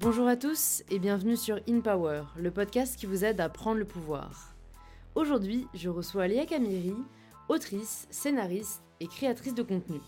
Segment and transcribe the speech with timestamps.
[0.00, 3.76] Bonjour à tous et bienvenue sur In Power, le podcast qui vous aide à prendre
[3.76, 4.54] le pouvoir.
[5.14, 6.94] Aujourd'hui, je reçois Léa Camiri,
[7.50, 9.98] autrice, scénariste et créatrice de contenu.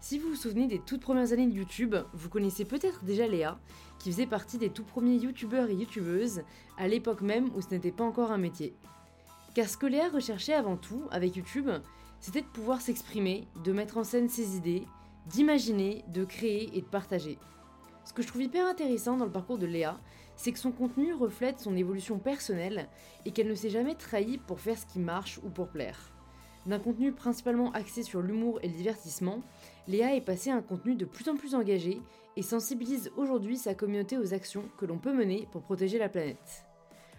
[0.00, 3.58] Si vous vous souvenez des toutes premières années de YouTube, vous connaissez peut-être déjà Léa,
[3.98, 6.42] qui faisait partie des tout premiers youtubeurs et youtubeuses,
[6.78, 8.74] à l'époque même où ce n'était pas encore un métier.
[9.56, 11.68] Car ce que Léa recherchait avant tout avec YouTube,
[12.20, 14.86] c'était de pouvoir s'exprimer, de mettre en scène ses idées,
[15.26, 17.38] d'imaginer, de créer et de partager.
[18.10, 19.96] Ce que je trouve hyper intéressant dans le parcours de Léa,
[20.34, 22.88] c'est que son contenu reflète son évolution personnelle
[23.24, 26.10] et qu'elle ne s'est jamais trahie pour faire ce qui marche ou pour plaire.
[26.66, 29.42] D'un contenu principalement axé sur l'humour et le divertissement,
[29.86, 32.02] Léa est passée à un contenu de plus en plus engagé
[32.34, 36.64] et sensibilise aujourd'hui sa communauté aux actions que l'on peut mener pour protéger la planète.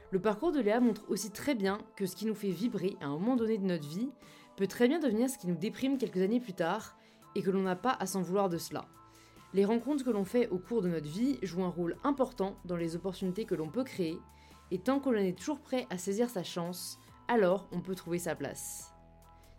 [0.10, 3.05] Le parcours de Léa montre aussi très bien que ce qui nous fait vibrer à
[3.05, 4.10] un moment donné de notre vie
[4.58, 6.98] peut très bien devenir ce qui nous déprime quelques années plus tard
[7.35, 8.84] et que l'on n'a pas à s'en vouloir de cela.
[9.54, 12.77] Les rencontres que l'on fait au cours de notre vie jouent un rôle important dans
[12.77, 14.18] les opportunités que l'on peut créer,
[14.71, 18.18] et tant que l'on est toujours prêt à saisir sa chance, alors on peut trouver
[18.18, 18.94] sa place.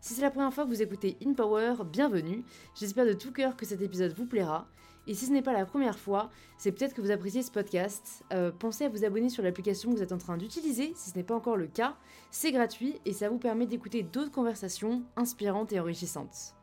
[0.01, 2.43] Si c'est la première fois que vous écoutez In Power, bienvenue,
[2.75, 4.67] j'espère de tout cœur que cet épisode vous plaira,
[5.07, 8.25] et si ce n'est pas la première fois, c'est peut-être que vous appréciez ce podcast.
[8.33, 11.17] Euh, pensez à vous abonner sur l'application que vous êtes en train d'utiliser, si ce
[11.17, 11.97] n'est pas encore le cas.
[12.31, 16.55] C'est gratuit et ça vous permet d'écouter d'autres conversations inspirantes et enrichissantes.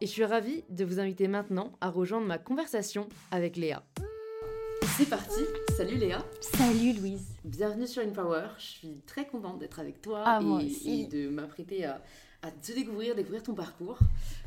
[0.00, 3.82] Et je suis ravie de vous inviter maintenant à rejoindre ma conversation avec Léa.
[4.96, 5.40] C'est parti,
[5.76, 6.24] salut Léa.
[6.40, 7.26] Salut Louise.
[7.44, 11.84] Bienvenue sur InPower, je suis très contente d'être avec toi Ah, et, et de m'apprêter
[11.84, 12.02] à,
[12.42, 13.98] à te découvrir, découvrir ton parcours.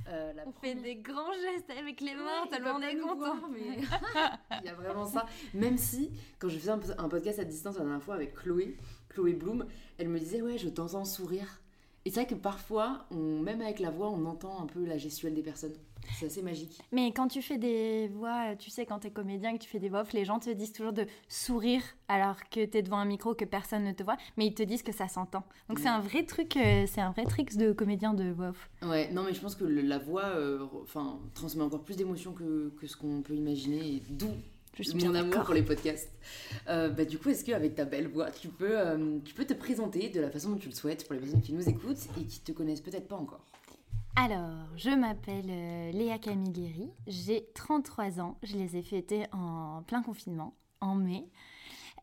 [0.10, 3.36] Euh, la On fait des grands gestes avec les mains, Ouais, tellement on est content.
[3.52, 3.78] mais
[4.62, 5.26] il y a vraiment ça.
[5.54, 8.76] Même si, quand je faisais un, un podcast à distance la dernière fois avec Chloé,
[9.10, 9.66] Chloé Bloom,
[10.00, 11.60] elle me disait Ouais, je t'entends sourire.
[12.06, 14.98] Et c'est vrai que parfois, on, même avec la voix, on entend un peu la
[14.98, 15.74] gestuelle des personnes.
[16.20, 16.82] C'est assez magique.
[16.92, 19.88] Mais quand tu fais des voix, tu sais, quand t'es comédien, que tu fais des
[19.88, 23.34] voix off, les gens te disent toujours de sourire alors que t'es devant un micro,
[23.34, 25.44] que personne ne te voit, mais ils te disent que ça s'entend.
[25.70, 28.70] Donc c'est un vrai truc, euh, c'est un vrai trick de comédien de voix off.
[28.82, 32.74] Ouais, non, mais je pense que la voix euh, enfin, transmet encore plus d'émotions que,
[32.78, 34.32] que ce qu'on peut imaginer, d'où
[34.76, 36.12] Je suis mon amour pour les podcasts.
[36.68, 39.54] Euh, bah, du coup, est-ce qu'avec ta belle voix, tu peux, euh, tu peux te
[39.54, 42.24] présenter de la façon dont tu le souhaites pour les personnes qui nous écoutent et
[42.26, 43.46] qui te connaissent peut-être pas encore?
[44.16, 50.02] Alors, je m'appelle euh, Léa Camilleri, j'ai 33 ans, je les ai fêtés en plein
[50.02, 51.26] confinement, en mai.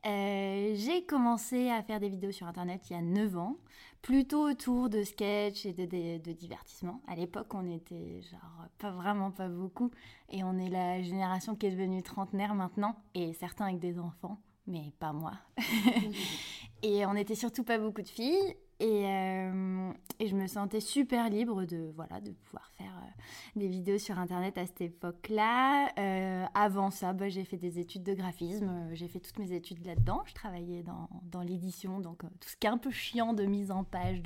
[0.06, 3.56] Euh, j'ai commencé à faire des vidéos sur internet il y a 9 ans,
[4.02, 7.02] plutôt autour de sketch et de, de, de divertissement.
[7.06, 9.90] À l'époque, on était genre pas vraiment pas beaucoup,
[10.30, 14.40] et on est la génération qui est devenue trentenaire maintenant, et certains avec des enfants,
[14.66, 15.32] mais pas moi.
[16.82, 18.56] Et on était surtout pas beaucoup de filles.
[18.80, 23.22] Et, euh, et je me sentais super libre de, voilà, de pouvoir faire euh,
[23.54, 25.92] des vidéos sur Internet à cette époque-là.
[25.98, 28.88] Euh, avant ça, bah, j'ai fait des études de graphisme.
[28.94, 30.22] J'ai fait toutes mes études là-dedans.
[30.24, 33.70] Je travaillais dans, dans l'édition, donc tout ce qui est un peu chiant de mise
[33.70, 34.22] en page,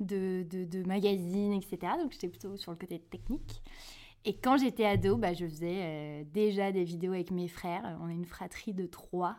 [0.00, 1.92] de, de, de, magazines, etc.
[2.00, 3.62] Donc j'étais plutôt sur le côté technique.
[4.24, 7.98] Et quand j'étais ado, bah, je faisais déjà des vidéos avec mes frères.
[8.00, 9.36] On est une fratrie de trois.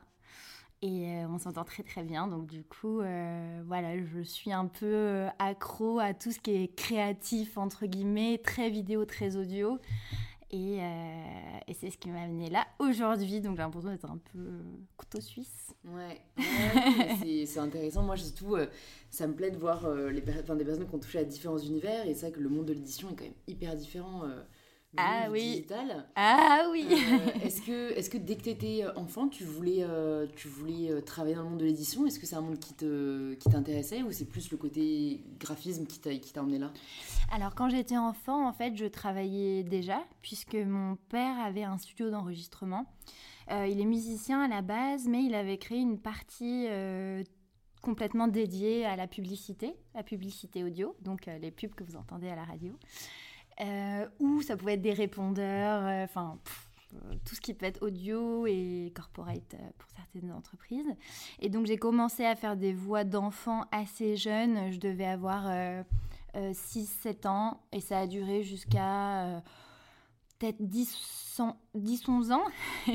[0.84, 4.68] Et euh, on s'entend très très bien, donc du coup, euh, voilà, je suis un
[4.68, 9.80] peu euh, accro à tout ce qui est créatif, entre guillemets, très vidéo, très audio.
[10.52, 10.80] Et,
[11.74, 14.40] c'est ce qui m'a amené là aujourd'hui, donc j'ai l'impression d'être un peu
[14.96, 15.76] couteau suisse.
[15.84, 16.22] Ouais,
[17.46, 18.04] c'est- intéressant.
[18.04, 18.56] Moi, surtout,
[19.10, 22.08] ça me plaît de voir les enfin, des personnes qui ont touché à différents univers.
[22.08, 24.24] Et c'est vrai que le monde de l'édition est quand même hyper différent
[24.98, 25.42] Ah oui.
[25.52, 26.06] digital.
[26.16, 30.26] Ah oui Euh, est-ce que, est que dès que tu étais enfant, tu voulais, euh,
[30.36, 32.06] tu voulais euh, travailler dans le monde de l'édition?
[32.06, 35.86] Est-ce que c'est un monde qui te- qui t'intéressait ou c'est plus le côté graphisme
[35.86, 36.72] qui t'a qui t'a emmené là?
[37.32, 42.10] Alors quand j'étais enfant, en fait, je travaillais déjà, puisque mon père avait un studio
[42.10, 42.86] d'enregistrement.
[43.52, 47.24] Euh, il est musicien à la base, mais il avait créé une partie euh,
[47.82, 52.28] complètement dédiée à la publicité, la publicité audio, donc euh, les pubs que vous entendez
[52.28, 52.78] à la radio, euh,
[54.20, 56.38] ou ça pouvait être des répondeurs, euh, enfin
[56.94, 60.88] euh, tout ce qui peut être audio et corporate euh, pour certaines entreprises.
[61.40, 64.72] Et donc j'ai commencé à faire des voix d'enfants assez jeunes.
[64.72, 65.84] Je devais avoir euh,
[66.36, 69.40] 6-7 ans et ça a duré jusqu'à euh,
[70.40, 72.46] peut-être 10-11 ans.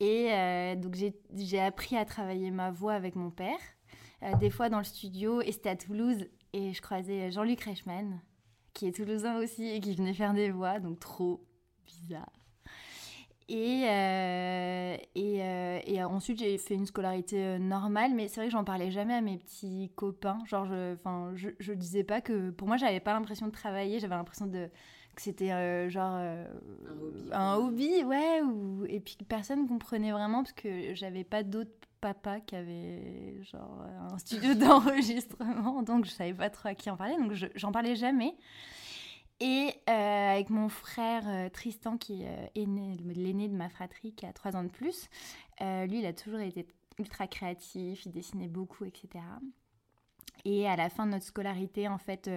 [0.00, 3.58] et euh, donc j'ai- appris à travailler ma voix avec mon père,
[4.22, 8.20] euh, des fois dans le studio, et c'était à Toulouse, et je croisais Jean-Luc Reichmann,
[8.74, 11.44] qui est toulousain aussi, et qui venait faire des voix, donc trop
[11.86, 12.42] bizarre.
[13.48, 18.46] Et, euh, et, euh, et, ensuite, j'ai fait une scolarité euh, normale, mais c'est vrai
[18.46, 20.38] que j'en parlais jamais à mes petits copains.
[20.46, 20.96] Genre, je,
[21.34, 22.50] je, je disais pas que.
[22.50, 24.68] Pour moi, j'avais pas l'impression de travailler, j'avais l'impression de
[25.14, 26.18] que c'était genre
[27.32, 31.70] un hobby, ouais, ou, et puis que personne comprenait vraiment parce que j'avais pas d'autres
[32.02, 36.96] papas qui avaient genre un studio d'enregistrement, donc je savais pas trop à qui en
[36.98, 38.34] parler, donc j'en parlais jamais.
[39.42, 42.64] Et euh, avec mon frère euh, Tristan, qui euh, est
[43.16, 45.08] l'aîné de ma fratrie, qui a trois ans de plus,
[45.60, 46.66] lui, il a toujours été
[46.98, 49.24] ultra créatif, il dessinait beaucoup, etc.
[50.44, 52.28] Et à la fin de notre scolarité, en fait,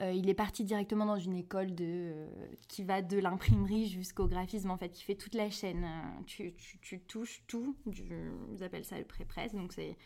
[0.00, 2.26] il est parti directement dans une école de,
[2.66, 5.86] qui va de l'imprimerie jusqu'au graphisme, en fait, qui fait toute la chaîne.
[6.26, 8.04] Tu, tu, touches tout, du,
[8.52, 9.96] ils appellent ça le pré-presse, donc c'est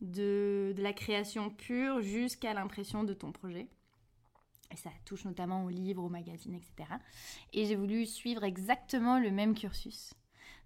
[0.00, 3.68] de, de la création pure jusqu'à l'impression de ton projet.
[4.72, 6.88] Et ça touche notamment aux livres, aux magazines, etc.
[7.52, 10.14] Et j'ai voulu suivre exactement le même cursus.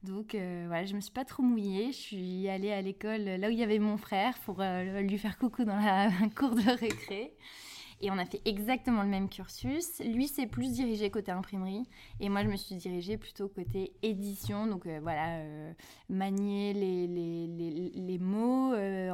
[0.03, 1.93] Donc euh, voilà, je me suis pas trop mouillée.
[1.93, 5.19] Je suis allée à l'école là où il y avait mon frère pour euh, lui
[5.19, 7.35] faire coucou dans la cour de récré.
[8.01, 10.01] Et on a fait exactement le même cursus.
[10.01, 11.83] Lui, c'est plus dirigé côté imprimerie.
[12.21, 14.67] Et moi, je me suis dirigée plutôt côté édition.
[14.69, 15.73] Donc euh, voilà, euh,
[16.09, 19.13] manier les, les, les, mots, euh,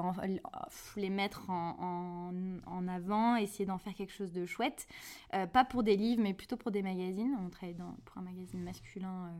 [0.97, 2.33] les mettre en,
[2.67, 4.87] en, avant, essayer d'en faire quelque chose de chouette.
[5.31, 7.37] pas pour des livres, mais plutôt pour des magazines.
[7.43, 9.33] On travaille pour un magazine masculin.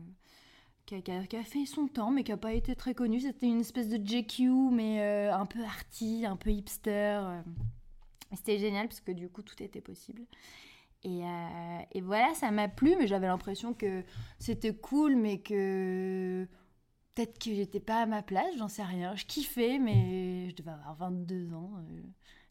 [0.87, 3.19] Qui a, qui, a, fait son temps, mais qui n'a pas été très connu.
[3.19, 7.41] C'était une espèce de JQ, mais un peu arty, un peu hipster.
[8.35, 10.23] C'était génial parce que du coup, tout était possible.
[11.03, 14.03] Et, euh, et voilà, ça m'a plu, mais j'avais l'impression que
[14.39, 16.47] c'était cool, mais que
[17.13, 19.15] peut-être que j'étais pas à ma place, j'en sais rien.
[19.15, 21.73] Je kiffais, mais je devais avoir 22 ans.
[21.77, 22.01] Euh,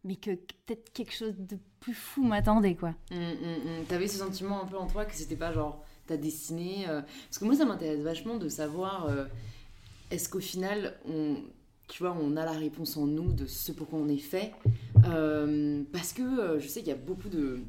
[0.05, 0.33] mais que
[0.67, 2.95] peut-être quelque chose de plus fou m'attendait, quoi.
[3.11, 3.87] Mmh.
[3.89, 7.39] T'avais ce sentiment un peu en toi que c'était pas genre ta destinée euh, Parce
[7.39, 9.11] que moi, ça m'intéresse vachement de savoir
[10.11, 11.37] est-ce qu'au final, on
[11.89, 14.53] tu vois, on a la réponse en nous de ce pourquoi on est fait.
[15.07, 17.61] Euh, parce que euh, je sais qu'il y a beaucoup de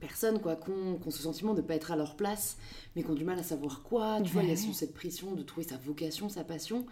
[0.00, 2.58] personnes quoi, qui ont, ce sentiment de ne pas être à leur place,
[2.94, 4.20] mais qui ont du mal à savoir quoi.
[4.22, 6.86] Tu vois, il y a cette pression de trouver sa vocation, sa passion.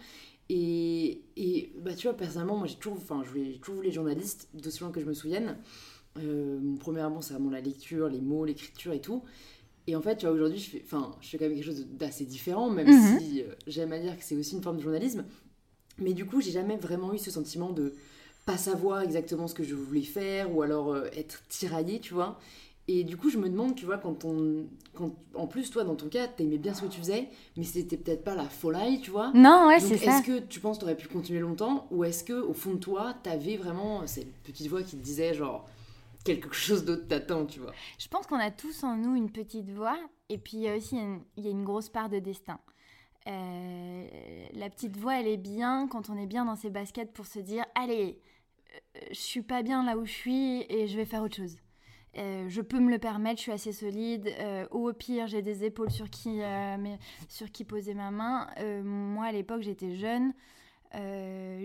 [0.49, 4.81] Et, et bah, tu vois, personnellement, moi j'ai toujours, toujours voulu les journalistes, de ce
[4.81, 5.57] loin que je me souvienne.
[6.19, 9.23] Euh, mon premier amour, c'est vraiment la lecture, les mots, l'écriture et tout.
[9.85, 10.85] Et en fait, tu vois, aujourd'hui, je fais,
[11.21, 13.19] je fais quand même quelque chose d'assez différent, même mhm.
[13.19, 15.25] si j'aime à dire que c'est aussi une forme de journalisme.
[15.97, 17.93] Mais du coup, j'ai jamais vraiment eu ce sentiment de
[18.45, 22.39] pas savoir exactement ce que je voulais faire ou alors euh, être tiraillée, tu vois.
[22.89, 24.65] Et du coup, je me demande, tu vois, quand on.
[24.93, 27.95] Quand, en plus, toi, dans ton cas, t'aimais bien ce que tu faisais, mais c'était
[27.95, 29.31] peut-être pas la folie, tu vois.
[29.33, 30.17] Non, ouais, c'est ça.
[30.17, 32.79] Est-ce que tu penses que t'aurais pu continuer longtemps ou est-ce que au fond de
[32.79, 35.65] toi, t'avais vraiment cette petite voix qui te disait, genre,
[36.25, 37.71] quelque chose d'autre t'attend, tu vois?
[37.97, 39.97] Je pense qu'on a tous en nous une petite voix,
[40.27, 40.97] et puis il y a aussi
[41.37, 42.59] il y a une grosse part de destin.
[43.27, 47.25] Euh, la petite voix, elle est bien quand on est bien dans ses baskets pour
[47.25, 48.19] se dire allez,
[48.75, 51.57] euh, je suis pas bien là où je suis et je vais faire autre chose.
[52.17, 54.29] Euh, je peux me le permettre, je suis assez solide.
[54.71, 56.41] ou au pire, j'ai des épaules sur qui,
[57.27, 58.47] sur qui poser ma main.
[58.83, 60.33] moi, à l'époque, j'étais jeune.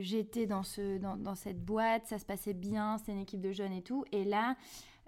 [0.00, 3.52] j'étais dans, ce, dans, dans, cette boîte, ça se passait bien, c'était une équipe de
[3.52, 4.05] jeunes et tout.
[4.10, 4.56] Et là,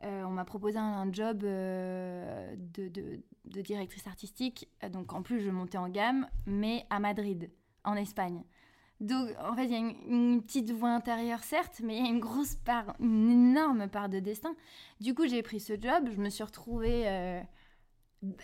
[0.03, 3.23] euh, on m'a proposé un, job euh, de,
[3.63, 4.69] directrice artistique.
[4.83, 7.51] Euh, donc en plus, je montais en gamme, mais à Madrid,
[7.85, 8.43] en Espagne.
[9.01, 12.11] Donc en fait, il y a une, petite voix intérieure, certes, mais il y a
[12.11, 14.55] une grosse part, une énorme part de destin.
[15.01, 16.09] Du coup, j'ai pris ce job.
[16.11, 17.43] Je me suis retrouvée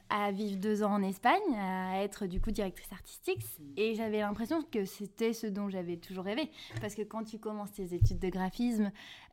[0.08, 3.44] à vivre deux ans en Espagne, à être du coup directrice artistique.
[3.76, 6.50] Et j'avais l'impression que c'était ce dont j'avais toujours rêvé.
[6.80, 8.90] Parce que quand tu commences tes études de graphisme,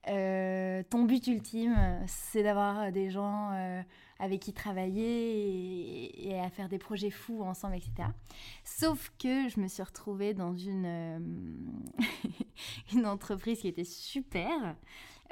[0.10, 1.76] euh, ton but ultime,
[2.08, 3.82] c'est d'avoir des gens euh,
[4.20, 8.10] avec qui travailler et, à faire des projets fous ensemble, etc.
[8.64, 11.20] Sauf que je me suis retrouvée dans une, euh,
[12.94, 14.76] une entreprise qui était super.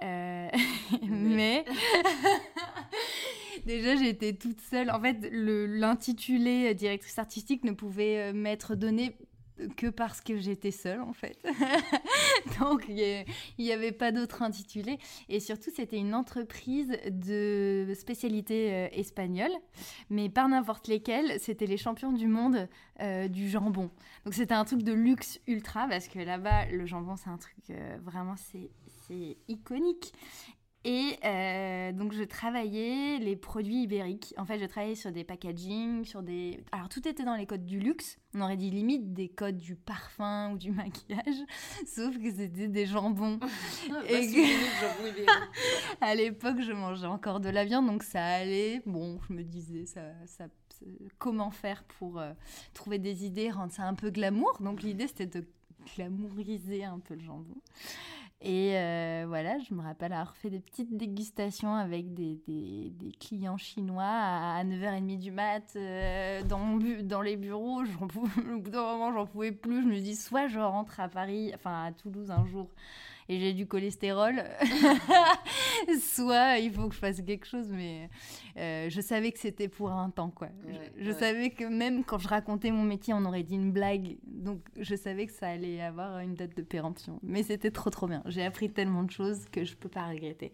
[1.10, 1.66] mais
[3.66, 4.90] Déjà, j'étais toute seule.
[4.90, 9.16] En fait, l'intitulé euh, directrice artistique ne pouvait euh, m'être donné
[9.78, 11.38] que parce que j'étais seule en fait.
[12.60, 13.26] Donc il
[13.60, 14.98] n'y avait pas d'autre intitulé.
[15.30, 19.52] Et surtout c'était une entreprise de spécialité euh, espagnole,
[20.10, 22.68] mais pas n'importe lesquelles, c'était les champions du monde
[23.30, 23.90] du jambon.
[24.26, 27.56] Donc c'était un truc de luxe ultra parce que là-bas le jambon c'est un truc
[28.04, 28.70] vraiment c'est
[29.48, 30.14] iconique.
[30.84, 34.34] Et euh, donc, je travaillais les produits ibériques.
[34.38, 36.64] En fait, je travaillais sur des packaging, sur des.
[36.72, 38.18] Alors, tout était dans les codes du luxe.
[38.34, 41.46] On aurait dit limite des codes du parfum ou du maquillage,
[41.86, 43.40] sauf que c'était des jambons.
[44.10, 46.02] et que...
[46.02, 48.82] à l'époque, je mangeais encore de la viande, donc ça allait.
[48.88, 50.48] Bon, je me disais, ça, ça
[51.20, 52.34] comment faire pour euh,
[52.74, 54.58] trouver des idées, rendre ça un peu glamour?
[54.62, 55.46] Donc l'idée c'était de
[55.96, 57.56] glamouriser un peu le jambon.
[58.44, 63.58] Et euh, voilà, je me rappelle avoir fait des petites dégustations avec des, des, clients
[63.58, 67.84] chinois à 9h30 du mat euh, dans, dans les bureaux.
[68.02, 69.84] Au bout d'un moment, j'en pouvais plus.
[69.84, 72.68] Je me dis, soit je rentre à Paris, enfin à Toulouse un jour,
[73.32, 74.44] et j'ai du cholestérol,
[76.02, 77.68] soit il faut que je fasse quelque chose.
[77.70, 78.10] Mais
[78.58, 80.50] euh, je savais que c'était pour un temps, quoi.
[81.00, 84.18] je, savais que même quand je racontais mon métier, on aurait dit une blague.
[84.26, 87.20] Donc je savais que ça allait avoir une date de péremption.
[87.24, 88.22] Mais c'était trop, trop bien.
[88.26, 90.52] J'ai appris tellement de choses que je peux pas regretter.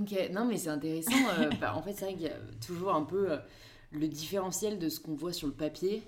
[0.00, 1.10] Ok, non, mais c'est intéressant.
[1.40, 3.38] Euh, bah, en fait, c'est vrai qu'il y a toujours un peu euh,
[3.90, 6.04] le différentiel de ce qu'on voit sur le papier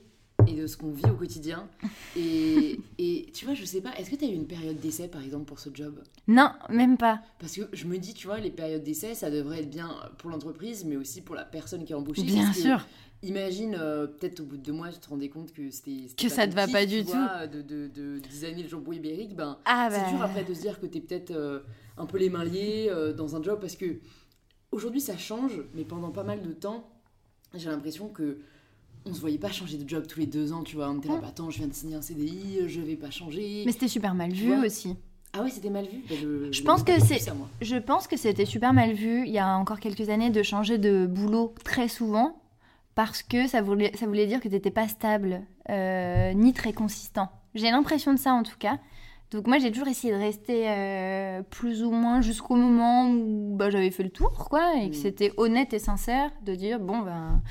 [0.47, 1.68] et de ce qu'on vit au quotidien.
[2.16, 5.09] Et, et, tu vois, je sais pas, est-ce que tu as eu une période d'essai
[5.09, 6.02] par exemple pour ce job?
[6.26, 7.21] Non, même pas.
[7.38, 10.30] Parce que je me dis, tu vois, les périodes d'essai, ça devrait être bien pour
[10.30, 12.23] l'entreprise, mais aussi pour la personne qui est embauchée.
[12.23, 12.87] Bien sûr.
[13.23, 16.07] imagine, euh, peut-être au bout de deux mois, tu te rendais compte que c'était.
[16.16, 17.12] Que ça te va pas du tout.
[17.52, 20.26] De, de, de, designer le jambon ibérique, ben, ah c'est dur bah.
[20.26, 21.61] après de se dire que tu es peut-être euh,
[21.97, 23.99] un peu les mains liées euh, dans un job parce que
[24.73, 26.88] aujourd'hui ça change, mais pendant pas mal de temps,
[27.54, 28.38] j'ai l'impression que
[29.04, 30.90] on se voyait pas changer de job tous les deux ans, tu vois.
[30.90, 33.62] On était là, bah, attends, je viens de signer un CDI, je vais pas changer.
[33.66, 34.96] Mais c'était super mal vu aussi.
[35.32, 36.02] Ah oui, c'était mal vu.
[36.08, 36.14] Bah,
[36.50, 37.20] je, pense que c'est.
[37.60, 40.78] Je pense que c'était super mal vu il y a encore quelques années de changer
[40.78, 42.40] de boulot très souvent
[42.94, 46.72] parce que ça voulait, ça voulait dire que tu n'étais pas stable euh, ni très
[46.72, 47.28] consistant.
[47.54, 48.78] J'ai l'impression de ça en tout cas.
[49.30, 53.68] Donc moi j'ai toujours essayé de rester euh, plus ou moins jusqu'au moment où bah,
[53.68, 55.00] j'avais fait le tour quoi et que mm.
[55.00, 57.42] c'était honnête et sincère de dire bon ben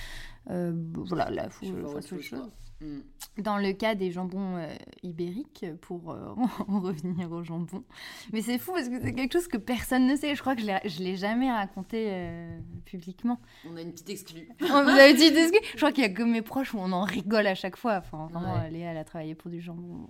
[0.49, 2.51] euh, voilà, là, il faut que autre chose.
[2.79, 2.99] Mm.
[3.39, 4.73] Dans le cas des jambons euh,
[5.03, 6.33] ibériques, pour euh,
[6.67, 7.83] en revenir aux jambons.
[8.31, 10.35] Mais c'est fou parce que c'est quelque chose que personne ne sait.
[10.35, 10.67] Je crois que je
[10.99, 12.27] ne l'ai jamais raconté
[12.85, 13.39] publiquement.
[13.69, 14.47] On a une petite exclue.
[14.59, 16.91] Vous avez une petite exclue Je crois qu'il y a que mes proches où on
[16.91, 17.97] en rigole à chaque fois.
[17.97, 20.09] Enfin, vraiment, Léa, elle a travaillé pour du jambon.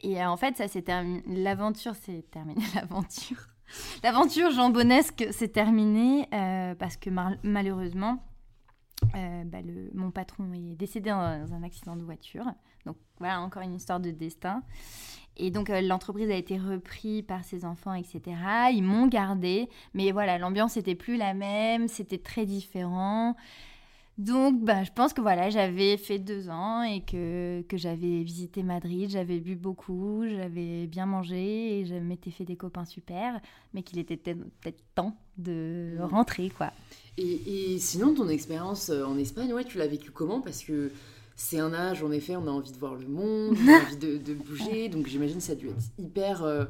[0.00, 1.22] Et en fait, ça s'est terminé.
[1.26, 2.64] L'aventure s'est terminée.
[2.74, 3.48] L'aventure.
[4.02, 6.28] L'aventure jambonesque s'est terminée
[6.78, 7.08] parce que
[7.42, 8.20] malheureusement,
[9.14, 9.58] euh, bah,
[9.94, 12.44] mon patron est décédé dans, un accident de voiture.
[12.86, 14.62] Donc voilà, encore une histoire de destin.
[15.36, 18.22] Et donc euh, l'entreprise a été reprise par ses enfants, etc.
[18.72, 23.36] Ils m'ont gardé, mais voilà, l'ambiance n'était plus la même, c'était très différent.
[24.16, 28.62] Donc, bah, je pense que voilà, j'avais fait deux ans et que, que j'avais visité
[28.62, 33.40] Madrid, j'avais bu beaucoup, j'avais bien mangé et je m'étais fait des copains super,
[33.72, 36.70] mais qu'il était peut-être temps de rentrer, quoi.
[37.18, 40.40] Et, sinon, ton expérience euh, en Espagne, ouais, tu l'as vécu comment?
[40.40, 40.92] Parce que
[41.34, 43.96] c'est un âge, en effet, on a envie de voir le monde, on a envie
[43.96, 46.64] de, bouger, donc j'imagine que ça a dû être hyper euh,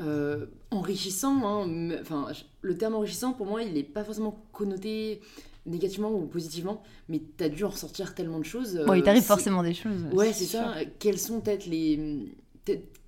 [0.00, 1.64] euh, enrichissant.
[1.64, 1.90] Hein.
[2.02, 2.28] Enfin,
[2.60, 5.20] le terme enrichissant, pour moi, il n'est pas forcément connoté
[5.66, 8.82] négativement ou positivement, mais tu as dû en ressortir tellement de choses.
[8.86, 10.06] Bon, il t'arrive forcément des choses.
[10.12, 10.74] Ouais, c'est ça.
[10.98, 12.32] Quelles sont peut-être les...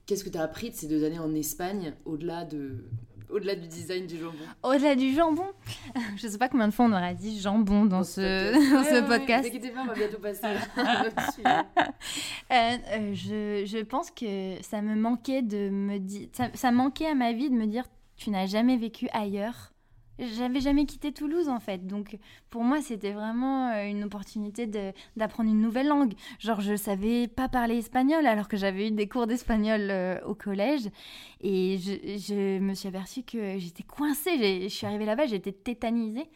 [0.07, 2.85] Qu'est-ce que tu as appris de ces deux années en Espagne, au-delà de,
[3.31, 4.45] au-delà du design du jambon?
[4.63, 5.47] Au-delà du jambon?
[6.17, 8.21] Je sais pas combien de fois on aura dit jambon dans, ce,
[8.73, 9.51] dans ce podcast.
[9.75, 10.45] Pas, on va bientôt passer
[11.47, 11.63] euh,
[12.51, 16.29] euh, je, je, pense que ça me manquait de me dire...
[16.33, 17.85] Ça, ça manquait à ma vie de me dire
[18.17, 19.74] tu n'as jamais vécu ailleurs
[20.19, 22.17] j'avais jamais quitté Toulouse en fait, donc
[22.51, 24.67] pour moi c'était vraiment euh, une opportunité
[25.17, 26.15] d'apprendre une nouvelle langue.
[26.39, 30.35] Genre je savais pas parler espagnol alors que j'avais eu des cours d'espagnol euh, au
[30.35, 30.89] collège
[31.41, 34.63] et je, je, me suis aperçue que j'étais coincée.
[34.63, 36.29] Je suis arrivée là-bas, j'étais tétanisée.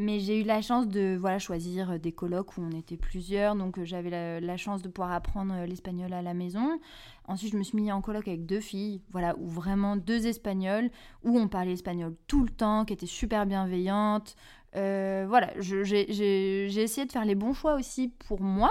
[0.00, 3.78] Mais j'ai eu la chance de voilà, choisir des colloques où on était plusieurs, donc
[3.78, 6.78] euh, j'avais la, chance de pouvoir apprendre euh, l'espagnol à la maison.
[7.26, 10.88] Ensuite, je me suis mis en colloque avec deux filles, voilà, vraiment deux espagnols,
[11.24, 14.36] où on parlait espagnol tout le temps, qui étaient super bienveillantes.
[14.76, 18.70] Euh, voilà, j'ai essayé de faire les bons choix aussi pour moi.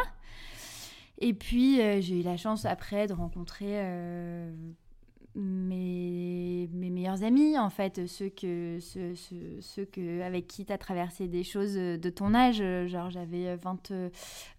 [1.19, 3.81] Et puis, j'ai eu la chance après de rencontrer
[5.37, 9.13] mes, mes meilleurs amis, en fait, ceux, que, ceux,
[9.61, 12.63] ceux, que, avec qui tu as traversé des choses de ton âge.
[12.87, 13.91] Genre, j'avais 20,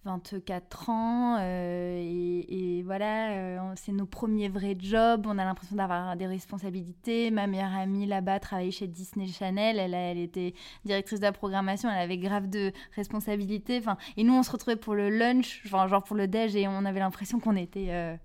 [0.04, 2.00] 24 ans, euh,
[2.48, 5.26] et, voilà, euh, c'est nos premiers vrais jobs.
[5.26, 7.30] On a l'impression d'avoir des responsabilités.
[7.30, 10.54] Ma meilleure amie là-bas travaillait chez Disney Channel, elle, elle était
[10.84, 13.78] directrice de la programmation, elle avait grave de responsabilités.
[13.78, 16.68] Enfin, et nous, on se retrouvait pour le lunch, genre, genre pour le déj, et
[16.68, 17.88] on avait l'impression qu'on était.
[17.90, 18.16] Euh,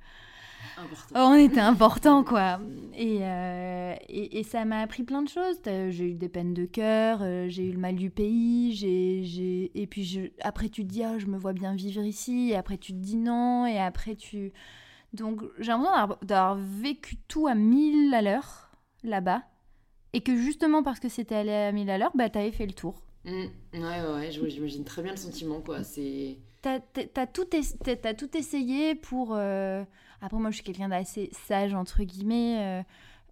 [0.77, 1.31] important.
[1.31, 2.59] on était important, quoi.
[2.95, 5.57] Et, euh, et, et ça m'a appris plein de choses.
[5.65, 9.87] J'ai eu des peines de cœur, euh, j'ai eu le mal du pays, j'ai, et
[9.87, 12.77] puis je- après tu te dis, ah, je me vois bien vivre ici, et après
[12.77, 14.51] tu te dis non, et après tu...
[15.13, 18.71] Donc j'ai l'impression d'avoir, vécu tout à 1000 à l'heure,
[19.03, 19.43] là-bas,
[20.13, 22.73] et que justement parce que c'était allé à 1000 à l'heure, bah t'avais fait le
[22.73, 22.95] tour.
[23.25, 23.45] Mm.
[23.75, 25.83] Ouais, ouais, ouais, j'imagine très bien le sentiment, quoi.
[25.83, 26.37] C'est.
[26.61, 29.33] T'as tout, es- tout essayé pour...
[29.35, 29.83] euh,
[30.23, 32.57] Après, moi, je suis quelqu'un d'assez sage, entre guillemets.
[32.59, 32.83] euh,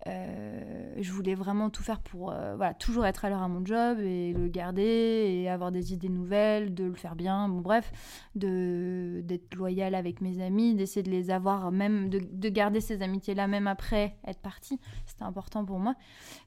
[0.07, 3.63] euh, je voulais vraiment tout faire pour euh, voilà, toujours être à l'heure à mon
[3.63, 7.47] job et le garder et avoir des idées nouvelles, de le faire bien.
[7.47, 7.93] Bon, bref,
[8.35, 13.47] d'être loyal avec mes amis, d'essayer de les avoir, même de, de garder ces amitiés-là,
[13.47, 14.79] même après être partie.
[15.05, 15.95] C'était important pour moi.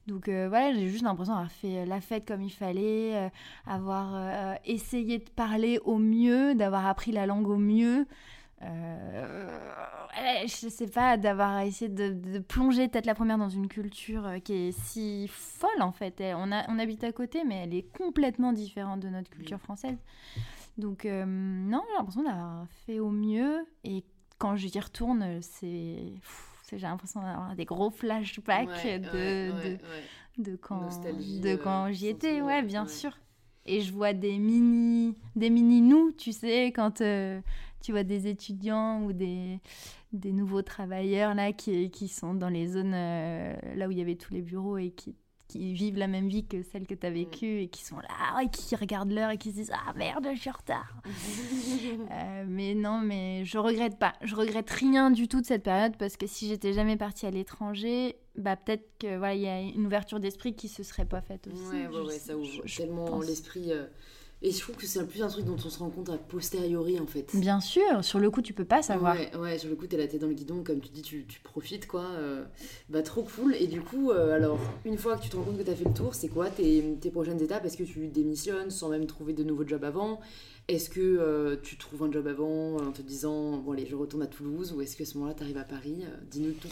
[0.05, 3.31] Donc voilà, j'ai juste l'impression d'avoir fait la fête comme il fallait,
[3.65, 8.05] avoir essayé de parler au mieux, d'avoir appris la langue au mieux.
[8.65, 14.25] Euh, je sais pas, d'avoir essayé de, de plonger peut-être la première dans une culture
[14.25, 16.21] euh, qui est si folle en fait.
[16.35, 19.97] On, a, on habite à côté, mais elle est complètement différente de notre culture française.
[20.77, 23.65] Donc euh, non, j'ai l'impression d'avoir fait au mieux.
[23.83, 24.03] Et
[24.37, 26.13] quand j'y retourne, c'est...
[26.71, 29.79] J'ai l'impression d'avoir des gros flashbacks Ouais, de, ouais, de, ouais, ouais.
[30.39, 33.17] de quand, Nostalgie, de euh, quand j'y étais, ouais, bien sûr.
[33.67, 37.39] Et je vois des mini, des mini nous, tu sais, quand euh,
[37.85, 39.59] tu vois des étudiants ou des,
[40.13, 44.01] des nouveaux travailleurs là qui, qui sont dans les zones euh, là où il y
[44.01, 45.15] avait tous les bureaux et qui,
[45.47, 48.41] qui vivent la même vie que celle que tu as vécue et qui sont là
[48.43, 50.95] et qui regardent l'heure et qui se disent ah merde je suis en retard.
[52.11, 54.13] Euh, mais non, mais je regrette pas.
[54.21, 57.31] Je regrette rien du tout de cette période parce que si j'étais jamais partie à
[57.31, 61.21] l'étranger, bah peut-être que voilà, il y a une ouverture d'esprit qui se serait pas
[61.21, 61.61] faite aussi.
[61.71, 63.71] Ouais, ouais, ouais, ça ouvre je- tellement l'esprit.
[63.71, 63.85] euh,
[64.45, 66.99] Et je trouve que c'est plus un truc dont on se rend compte a posteriori,
[66.99, 67.35] en fait.
[67.35, 69.15] Bien sûr, sur le coup, tu peux pas savoir.
[69.15, 71.25] Ouais, ouais, sur le coup, t'es la tête dans le guidon, comme tu dis, tu,
[71.25, 72.03] tu profites, quoi.
[72.03, 72.45] euh,
[72.87, 73.55] bah, trop cool.
[73.55, 75.85] Et du coup, euh, alors, une fois que tu te rends compte que t'as fait
[75.85, 77.65] le tour, c'est quoi tes, tes prochaines étapes?
[77.65, 80.19] Est-ce que tu démissionnes sans même trouver de nouveaux jobs avant?
[80.67, 84.21] Est-ce que euh, tu trouves un job avant en te disant, bon, allez, je retourne
[84.21, 86.69] à Toulouse Ou est-ce que à ce moment-là, t'arrives à Paris Dis-nous tout?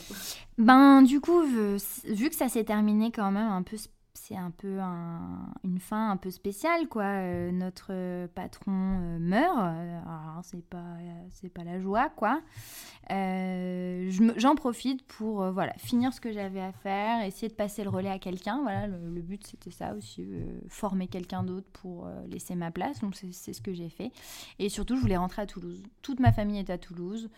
[0.59, 3.77] Ben, du coup, vu, que ça s'est terminé quand même un peu,
[4.15, 7.03] c'est un peu un- une fin un peu spéciale, quoi.
[7.03, 9.99] Euh, notre euh, patron euh, meurt, euh,
[10.43, 10.83] c'est pas,
[11.31, 12.39] c'est pas la joie, quoi.
[13.09, 18.09] J'en profite pour, voilà, finir ce que j'avais à faire, essayer de passer le relais
[18.11, 18.61] à quelqu'un.
[18.61, 20.25] Voilà, le, but c'était ça aussi,
[20.69, 23.01] former quelqu'un d'autre pour laisser ma place.
[23.01, 24.11] Donc c'est ce que j'ai fait.
[24.59, 25.83] Et surtout, je voulais rentrer à Toulouse.
[26.01, 27.29] Toute ma famille est à Toulouse.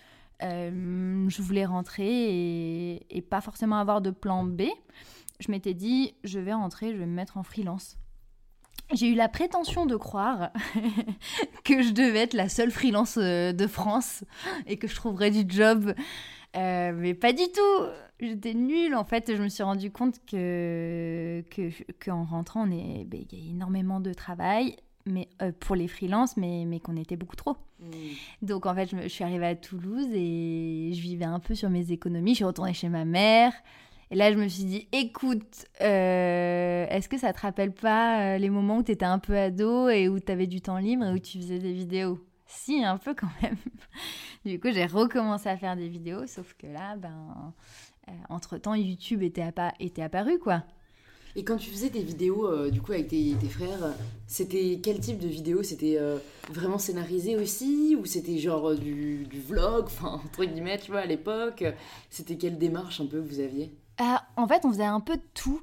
[0.41, 4.63] Je voulais rentrer et pas forcément avoir de plan B.
[5.39, 7.97] Je m'étais dit, je vais rentrer, je vais me mettre en freelance.
[8.93, 10.51] J'ai eu la prétention de croire
[11.63, 14.23] que je devais être la seule freelance euh, de France
[14.67, 15.93] et que je trouverais du job.
[16.55, 17.85] Euh, mais pas du tout.
[18.19, 18.95] J'étais nulle.
[18.95, 21.69] En fait, je me suis rendu compte que que
[22.03, 25.87] qu'en rentrant, on est, ben, il y a énormément de travail, mais euh, pour les
[25.87, 27.57] freelances, mais mais qu'on était beaucoup trop.
[28.41, 31.55] Donc en fait, je, me- je suis arrivée à Toulouse et je vivais un peu
[31.55, 32.31] sur mes économies.
[32.31, 33.51] Je suis retournée chez ma mère.
[34.11, 38.37] Et là, je me suis dit, écoute, euh, est-ce que ça te rappelle pas euh,
[38.37, 41.05] les moments où tu étais un peu ado et où tu avais du temps libre
[41.05, 42.19] et où tu faisais des vidéos?
[42.45, 43.57] Si, un peu quand même.
[44.45, 47.53] du coup, j'ai recommencé à faire des vidéos, sauf que là, ben,
[48.07, 50.63] euh, entre-temps, YouTube était, appa- était apparu, quoi.
[51.35, 53.93] Et quand tu faisais des vidéos, du coup, avec tes, frères,
[54.25, 55.99] c'était quel type de vidéo C'était
[56.49, 57.97] vraiment scénarisé aussi?
[57.99, 59.87] Ou c'était genre du, vlog?
[60.01, 61.65] Entre guillemets, tu vois, à l'époque.
[62.09, 63.73] C'était quelle démarche un peu vous aviez?
[63.97, 65.61] Ah, en fait, on faisait un peu de tout.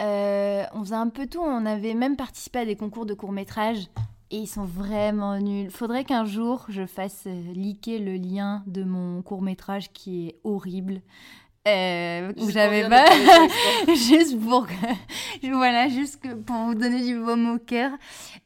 [0.00, 1.40] Euh, on faisait un peu tout.
[1.40, 3.88] On avait même participé à des concours de courts-métrages.
[4.30, 5.70] Et ils sont vraiment nuls.
[5.70, 11.00] Faudrait qu'un jour, je fasse euh, leaker le lien de mon court-métrage qui est horrible.
[11.66, 13.04] Euh, où j'avais pas...
[13.88, 14.66] juste pour
[15.42, 17.90] voilà juste pour vous donner du baume au cœur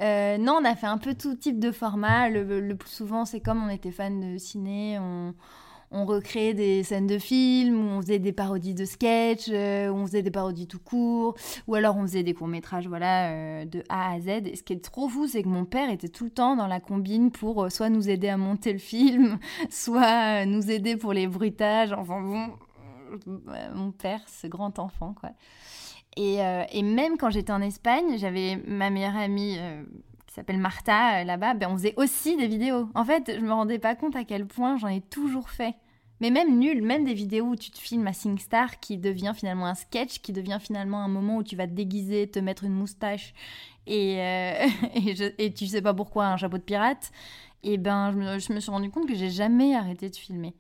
[0.01, 3.25] Euh, non on a fait un peu tout type de format le, le plus souvent
[3.25, 5.35] c'est comme on était fan de ciné on
[5.93, 10.23] on recréait des scènes de films, on faisait des parodies de sketchs, euh, on faisait
[10.23, 14.21] des parodies tout court, ou alors on faisait des courts-métrages voilà, euh, de A à
[14.21, 14.29] Z.
[14.47, 16.67] Et ce qui est trop fou, c'est que mon père était tout le temps dans
[16.67, 19.39] la combine pour euh, soit nous aider à monter le film,
[19.71, 21.93] soit nous aider pour les bruitages.
[21.93, 25.31] Enfin bon, mon père, ce grand enfant, quoi.
[26.17, 26.41] Et,
[26.73, 29.57] et même quand j'étais en Espagne, j'avais ma meilleure amie
[30.33, 32.89] qui s'appelle Martha euh, là-bas, ben, on faisait aussi des vidéos.
[32.95, 35.75] En fait, je me rendais pas compte à quel point j'en ai toujours fait.
[36.21, 39.67] Mais même nul, même des vidéos où tu te filmes à SingStar qui devient finalement
[39.67, 42.73] un sketch, qui devient finalement un moment où tu vas te déguiser, te mettre une
[42.73, 43.35] moustache
[43.87, 47.11] et, euh, et, je- et tu sais pas pourquoi un chapeau de pirate.
[47.63, 50.55] Et ben, je me, je me suis rendu compte que j'ai jamais arrêté de filmer.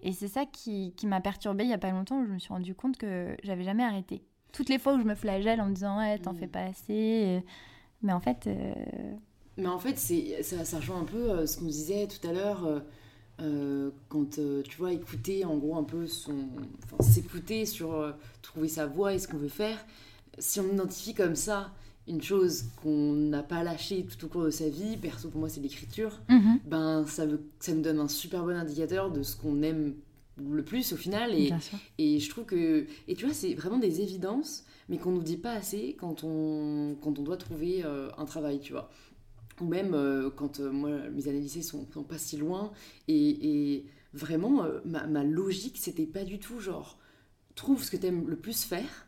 [0.00, 2.38] Et c'est ça qui, qui m'a perturbée il y a pas longtemps, où je me
[2.38, 4.24] suis rendu compte que j'avais jamais arrêté.
[4.54, 6.50] Toutes les fois où je me flagelle en me disant ouais, t'en fais mm.
[6.50, 7.40] pas assez, euh,
[8.02, 8.46] mais en fait.
[8.46, 8.74] Euh,
[9.56, 9.98] mais en fait,
[10.42, 12.82] ça, ça rejoint un peu euh, ce qu'on disait tout à l'heure.
[14.08, 16.48] quand tu vois écouter en gros un peu son
[16.84, 19.84] enfin, s'écouter sur trouver sa voix et ce qu'on veut faire
[20.38, 21.70] si on identifie comme ça
[22.08, 25.48] une chose qu'on n'a pas lâchée tout au cours de sa vie, perso pour moi
[25.48, 26.58] c'est l'écriture, mhm.
[26.66, 29.94] ben ça, veut, ça nous donne un super bon indicateur de ce qu'on aime
[30.36, 31.34] le plus au final.
[31.34, 31.52] Et,
[31.98, 32.86] et je trouve que.
[33.08, 36.96] Et tu vois, c'est vraiment des évidences, mais qu'on nous dit pas assez quand on,
[37.00, 38.90] quand on doit trouver euh, un travail, tu vois.
[39.60, 42.72] Ou même euh, quand euh, moi, mes années lycée sont, sont, pas si loin.
[43.08, 46.98] Et, et vraiment, ma, ma, logique, c'était pas du tout genre,
[47.54, 49.06] trouve ce que tu aimes le plus faire.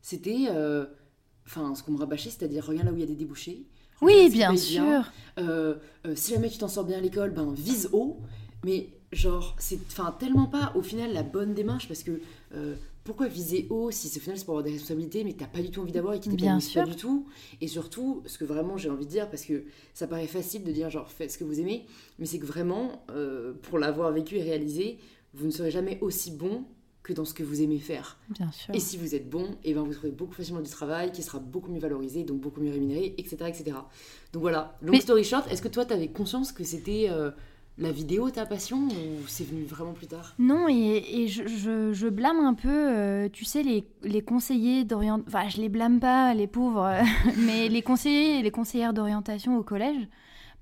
[0.00, 0.48] C'était
[1.46, 3.66] enfin ce qu'on me rabâchait, c'est-à-dire regarde là où il y a des débouchés.
[4.02, 5.04] Oui, bien sûr.
[5.38, 8.20] Euh, euh, si jamais tu t'en sors bien à l'école, ben vise haut.
[8.64, 9.80] Mais genre, c'est
[10.18, 12.20] tellement pas au final la bonne démarche parce que
[12.54, 15.46] euh, pourquoi viser haut si au final c'est pour avoir des responsabilités mais que t'as
[15.46, 17.26] pas du tout envie d'avoir et qui t'épanouissent pas du tout.
[17.60, 20.72] Et surtout, ce que vraiment j'ai envie de dire, parce que ça paraît facile de
[20.72, 21.86] dire genre faites ce que vous aimez,
[22.18, 23.04] mais c'est que vraiment,
[23.62, 24.98] pour l'avoir vécu et réalisé,
[25.34, 26.64] vous ne serez jamais aussi bon
[27.02, 28.18] que dans ce que vous aimez faire.
[28.28, 28.74] Bien sûr.
[28.74, 31.22] Et si vous êtes bon, et eh ben vous trouvez beaucoup facilement du travail qui
[31.22, 33.36] sera beaucoup mieux valorisé, donc beaucoup mieux rémunéré, etc.
[33.48, 33.76] etc.
[34.32, 37.32] Donc voilà, long story short, est-ce que toi tu avais conscience que c'était euh,
[37.78, 40.34] la vidéo ta passion ou c'est venu vraiment plus tard?
[40.38, 45.68] Non, et, je, blâme un peu, euh, tu sais, les, conseillers d'orientation, enfin je les
[45.68, 46.92] blâme pas, les pauvres,
[47.38, 50.08] mais les conseillers et les conseillères d'orientation au collège.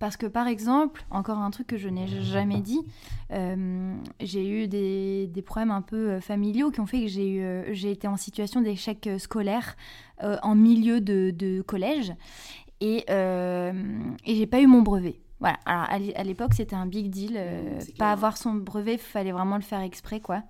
[0.01, 2.81] Parce que par exemple, encore un truc que je n'ai jamais dit,
[3.33, 7.43] euh, j'ai eu des, problèmes un peu euh, familiaux qui ont fait que j'ai eu,
[7.43, 9.77] euh, j'ai été en situation d'échec scolaire
[10.43, 12.13] en milieu de, de collège
[12.83, 15.19] et, et j'ai pas eu mon brevet.
[15.41, 17.41] Voilà, alors à l'époque c'était un big deal,
[17.99, 20.43] pas avoir son brevet, il fallait vraiment le faire exprès quoi.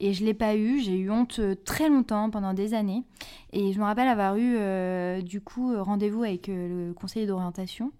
[0.00, 3.02] Et je l'ai pas eu, j'ai eu honte très longtemps, pendant des années.
[3.52, 7.90] Et je me rappelle avoir eu du coup rendez-vous avec le conseiller d'orientation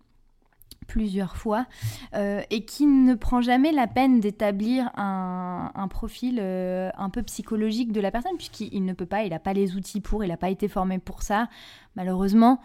[0.89, 1.67] plusieurs fois
[2.15, 7.93] euh, et qui ne prend jamais la peine d'établir un, profil euh, un peu psychologique
[7.93, 10.37] de la personne puisqu'il ne peut pas, il n'a pas les outils pour, il n'a
[10.37, 11.49] pas été formé pour ça
[11.95, 12.61] malheureusement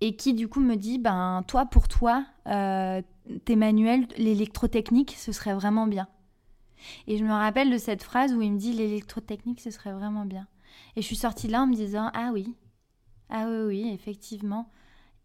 [0.00, 3.02] et qui du coup me dit ben toi pour toi euh,
[3.44, 6.08] tes manuels l'électrotechnique ce serait vraiment bien.
[7.06, 10.24] Et je me rappelle de cette phrase où il me dit l'électrotechnique ce serait vraiment
[10.24, 10.46] bien.
[10.96, 12.54] Et je suis sortie là en me disant ah oui
[13.30, 14.70] ah oui oui effectivement.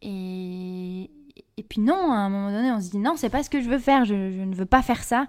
[0.02, 1.12] Et,
[1.58, 3.62] et puis non, à un moment donné, on se dit non, c'est pas ce que
[3.62, 5.28] je veux faire, je, ne veux pas faire ça.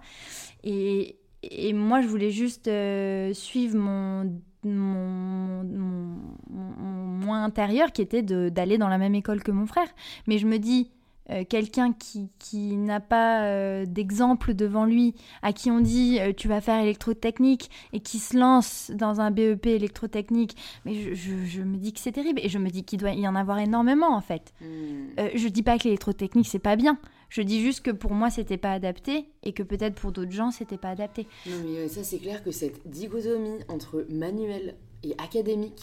[0.64, 6.16] Et, et moi, je voulais juste euh, suivre mon, mon, mon,
[6.50, 9.88] mon, intérieur qui était d'aller dans la même école que mon frère.
[10.26, 10.90] Mais je me dis,
[11.30, 16.32] euh, quelqu'un qui, qui n'a pas euh, d'exemple devant lui, à qui on dit euh,
[16.36, 21.62] tu vas faire électrotechnique et qui se lance dans un BEP électrotechnique, mais je, je,
[21.62, 24.14] me dis que c'est terrible et je me dis qu'il doit y en avoir énormément
[24.16, 24.52] en fait.
[24.60, 25.14] Hmm.
[25.34, 28.56] je dis pas que l'électrotechnique c'est pas bien, je dis juste que pour moi c'était
[28.56, 31.28] pas adapté et que peut-être pour d'autres gens c'était pas adapté.
[31.46, 35.80] Non mais ça c'est clair que cette dichotomie entre manuel et académique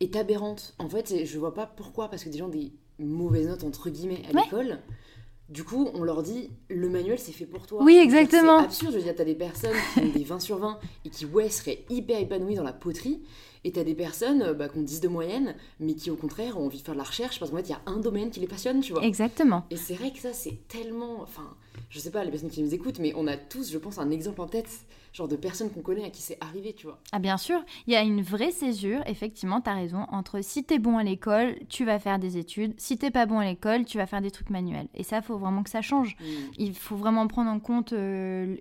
[0.00, 0.74] est aberrante.
[0.78, 2.72] En fait je vois pas pourquoi parce que des gens des
[3.06, 4.78] mauvaise note entre guillemets à l'école.
[5.48, 7.82] Du coup, on leur dit le manuel c'est fait pour toi.
[7.82, 8.60] Oui, exactement.
[8.60, 8.92] C'est absurde.
[8.92, 11.48] Je veux dire, t'as des personnes qui ont des 20 sur 20 et qui, ouais,
[11.48, 13.20] seraient hyper épanouies dans la poterie.
[13.64, 16.66] Et t'as des personnes bah, qui ont 10 de moyenne, mais qui au contraire ont
[16.66, 18.40] envie de faire de la recherche parce qu'en fait, il y a un domaine qui
[18.40, 19.04] les passionne, tu vois.
[19.04, 19.66] Exactement.
[19.70, 21.20] Et c'est vrai que ça, c'est tellement.
[21.20, 21.54] Enfin,
[21.90, 24.10] je sais pas, les personnes qui nous écoutent, mais on a tous, je pense, un
[24.10, 24.68] exemple en tête,
[25.12, 26.98] genre de personnes qu'on connaît à qui c'est arrivé, tu vois.
[27.12, 27.60] Ah, bien sûr.
[27.86, 31.56] Il y a une vraie césure, effectivement, t'as raison, entre si t'es bon à l'école,
[31.68, 34.30] tu vas faire des études, si t'es pas bon à l'école, tu vas faire des
[34.30, 34.88] trucs manuels.
[34.94, 36.16] Et ça, faut vraiment que ça change.
[36.20, 36.24] Mm.
[36.58, 38.56] Il faut vraiment prendre en compte euh,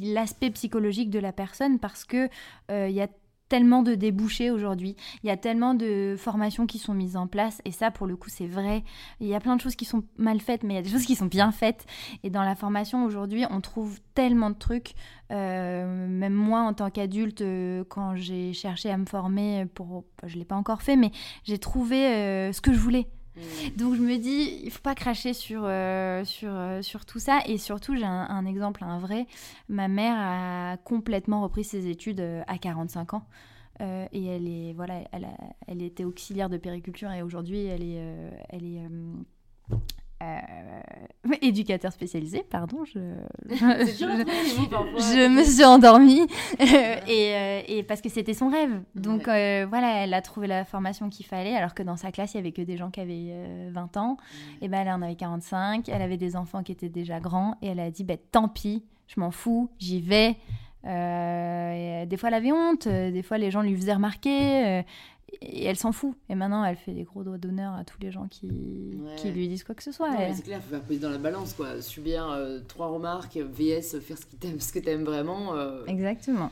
[0.00, 2.28] l'aspect psychologique de la personne parce que
[2.70, 3.08] euh, il y a
[3.48, 7.60] tellement de débouchés aujourd'hui, il y a tellement de formations qui sont mises en place,
[7.64, 8.84] et ça, pour le coup, c'est vrai.
[9.20, 10.90] Il y a plein de choses qui sont mal faites, mais il y a des
[10.90, 11.86] choses qui sont bien faites.
[12.22, 14.94] Et dans la formation, aujourd'hui, on trouve tellement de trucs.
[15.30, 20.34] Euh, même moi, en tant qu'adulte, euh, quand j'ai cherché à me former, pour, je
[20.34, 21.10] ne l'ai pas encore fait, mais
[21.44, 23.06] j'ai trouvé euh, ce que je voulais.
[23.36, 23.40] Mmh.
[23.76, 25.68] Donc je me dis, il faut pas cracher sur,
[26.24, 27.40] sur, sur tout ça.
[27.46, 29.26] Et surtout, j'ai un, exemple, un vrai.
[29.68, 33.26] Ma mère a complètement repris ses études à 45 ans.
[33.80, 35.26] Euh, et elle est voilà, elle,
[35.66, 38.80] elle était auxiliaire de périculture et aujourd'hui elle est, euh, elle est
[40.22, 40.53] euh,
[41.42, 42.98] éducateur spécialisé, pardon, je,
[43.48, 46.26] je, me suis endormie
[47.08, 48.82] et, et, parce que c'était son rêve.
[48.94, 52.38] Donc voilà, elle a trouvé la formation qu'il fallait, alors que dans sa classe il
[52.38, 54.16] y avait que des gens qui avaient 20 ans.
[54.62, 57.68] Et ben elle en avait 45, elle avait des enfants qui étaient déjà grands et
[57.68, 60.36] elle a dit bah, tant pis, je m'en fous, j'y vais.
[60.84, 64.84] des fois, elle avait honte, des fois, les gens lui faisaient remarquer
[65.40, 66.14] et elle s'en fout.
[66.28, 68.50] Et maintenant, elle fait des gros doigts d'honneur à tous les gens qui,
[69.16, 70.10] qui lui disent quoi que ce soit.
[70.34, 71.80] C'est clair, il faut faire peser dans la balance, quoi.
[71.80, 75.54] Subir euh, trois remarques, VS, faire ce, que ce que t'aimes vraiment.
[75.54, 75.84] Euh.
[75.86, 76.50] Exactement.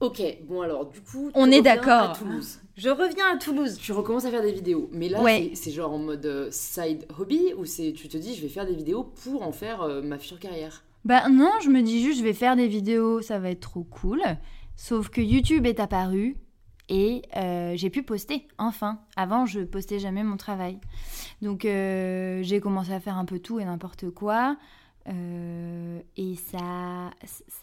[0.00, 2.16] Ok, bon alors, du coup, on est d'accord.
[2.16, 2.60] Toulouse.
[2.76, 3.76] Je reviens à Toulouse.
[3.78, 5.20] Tu recommences à faire des vidéos, mais là,
[5.54, 8.66] c'est genre en mode euh, side hobby ou c'est tu te dis je vais faire
[8.66, 10.84] des vidéos pour en faire ma future carrière?
[11.04, 13.82] Bah non, je me dis juste je vais faire des vidéos, ça va être trop
[13.84, 14.22] cool.
[14.76, 16.36] Sauf que YouTube est apparu
[16.88, 19.00] et euh, j'ai pu poster, enfin.
[19.16, 20.78] Avant, je postais jamais mon travail.
[21.42, 24.56] Donc, euh, j'ai commencé à faire un peu tout et n'importe quoi.
[25.08, 27.10] Euh, et ça,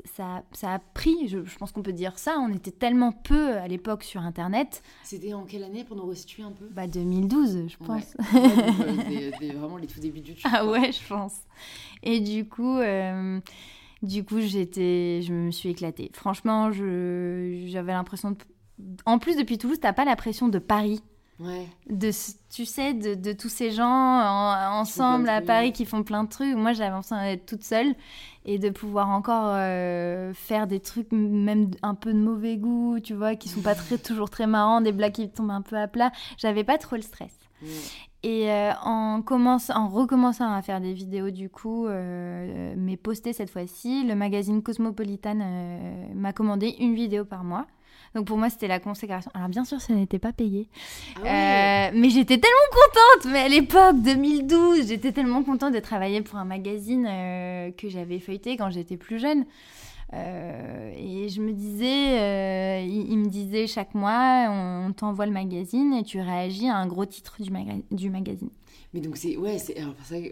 [0.05, 2.37] ça, ça a pris, je, pense qu'on peut dire ça.
[2.39, 4.81] On était tellement peu à l'époque sur Internet.
[5.03, 6.65] C'était en quelle année pour nous restituer un peu?
[6.71, 8.15] Bah 2012, je pense.
[9.53, 10.49] vraiment les tout débuts du YouTube.
[10.51, 11.35] Ah ouais, je pense.
[12.01, 12.79] Et du coup,
[14.01, 16.09] du coup, j'étais, je me suis éclatée.
[16.13, 18.37] Franchement, j'avais l'impression de
[19.05, 21.01] en plus, depuis Toulouse, t'as pas la pression de Paris.
[21.39, 21.67] Ouais.
[21.89, 22.11] De,
[22.49, 23.85] tu sais, de, tous ces gens
[24.71, 26.55] ensemble à Paris qui font plein de trucs.
[26.55, 27.93] Moi, j'avais l'impression d'être toute seule
[28.45, 33.13] et de pouvoir encore euh, faire des trucs, même un peu de mauvais goût, tu
[33.13, 35.87] vois, qui sont pas très, toujours très marrants, des blagues qui tombent un peu à
[35.87, 36.11] plat.
[36.37, 37.33] J'avais pas trop le stress.
[38.23, 43.33] Et euh, en, commence, en recommençant à faire des vidéos, du coup, euh, mais postées
[43.33, 45.35] cette fois-ci, le magazine Cosmopolitan
[46.13, 47.67] m'a commandé une vidéo par mois.
[48.15, 49.29] Donc pour moi, c'était la consécration.
[49.33, 50.69] Alors bien sûr, ça n'était pas payé.
[51.17, 53.31] Ah euh, mais j'étais tellement contente.
[53.31, 58.19] Mais à l'époque, 2012, j'étais tellement contente de travailler pour un magazine euh, que j'avais
[58.19, 59.45] feuilleté quand j'étais plus jeune.
[60.13, 66.03] Euh, et je me disais, il, me disait chaque mois, on, t'envoie le magazine et
[66.03, 67.51] tu réagis à un gros titre du,
[67.91, 68.49] du magazine.
[68.95, 69.75] Mais donc c'est ouais, c'est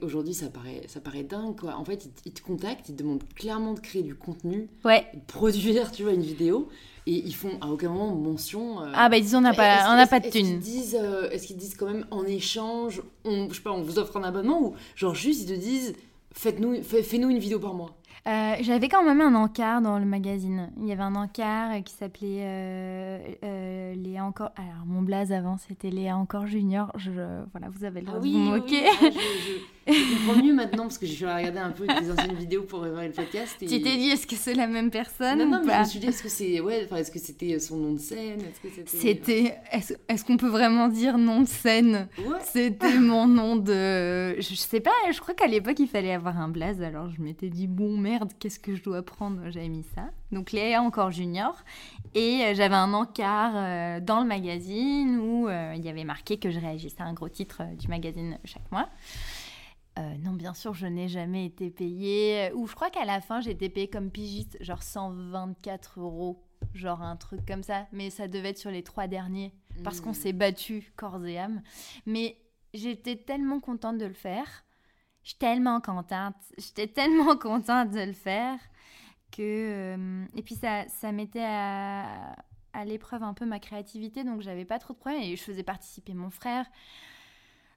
[0.02, 1.76] aujourd'hui ça paraît ça paraît dingue quoi.
[1.76, 5.06] En fait, ils, te contactent, ils te demandent clairement de créer du contenu, ouais.
[5.13, 6.69] de produire, tu vois, une vidéo
[7.06, 8.82] et ils font à aucun moment mention.
[8.82, 10.45] Euh, ah bah ils disent on n'a pas, on n'a pas de thunes.
[10.45, 13.73] Est-ce qu'ils disent, euh, est-ce qu'ils disent quand même en échange, on, je sais pas,
[13.73, 15.93] on vous offre un abonnement ou genre juste ils te disent
[16.32, 17.97] faites-nous, fais-nous une vidéo par mois.
[18.26, 20.71] Euh, j'avais quand même un encart dans le magazine.
[20.80, 24.52] Il y avait un encart qui s'appelait euh, euh, Léa encore.
[24.56, 26.89] Alors mon blaze avant c'était Léa encore Junior.
[26.95, 27.12] Je,
[27.52, 28.84] voilà, vous avez le droit ah de vous moquer.
[29.02, 29.10] Oui,
[29.88, 32.80] ah, je, comprends mieux maintenant parce que j'ai regarder un peu des anciennes vidéos pour
[32.80, 33.58] préparer le podcast.
[33.62, 33.65] Et...
[33.65, 35.99] Tu t'es dit est-ce que c'est la même personne Non, non, mais je me suis
[35.99, 38.39] dit est-ce que c'est ouais, est-ce que c'était son nom de scène?
[38.86, 39.58] C'était.
[39.71, 42.08] Est-ce est qu'on peut vraiment dire nom de scène?
[42.54, 44.39] C'était mon nom de.
[44.39, 44.91] Je sais pas.
[45.12, 46.82] Je crois qu'à l'époque il fallait avoir un blaze.
[46.82, 49.50] Alors je m'étais dit bon merde, qu'est-ce que je dois prendre?
[49.50, 50.12] J'avais mis ça.
[50.32, 51.56] Donc Léa encore junior.
[52.13, 56.38] Et euh, j'avais un encart euh, dans le magazine où euh, il y avait marqué
[56.38, 58.89] que je réagissais à un gros titre du magazine chaque mois.
[59.98, 62.52] non, bien sûr, je n'ai jamais été payée.
[62.54, 67.02] Ou je crois qu'à la fin, j'ai été payée comme pigiste, genre 124 euros, genre
[67.02, 67.88] un truc comme ça.
[67.94, 70.16] Mais ça devait être sur les trois derniers, parce qu'on mmh.
[70.16, 71.62] s'est battu corps et âme.
[72.06, 72.38] Mais
[72.74, 74.66] j'étais tellement contente de le faire
[75.24, 76.36] je suis tellement contente.
[76.58, 78.60] J'étais tellement contente de le faire
[79.32, 79.42] que.
[79.42, 82.36] Euh, et puis ça, ça mettait à,
[82.74, 85.64] à l'épreuve un peu ma créativité, donc j'avais pas trop de problèmes et je faisais
[85.64, 86.66] participer mon frère.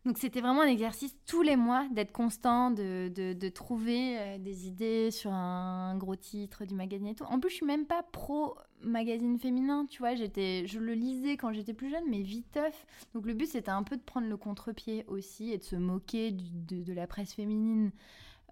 [0.07, 4.69] Donc c'était vraiment un exercice tous les mois d'être constant, de, de, trouver euh, des
[4.69, 7.25] idées sur un gros titre du magazine et tout.
[7.25, 10.15] En plus, je suis même pas pro magazine féminin, tu vois.
[10.15, 12.87] J'étais, je le lisais quand j'étais plus jeune, mais viteuf.
[13.15, 16.31] Donc le but c'était un peu de prendre le contre-pied aussi et de se moquer
[16.31, 17.91] de, de, la presse féminine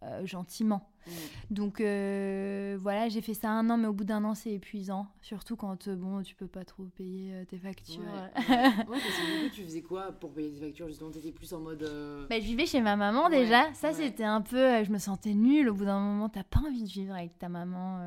[0.04, 0.90] euh, gentiment.
[1.06, 1.10] Mm.
[1.50, 5.06] Donc euh, voilà, j'ai fait ça un an, mais au bout d'un an, c'est épuisant.
[5.20, 8.02] Surtout quand euh, bon, tu peux pas trop payer tes factures.
[8.04, 11.52] Ouais, parce que du coup, tu faisais quoi pour payer tes factures Justement, t'étais plus
[11.52, 11.82] en mode.
[12.28, 13.72] Bah, je vivais chez ma maman déjà.
[13.74, 14.84] Ça, c'était un peu.
[14.84, 15.68] je me sentais nulle.
[15.68, 18.00] Au bout d'un moment, t'as pas envie de vivre avec ta maman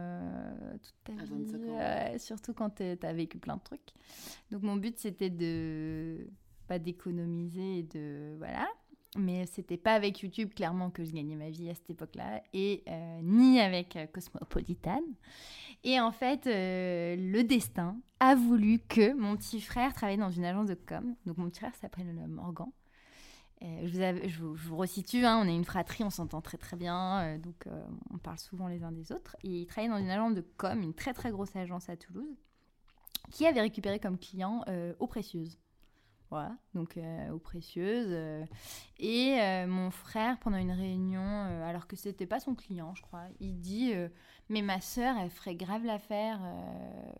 [0.81, 2.19] toute ta vie.
[2.19, 3.93] surtout quand t'as vécu plein de trucs.
[4.51, 6.27] Donc, mon but, c'était de.
[6.67, 8.35] Pas d'économiser et de.
[8.37, 8.67] Voilà
[9.17, 12.83] mais c'était pas avec YouTube clairement que je gagnais ma vie à cette époque-là et
[12.87, 15.01] euh, ni avec euh, Cosmopolitan.
[15.83, 20.45] Et en fait, euh, le destin a voulu que mon petit frère travaille dans une
[20.45, 21.15] agence de com.
[21.25, 22.67] Donc mon petit frère s'appelle Morgan.
[23.61, 27.67] je, vous resitue, hein, on est une fratrie, on s'entend très très bien, donc
[28.11, 29.35] on parle souvent les uns des autres.
[29.43, 32.35] Et il travaillait dans une agence de com, une très très grosse agence à Toulouse,
[33.31, 34.63] qui avait récupéré comme client
[34.99, 35.59] Eau Précieuse.
[36.29, 38.09] Voilà, donc euh, aux précieuses.
[38.09, 38.45] Euh,
[38.99, 41.21] et euh, mon frère, pendant une réunion,
[41.65, 43.93] alors que c'était pas son client, je crois, il dit
[44.49, 46.41] Mais ma sœur, elle ferait grave l'affaire.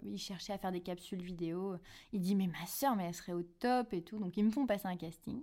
[0.04, 1.78] il cherchait à faire des capsules vidéo.
[2.12, 4.20] Il dit Mais ma sœur, mais elle serait au top et tout.
[4.20, 5.42] Donc ils me font passer un casting.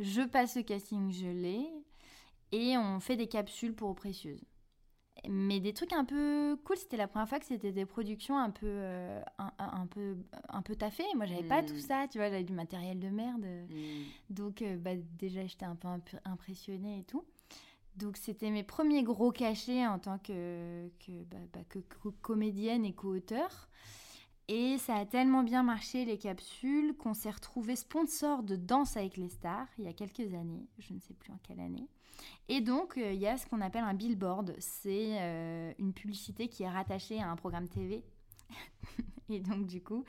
[0.00, 1.70] Je passe le casting, je l'ai.
[2.52, 4.44] Et on fait des capsules pour aux précieuses.
[5.28, 6.76] Mais des trucs un peu cool.
[6.76, 10.16] C'était la première fois que c'était des productions un peu, euh, un, un, peu,
[10.48, 11.04] un peu taffées.
[11.14, 11.78] Moi, j'avais pas tout Mm.
[11.80, 13.44] ça, tu vois, j'avais du matériel de merde.
[13.70, 13.74] Mm.
[14.30, 17.24] Donc, euh, bah, déjà, j'étais un peu imp- impressionnée et tout.
[17.96, 22.84] Donc, c'était mes premiers gros cachets en tant que, que, bah, bah, que co- comédienne
[22.84, 23.68] et co-auteur.
[24.48, 29.16] Et ça a tellement bien marché, les capsules, qu'on s'est retrouvé sponsor de Danse avec
[29.16, 30.68] les stars il y a quelques années.
[30.78, 31.88] Je ne sais plus en quelle année.
[32.48, 34.54] Et donc, euh, il y a ce qu'on appelle un billboard.
[34.58, 38.04] C'est euh, une publicité qui est rattachée à un programme TV.
[39.28, 40.04] Et donc, du coup,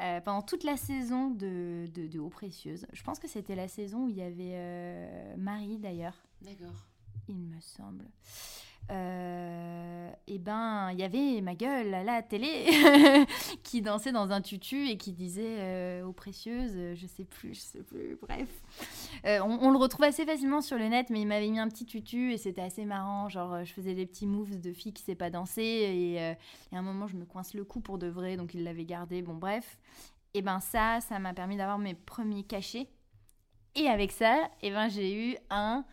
[0.00, 3.68] euh, pendant toute la saison de, de, de Eau Précieuse, je pense que c'était la
[3.68, 6.86] saison où il y avait euh, Marie d'ailleurs, D'accord.
[7.28, 8.08] il me semble.
[8.90, 12.66] Et ben, il y avait ma gueule à la télé
[13.62, 17.54] qui dansait dans un tutu et qui disait euh, Eau Précieuse, euh, je sais plus,
[17.54, 18.48] je sais plus, bref.
[19.26, 21.84] Euh, on, le retrouve assez facilement sur le net, mais il m'avait mis un petit
[21.84, 23.28] tutu et c'était assez marrant.
[23.28, 26.34] Genre, euh, je faisais des petits moves de fille qui sait pas danser et, euh,
[26.72, 28.84] et à un moment, je me coince le cou pour de vrai, donc il l'avait
[28.84, 29.22] gardé.
[29.22, 29.78] Bon, bref.
[30.34, 32.88] Et ben, ça, ça m'a permis d'avoir mes premiers cachets.
[33.74, 35.84] Et avec ça, et ben, j'ai eu un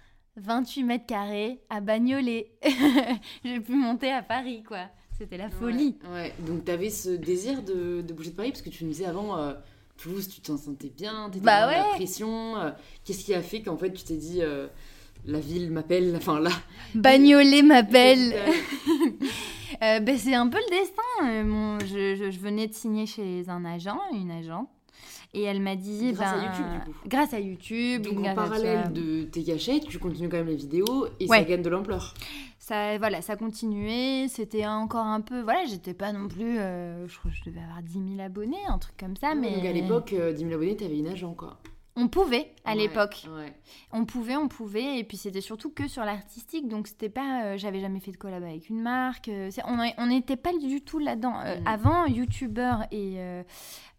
[0.41, 2.51] 28 mètres carrés à Bagnolet.
[3.43, 4.87] j'ai pu monter à Paris, quoi.
[5.17, 5.97] C'était la folie.
[6.05, 6.33] Ouais, ouais.
[6.47, 8.51] donc t'avais ce désir de, de bouger de Paris?
[8.51, 9.53] Parce que tu me disais avant euh,
[9.97, 12.55] Toulouse, tu t'en sentais bien, t'étais Bah dans la pression.
[12.57, 12.71] euh,
[13.03, 14.67] Qu'est-ce qui a fait qu'en fait tu t'es dit euh,
[15.25, 16.51] la ville m'appelle, enfin là?
[16.95, 18.33] Bagnolet m'appelle.
[19.81, 21.43] Ben, c'est un peu le destin.
[21.45, 24.67] Mon- je, je- je venais de signer chez un agent, une agente.
[25.33, 26.11] Et elle m'a dit.
[26.13, 26.97] Grâce à ben, YouTube, du coup.
[27.07, 28.01] Grâce à YouTube.
[28.03, 31.43] Donc en à parallèle de tes cachets, tu continues quand même les vidéos et ça
[31.43, 32.13] gagne de l'ampleur.
[32.57, 34.27] Ça, voilà, ça continuait.
[34.27, 35.41] C'était encore un peu.
[35.41, 36.59] Voilà, j'étais pas non plus.
[36.59, 39.33] euh, je crois que je devais avoir 10 000 abonnés, un truc comme ça.
[39.33, 41.57] mais Donc à l'époque, euh, 10 000 abonnés, t'avais une agent quoi.
[42.01, 43.27] On pouvait, à Ouais, l'époque.
[43.35, 43.53] Ouais.
[43.91, 47.57] On pouvait, on pouvait, et puis c'était surtout que sur l'artistique, donc c'était pas, euh,
[47.57, 49.49] j'avais jamais fait de collab avec une marque, euh,
[49.97, 51.33] on n'était pas du tout là-dedans.
[51.45, 51.67] Euh, Mm.
[51.67, 53.43] Avant, youtubeur et euh,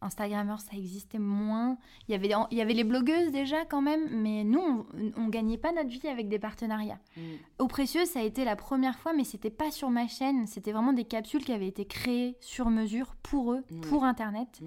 [0.01, 1.77] instagrammeur, ça existait moins.
[2.09, 4.85] Il y avait, il y avait les blogueuses déjà quand même, mais nous, on,
[5.17, 7.01] on gagnait pas notre vie avec des partenariats.
[7.17, 7.21] Mm.
[7.59, 10.73] Au précieux, ça a été la première fois, mais c'était pas sur ma chaîne, c'était
[10.73, 14.61] vraiment des capsules qui avaient été créées sur mesure pour eux, pour Internet.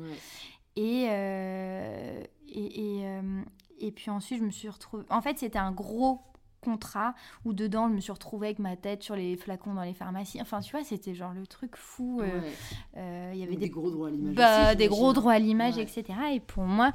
[0.76, 3.42] Et, euh, et, et, euh,
[3.80, 5.04] et puis ensuite, je me suis retrouvée.
[5.10, 6.22] En fait, c'était un gros
[6.62, 7.14] contrat
[7.44, 10.40] où dedans, je me suis retrouvée avec ma tête sur les flacons dans les pharmacies.
[10.42, 12.22] Enfin, tu vois, c'était genre le truc fou.
[12.22, 12.52] euh, Ouais.
[12.98, 14.36] euh, Il y avait des, des gros droits à l'image.
[14.36, 15.84] bah, des gros droits à l'image, Ouais.
[15.84, 16.06] etc.
[16.34, 16.94] Et pour moi,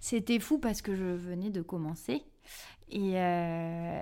[0.00, 2.22] c'était fou parce que je venais de commencer.
[2.90, 4.00] Et, euh,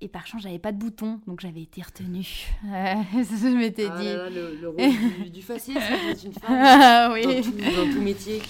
[0.00, 2.46] et par chance, j'avais pas de bouton, donc j'avais été retenue.
[2.66, 4.04] Euh, je m'étais Ah dit.
[4.06, 6.60] là là, le, le rôle du, du faciès t'es une femme.
[6.64, 7.22] Ah oui.
[7.24, 8.40] dans, tout, dans tout métier.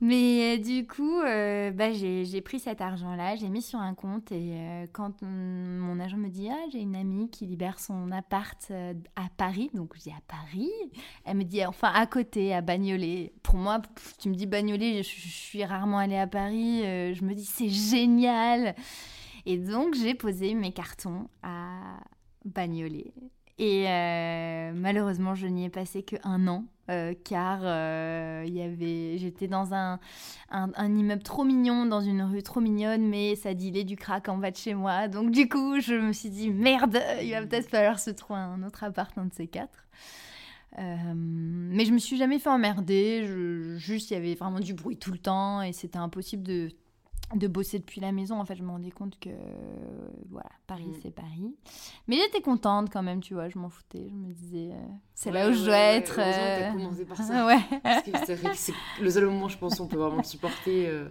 [0.00, 4.32] Mais euh, du coup, euh, bah, j'ai pris cet argent-là, j'ai mis sur un compte
[4.32, 8.72] et euh, quand mon agent me dit ah j'ai une amie qui libère son appart
[9.16, 10.70] à Paris, donc je dis à Paris,
[11.26, 13.34] elle me dit enfin à côté à Bagnolet.
[13.42, 13.82] Pour moi,
[14.18, 17.68] tu me dis Bagnolet, je, je suis rarement allée à Paris, je me dis c'est
[17.68, 18.74] génial.
[19.44, 22.00] Et donc j'ai posé mes cartons à
[22.46, 23.12] Bagnolet.
[23.60, 29.18] Et euh, malheureusement, je n'y ai passé que un an, euh, car euh, y avait,
[29.18, 30.00] j'étais dans un,
[30.50, 34.38] un, immeuble trop mignon, dans une rue trop mignonne, mais ça dilait du crack en
[34.38, 35.08] bas de chez moi.
[35.08, 38.62] Donc du coup, je me suis dit, merde, il va peut-être falloir se trouver un
[38.62, 39.86] autre appart, un de ces quatre.
[40.78, 45.12] Mais je me suis jamais fait emmerder, juste il y avait vraiment du bruit tout
[45.12, 46.70] le temps et c'était impossible de,
[47.34, 48.40] de bosser depuis la maison.
[48.40, 49.30] En fait, je me rendais compte que
[50.30, 50.94] voilà, Paris Mm.
[51.02, 51.54] c'est Paris.
[52.08, 54.08] Mais j'étais contente quand même, tu vois, je m'en foutais.
[54.08, 54.76] Je me disais, euh,
[55.14, 56.18] c'est là Ouais, où je dois ouais, être.
[56.18, 57.46] euh, commencé par ça.
[57.46, 57.60] ouais.
[57.82, 60.16] Parce que c'est vrai que c'est le seul moment, je pense, où on peut vraiment
[60.18, 60.88] le supporter.
[60.88, 61.08] euh.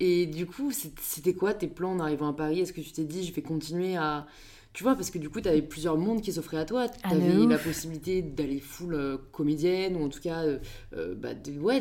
[0.00, 2.60] Et du coup, c'était quoi tes plans en arrivant à Paris?
[2.60, 4.26] Est-ce que tu t'es dit, je vais continuer à.
[4.72, 6.88] Tu vois, parce que du coup, tu avais plusieurs mondes qui s'offraient à toi.
[6.88, 7.48] Tu Ah, avais ouf.
[7.48, 11.80] la possibilité d'aller full euh, comédienne, ou en tout cas, euh, bah, de, ouais,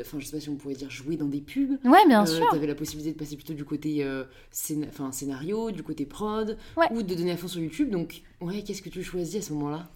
[0.00, 1.78] enfin, je sais pas si on pourrait dire jouer dans des pubs.
[1.84, 2.46] Ouais, bien Euh, sûr.
[2.50, 6.86] T'avais la possibilité de passer plutôt du côté euh, scén- scénario, du côté prod, Ouais.
[6.92, 7.90] ou de donner à fond sur YouTube.
[7.90, 9.88] Donc, ouais, qu'est-ce que tu choisis à ce moment-là?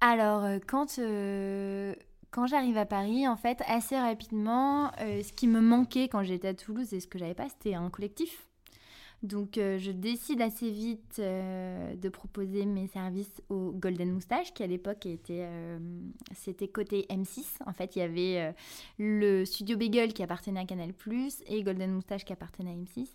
[0.00, 1.94] Alors, euh, quand, euh,
[2.30, 6.54] quand j'arrive à Paris, en fait, assez rapidement, ce qui me manquait quand j'étais à
[6.54, 8.46] Toulouse et ce que j'avais pas, c'était un collectif.
[9.22, 14.64] Donc, euh, je décide assez vite euh, de proposer mes services au Golden Moustache, qui
[14.64, 15.78] à l'époque était, euh,
[16.34, 17.44] c'était côté M6.
[17.66, 18.54] En fait, il y avait
[18.98, 20.90] le studio Bagel qui appartenait à Canal+,
[21.46, 23.06] et Golden Moustache qui appartenait à M6.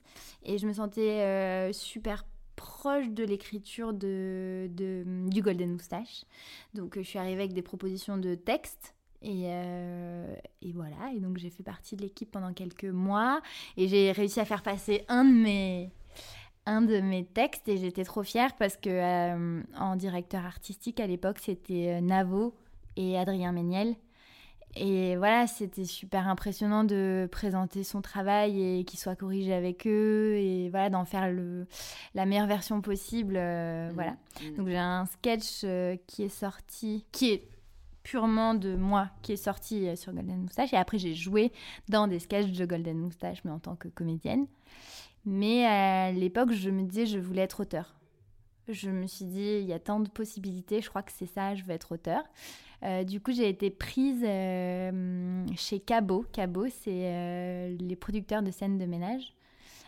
[0.43, 6.23] Et je me sentais super proche de l'écriture de, du Golden Moustache.
[6.73, 8.95] Donc je suis arrivée avec des propositions de texte.
[9.21, 13.41] Et, euh, et voilà, et donc j'ai fait partie de l'équipe pendant quelques mois
[13.75, 15.89] et j'ai réussi à faire passer un de mes,
[16.67, 21.07] un de mes textes et j'étais trop fière parce que euh, en directeur artistique à
[21.07, 22.53] l'époque c'était euh, Navo
[22.95, 23.95] et Adrien Méniel.
[24.75, 30.35] Et voilà, c'était super impressionnant de présenter son travail et qu'il soit corrigé avec eux
[30.35, 31.65] et voilà d'en faire le,
[32.13, 33.35] la meilleure version possible.
[33.35, 33.93] Euh, mmh.
[33.93, 34.11] Voilà.
[34.11, 34.55] Mmh.
[34.57, 35.65] Donc j'ai un sketch
[36.05, 37.56] qui est sorti, qui est
[38.07, 40.71] purement de moi, qui est sorti sur Golden Moustache.
[40.71, 41.51] Et après j'ai joué
[41.89, 44.47] dans des sketchs de Golden Moustache, mais en tant que comédienne.
[45.25, 47.97] Mais à l'époque, je me disais, je voulais être auteur.
[48.69, 51.53] Je me suis dit, il y a tant de possibilités, je crois que c'est ça,
[51.53, 52.23] je veux être auteur.
[52.83, 56.25] Euh, du coup, j'ai été prise euh, chez Cabo.
[56.31, 59.33] Cabo, c'est euh, les producteurs de scènes de ménage.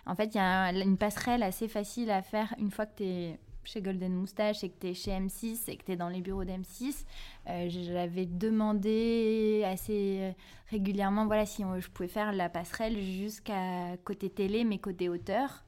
[0.05, 3.03] En fait, il y a une passerelle assez facile à faire une fois que tu
[3.03, 3.39] es
[3.69, 6.21] chez Golden Moustache et que tu es chez M6 et que tu es dans les
[6.21, 7.05] bureaux d'M6,
[7.47, 10.31] euh, j'avais demandé assez euh,
[10.71, 15.65] régulièrement voilà, si je pouvais faire la passerelle jusqu'à côté télé, mais côté auteur.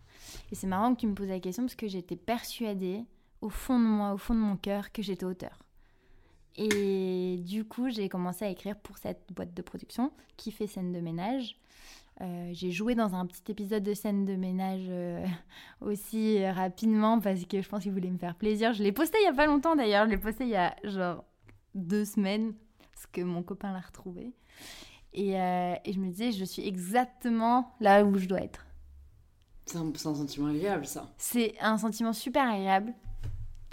[0.52, 3.06] Et c'est marrant que tu me poses la question parce que j'étais persuadée,
[3.42, 5.60] au fond de moi, au fond de mon cœur, que j'étais auteur.
[6.56, 10.92] Et du coup, j'ai commencé à écrire pour cette boîte de production qui fait scène
[10.92, 11.56] de ménage.
[12.22, 15.26] Euh, j'ai joué dans un petit épisode de scène de ménage euh,
[15.82, 18.74] aussi euh, rapidement parce que je pense qu'il voulait me faire plaisir.
[18.74, 20.76] Je l'ai posté il y a pas longtemps d'ailleurs, je l'ai posté il y a
[20.84, 21.24] genre
[21.74, 22.54] deux semaines
[22.94, 24.34] parce que mon copain l'a retrouvé.
[25.14, 28.66] Et, et, je me disais, je suis exactement là où je dois être.
[29.66, 31.12] C'est un, un sentiment agréable ça.
[31.18, 32.94] C'est un sentiment super agréable,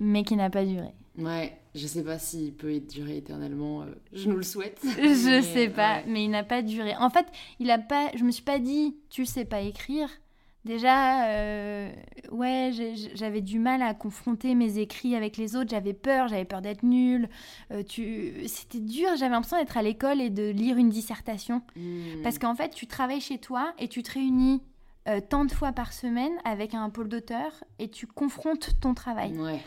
[0.00, 0.94] mais qui n'a pas duré.
[1.18, 3.82] Ouais, je sais pas s'il peut durer éternellement.
[3.82, 4.80] Euh, je nous le souhaite.
[4.84, 6.94] je sais pas, mais il n'a pas duré.
[6.96, 7.26] En fait,
[7.58, 8.10] il a pas.
[8.14, 10.08] Je me suis pas dit, tu sais pas écrire.
[10.64, 11.90] Déjà, euh,
[12.30, 12.72] ouais,
[13.14, 15.70] j'avais du mal à confronter mes écrits avec les autres.
[15.70, 17.28] J'avais peur, j'avais peur d'être nulle.
[17.70, 18.34] Euh, tu...
[18.46, 19.08] C'était dur.
[19.16, 21.62] J'avais l'impression d'être à l'école et de lire une dissertation.
[21.74, 22.22] Hmm.
[22.22, 24.62] Parce qu'en fait, tu travailles chez toi et tu te réunis
[25.30, 29.32] tant de fois par semaine avec un pôle d'auteur et tu confrontes ton travail.
[29.38, 29.58] Ouais.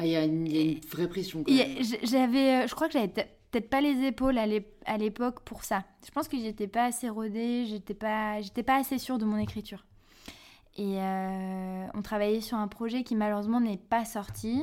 [0.00, 1.44] Ah, il y, a une vraie pression.
[1.46, 5.84] J'avais, euh, je crois que j'avais peut-être pas les épaules à l'époque pour ça.
[6.06, 9.36] Je pense que j'étais pas assez rodée, j'étais pas, j'étais pas assez sûre de mon
[9.36, 9.84] écriture.
[10.78, 14.62] Et euh, on travaillait sur un projet qui malheureusement n'est pas sorti,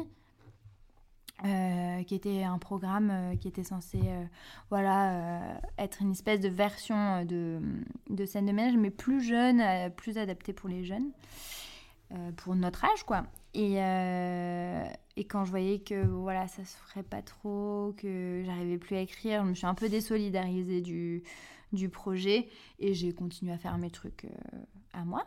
[1.45, 3.99] euh, qui était un programme qui était censé,
[4.71, 7.59] voilà, être une espèce de version de,
[8.09, 9.61] de scène de ménage, mais plus jeune,
[9.97, 11.11] plus adaptée pour les jeunes,
[12.37, 13.25] pour notre âge, quoi.
[13.53, 13.75] Et,
[15.17, 19.01] et quand je voyais que voilà, ça se ferait pas trop, que j'arrivais plus à
[19.01, 21.23] écrire, je me suis un peu désolidarisée du,
[21.73, 22.47] du projet
[22.79, 24.57] et j'ai continué à faire mes trucs euh,
[24.93, 25.25] à moi.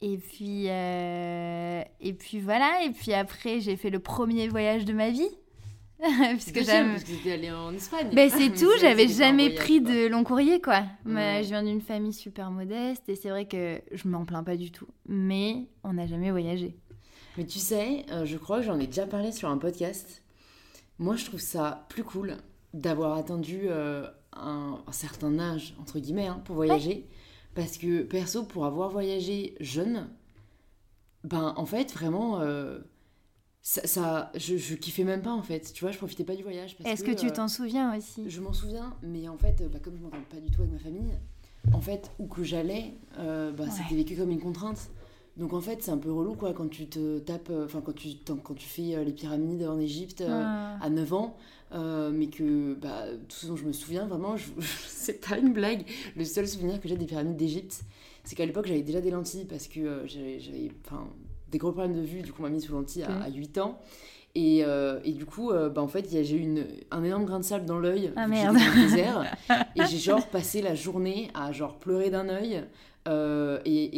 [0.00, 4.92] Et puis, euh, et puis voilà, et puis après j'ai fait le premier voyage de
[4.92, 5.30] ma vie.
[6.32, 8.10] puisque j'aime parce que j'étais allée en Espagne.
[8.12, 10.82] Ben, c'est tout, j'avais jamais pris de long courrier quoi.
[11.04, 14.56] Mais je viens d'une famille super modeste et c'est vrai que je m'en plains pas
[14.56, 14.86] du tout.
[15.06, 16.76] Mais on n'a jamais voyagé.
[17.36, 20.22] Mais tu sais, euh, je crois que j'en ai déjà parlé sur un podcast.
[20.98, 22.36] Moi, je trouve ça plus cool
[22.72, 27.08] d'avoir attendu euh, un, certain âge, entre guillemets, hein, pour voyager.
[27.54, 30.08] Parce que, perso, pour avoir voyagé jeune,
[31.24, 32.78] ben, en fait, vraiment, euh,
[33.66, 35.72] ça, je, je kiffais même pas, en fait.
[35.72, 36.76] Tu vois, je profitais pas du voyage.
[36.84, 38.28] Est-ce que, tu t'en souviens aussi?
[38.28, 40.78] Je m'en souviens, mais en fait, bah, comme je m'entends pas du tout avec ma
[40.78, 41.12] famille,
[41.72, 44.90] en fait, où que j'allais, bah, c'était vécu comme une contrainte.
[45.36, 47.94] Donc en fait, c'est un peu relou quoi quand tu te tapes, euh, enfin quand
[47.94, 51.36] tu, quand tu fais euh, les pyramides en Égypte euh, à 9 ans,
[51.72, 54.44] mais que bah, tout ce dont je me souviens vraiment, je,
[54.86, 55.84] c'est pas une blague.
[56.16, 57.82] Le seul souvenir que j'ai des pyramides d'Égypte,
[58.22, 60.70] c'est qu'à l'époque j'avais déjà des lentilles parce que j'avais,
[61.50, 63.80] des gros problèmes de vue, du coup on m'a mis sous lentilles à, 8 ans.
[64.36, 64.64] Et,
[65.04, 68.12] et, du coup, bah, en fait, j'ai eu un énorme grain de sable dans l'œil.
[68.16, 68.56] Ah merde.
[69.76, 72.64] et j'ai genre passé la journée à genre pleurer d'un œil,
[73.06, 73.90] euh, oh et,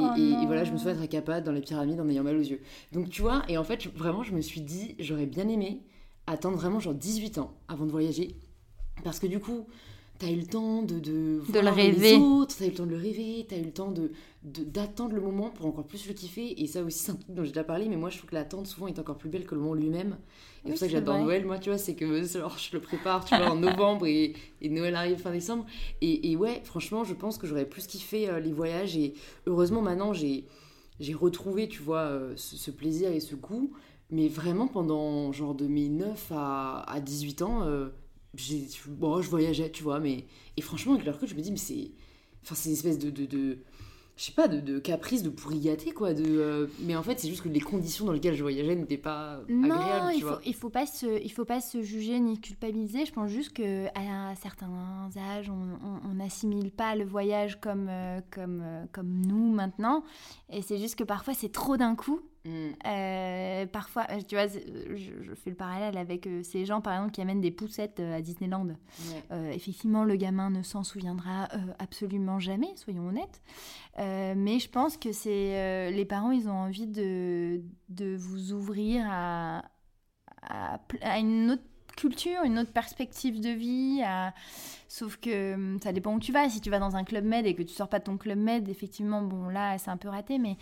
[0.46, 2.60] voilà, je me souviens être capable dans les pyramides en ayant mal aux yeux.
[2.92, 5.82] Donc tu vois, et en fait, vraiment, je me suis dit, j'aurais bien aimé
[6.26, 8.36] attendre vraiment genre 18 ans avant de voyager.
[9.04, 9.66] Parce que du coup,
[10.18, 12.12] t'as eu le temps de, de, de le rêver.
[12.12, 14.12] les autres, t'as eu le temps de le rêver, t'as eu le temps de,
[14.42, 16.62] d'attendre le moment pour encore plus le kiffer.
[16.62, 18.34] Et ça aussi, c'est un truc dont j'ai déjà parlé, mais moi, je trouve que
[18.34, 20.16] l'attente souvent est encore plus belle que le moment lui-même.
[20.64, 22.80] Et c'est pour ça que j'adore Noël, moi, tu vois, c'est que genre, je le
[22.80, 25.66] prépare, tu vois, en novembre et, et, Noël arrive fin décembre.
[26.00, 28.96] Et, et, ouais, franchement, je pense que j'aurais plus kiffé euh, les voyages.
[28.96, 29.14] Et
[29.46, 30.46] heureusement, maintenant, j'ai,
[31.00, 33.72] j'ai retrouvé, tu vois, euh, ce, plaisir et ce goût.
[34.10, 37.88] Mais vraiment, pendant genre de mes 9 à, à 18 ans, euh,
[38.88, 40.26] bon, je voyageais, tu vois, mais.
[40.56, 41.90] Et franchement, avec le recul, je me dis, mais c'est.
[42.42, 43.58] Enfin, c'est une espèce de, de,
[44.16, 46.14] je sais pas, de, de caprice, de pourri gâté, quoi.
[46.14, 48.96] De, euh, mais en fait, c'est juste que les conditions dans lesquelles je voyageais n'étaient
[48.96, 50.40] pas agréables, non, tu il faut, vois.
[50.46, 53.04] il faut pas se, il faut pas se juger ni culpabiliser.
[53.04, 58.62] Je pense juste que à certains âges, on n'assimile pas le voyage comme, euh, comme,
[58.64, 60.02] euh, comme nous maintenant.
[60.50, 62.20] Et c'est juste que parfois c'est trop d'un coup.
[62.46, 62.68] Mm.
[62.86, 64.64] Euh, parfois, euh, tu vois, c'est-
[64.96, 67.98] je, je fais le parallèle avec euh, ces gens, par exemple, qui amènent des poussettes
[68.00, 68.66] euh, à Disneyland.
[68.66, 68.74] Ouais.
[69.32, 73.42] Euh, effectivement, le gamin ne s'en souviendra euh, absolument jamais, soyons honnêtes.
[73.98, 78.52] Euh, mais je pense que c'est euh, les parents, ils ont envie de, de vous
[78.52, 79.64] ouvrir à,
[80.42, 81.62] à, à une autre
[81.96, 84.02] culture, une autre perspective de vie.
[84.04, 84.32] à-
[84.88, 86.48] Sauf que hum, ça dépend où tu vas.
[86.48, 88.38] Si tu vas dans un club med et que tu sors pas de ton club
[88.38, 90.38] med, effectivement, bon là, c'est un peu raté.
[90.38, 90.56] Mais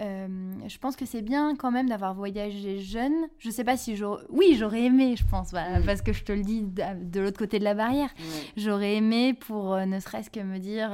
[0.00, 0.26] euh,
[0.66, 3.14] je pense que c'est bien quand même d'avoir voyagé jeune.
[3.38, 4.24] Je sais pas si j'aurais...
[4.30, 5.84] Oui, j'aurais aimé, je pense, voilà, Mm.
[5.86, 8.10] parce que je te le dis de, l'autre côté de la barrière.
[8.56, 10.90] J'aurais aimé pour euh, ne serait-ce que me dire,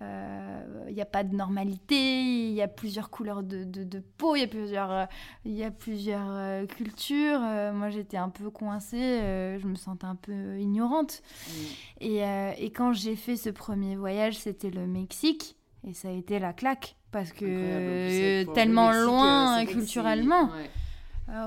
[0.00, 4.36] il n'y a pas de normalité, il y a plusieurs couleurs de, de, de peau,
[4.36, 5.04] il y a plusieurs, euh,
[5.44, 7.40] il y a plusieurs euh, cultures.
[7.42, 11.22] Euh, moi, j'étais un peu coincée, euh, je me sentais un peu ignorante.
[11.46, 11.52] Mm.
[12.00, 16.12] Et, euh, et quand j'ai fait ce premier voyage, c'était le Mexique, et ça a
[16.12, 20.44] été la claque, parce que euh, tellement Mexique, euh, loin culturellement.
[20.44, 20.70] ouais.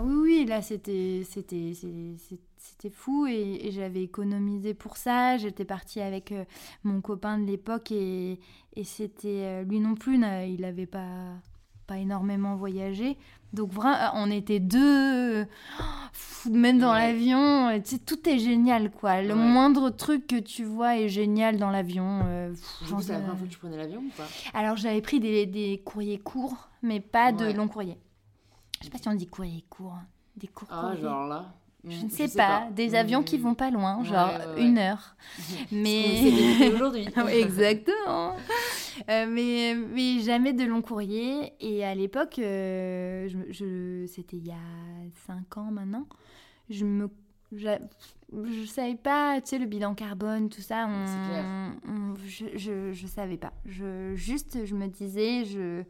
[0.01, 1.21] Oui, oui, là c'était
[2.69, 5.37] c'était fou et, et j'avais économisé pour ça.
[5.37, 6.43] J'étais partie avec euh,
[6.83, 8.39] mon copain de l'époque et,
[8.75, 11.31] et c'était euh, lui non plus, il n'avait pas
[11.87, 13.17] pas énormément voyagé.
[13.53, 15.43] Donc vraiment, on était deux,
[15.79, 17.13] oh, même dans Ouais.
[17.13, 19.21] l'avion, et tu sais, tout est génial quoi.
[19.21, 19.35] Le Ouais.
[19.35, 22.23] moindre truc que tu vois est génial dans l'avion.
[22.25, 22.53] euh,
[22.83, 24.27] j'en la première fois que tu prenais l'avion ou pas?
[24.53, 27.97] Alors j'avais pris des, des courriers courts, mais pas de longs courriers.
[28.81, 29.95] Je sais pas si on dit courrier court.
[30.35, 31.01] Des courts Ah, courriers.
[31.01, 31.53] genre là
[31.83, 32.67] Je Mm, ne sais, pas.
[32.71, 33.41] Des avions qui Mm.
[33.41, 34.67] vont pas loin, genre ouais, ouais.
[34.67, 35.15] une heure.
[35.71, 36.21] Mais
[36.73, 37.07] aujourd'hui.
[37.15, 38.35] Ouais, Exactement.
[39.09, 41.53] Euh, mais, mais jamais de long courrier.
[41.59, 44.55] Et à l'époque, euh, je, je- c'était il y a
[45.27, 46.07] 5 ans maintenant,
[46.69, 47.09] je me
[47.53, 51.45] je savais pas, tu sais, le bilan carbone, tout ça, on, C'est clair.
[51.87, 53.53] on- je, je, je savais pas.
[53.65, 55.83] Je, juste, je me disais, je,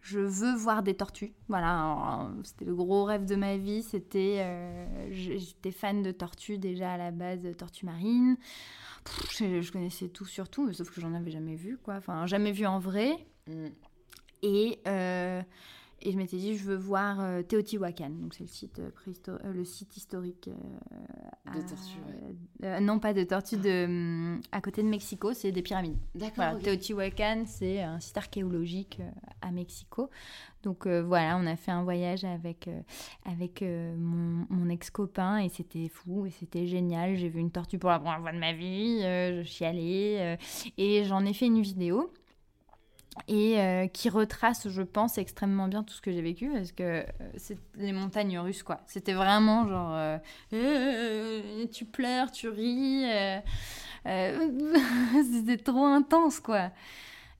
[0.00, 1.32] je veux voir des tortues.
[1.48, 3.82] Voilà, c'était le gros rêve de ma vie.
[3.82, 8.36] C'était, euh, j'étais fan de tortues déjà à la base, tortues marines.
[9.04, 11.94] Pff, je, je connaissais tout sur tout, mais sauf que j'en avais jamais vu, quoi.
[11.94, 13.12] Enfin, jamais vu en vrai.
[13.46, 13.66] Mm.
[14.42, 15.42] Et, euh,
[16.02, 18.10] et je m'étais dit, je veux voir euh, Teotihuacan.
[18.10, 18.90] Donc, c'est le site, euh,
[19.28, 20.48] euh, le site historique.
[20.48, 22.34] euh, De ouais.
[22.64, 25.96] euh, non, pas de tortues, de, à côté de Mexico, c'est des pyramides.
[26.14, 26.34] D'accord.
[26.36, 26.58] Voilà.
[26.60, 29.00] Teotihuacan, c'est un site archéologique
[29.42, 30.10] à Mexico.
[30.62, 32.68] Donc voilà, on a fait un voyage avec,
[33.24, 37.16] avec mon, mon ex-copain et c'était fou et c'était génial.
[37.16, 40.36] J'ai vu une tortue pour la première fois de ma vie, je chialais euh,
[40.76, 42.12] et j'en ai fait une vidéo
[43.28, 46.82] et euh, qui retrace, je pense, extrêmement bien tout ce que j'ai vécu parce que
[46.82, 47.04] euh,
[47.36, 48.80] c'est les montagnes russes, quoi.
[48.86, 49.92] C'était vraiment genre,
[50.52, 53.04] euh, tu pleures, tu ris,
[54.04, 56.70] c'était trop intense, quoi.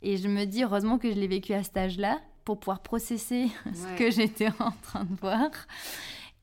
[0.03, 3.49] Et je me dis, heureusement que je l'ai vécu à cet âge-là pour pouvoir processer
[3.75, 5.51] ce que j'étais en train de voir.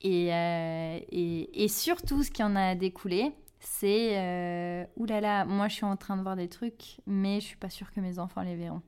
[0.01, 5.97] Et, et, et surtout, ce qui en a découlé, c'est oulala, moi je suis en
[5.97, 8.83] train de voir des trucs, mais je suis pas sûre que mes enfants les verront.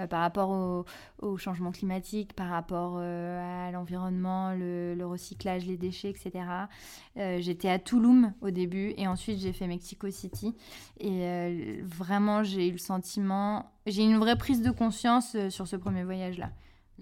[0.00, 0.84] Euh, par rapport
[1.20, 6.44] au, changement climatique, par rapport euh, à l'environnement, le, recyclage, les déchets, etc.
[7.18, 10.54] Euh, J'étais à Tulum au début et ensuite j'ai fait Mexico City.
[10.98, 16.04] Et vraiment, j'ai eu le sentiment, j'ai une vraie prise de conscience sur ce premier
[16.04, 16.50] voyage-là.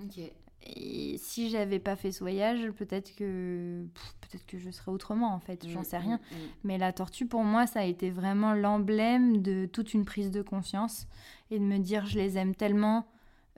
[0.02, 0.20] Ok.
[0.66, 3.84] Et si j'avais pas fait ce voyage, peut-être que
[4.20, 6.16] peut-être que je serais autrement en fait, j'en Mm, sais rien.
[6.16, 6.48] mm, mm.
[6.64, 10.42] Mais la tortue pour moi, ça a été vraiment l'emblème de toute une prise de
[10.42, 11.06] conscience
[11.50, 13.06] et de me dire je les aime tellement,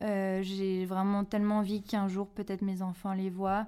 [0.02, 3.66] euh, j'ai vraiment tellement envie qu'un jour peut-être mes enfants les voient.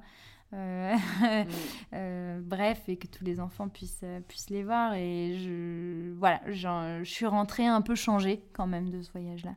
[0.53, 1.47] Euh, Mm.
[1.95, 4.95] euh, bref, et que tous les enfants puissent, puissent les voir.
[4.95, 9.57] Et je, voilà, j'en- je suis rentrée un peu changée quand même de ce voyage-là.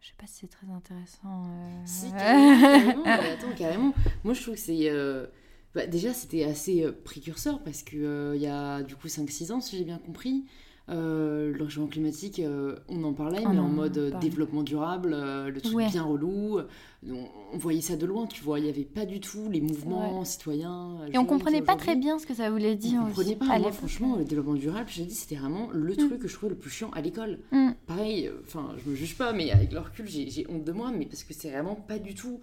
[0.00, 1.44] Je sais pas si c'est très intéressant.
[1.46, 1.82] euh.
[1.84, 3.94] Si, carrément, carrément, attends, carrément.
[4.24, 4.88] Moi, je trouve que c'est.
[4.90, 5.26] euh,
[5.74, 7.98] bah, déjà, c'était assez euh, précurseur parce qu'il
[8.34, 10.44] il y a du coup 5-6 ans, si j'ai bien compris.
[10.88, 15.50] Euh, le réchauffement climatique, euh, on en parlait, mais en en mode développement durable, euh,
[15.50, 15.88] le truc Ouais.
[15.88, 16.60] bien relou.
[17.08, 18.60] On, on voyait ça de loin, tu vois.
[18.60, 20.98] Il n'y avait pas du tout les mouvements citoyens.
[21.12, 23.00] Et on comprenait pas très bien ce que ça voulait dire.
[23.02, 23.58] On comprenait pas.
[23.58, 26.50] Moi, franchement, le développement durable, je te dis, c'était vraiment le truc que je trouvais
[26.50, 27.40] le plus chiant à l'école.
[27.50, 27.70] Mm.
[27.86, 30.92] Pareil, enfin, je me juge pas, mais avec le recul, j'ai j'ai honte de moi,
[30.96, 32.40] mais parce que c'est vraiment pas du tout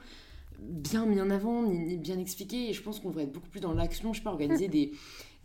[0.59, 2.69] bien mis en avant, ni, bien expliqué.
[2.69, 4.13] Et je pense qu'on devrait être beaucoup plus dans l'action.
[4.13, 4.91] Je sais pas, organiser des,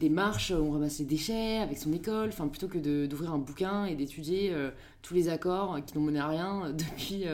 [0.00, 3.84] des marches, on ramasse les déchets avec son école, enfin plutôt que d'ouvrir un bouquin
[3.84, 4.70] et d'étudier euh,
[5.02, 7.24] tous les accords qui n'ont mené à rien depuis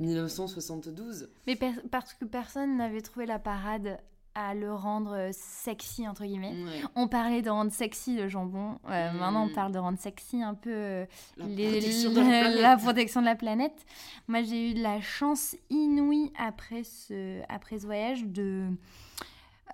[0.00, 1.28] 1972.
[1.46, 1.58] Mais
[1.90, 3.98] parce que personne n'avait trouvé la parade
[4.34, 6.54] à le rendre euh, sexy entre guillemets.
[6.94, 8.78] On parlait de rendre sexy le jambon.
[8.88, 9.52] Euh, maintenant, on mm.
[9.52, 13.84] parle de rendre sexy un peu euh, la, protection la, protection de la planète.
[14.28, 18.68] Moi, j'ai eu de la chance inouïe après ce, après ce voyage de,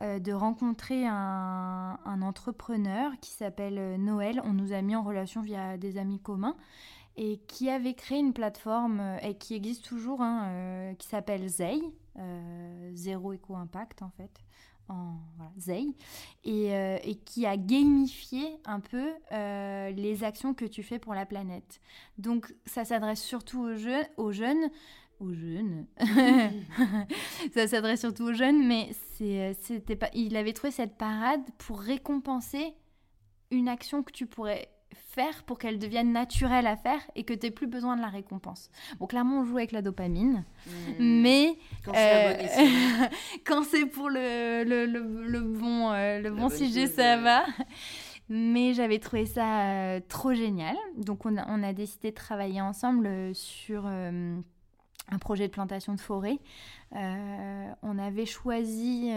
[0.00, 4.40] de rencontrer un, entrepreneur qui s'appelle Noël.
[4.44, 6.56] On nous a mis en relation via des amis communs
[7.16, 11.80] et qui avait créé une plateforme et qui existe toujours, hein, qui s'appelle Zay,
[12.92, 14.42] Zéro Éco Impact en fait
[14.88, 15.16] en
[15.68, 21.26] euh, et, qui a gamifié un peu euh, les actions que tu fais pour la
[21.26, 21.80] planète.
[22.16, 24.70] Donc ça s'adresse surtout aux jeunes, aux jeunes,
[25.20, 25.86] aux jeunes.
[27.54, 30.10] ça s'adresse surtout aux jeunes, mais c'est, c'était pas.
[30.14, 32.74] Il avait trouvé cette parade pour récompenser
[33.50, 37.46] une action que tu pourrais faire pour qu'elle devienne naturelle à faire et que tu
[37.46, 38.70] n'aies plus besoin de la récompense.
[38.98, 40.72] Bon, clairement, on joue avec la dopamine, hmm.
[40.98, 47.44] mais quand c'est euh, pour le, le, le, bon, euh, le bon sujet, ça va.
[48.30, 50.76] Mais j'avais trouvé ça euh, trop génial.
[50.96, 53.88] Donc, on a, on a, décidé de travailler ensemble sur
[55.10, 56.38] un projet de plantation de forêt.
[56.92, 59.10] on avait choisi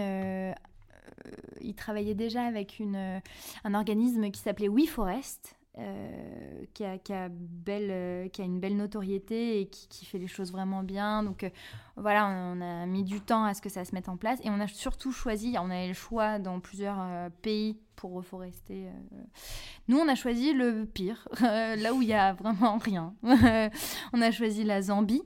[1.61, 3.21] il travaillait déjà avec une,
[3.63, 8.59] un organisme qui s'appelait WeForest, euh, qui, a, qui, a belle, euh, qui a une
[8.59, 11.23] belle notoriété et qui, qui fait les choses vraiment bien.
[11.23, 11.49] Donc euh,
[11.95, 14.49] voilà, on, a mis du temps à ce que ça se mette en place et
[14.49, 18.87] on a surtout choisi, on avait le choix dans plusieurs pays pour reforester.
[19.87, 23.13] Nous, on a choisi le pire, là où il y a vraiment rien.
[23.23, 25.23] on a choisi la Zambie.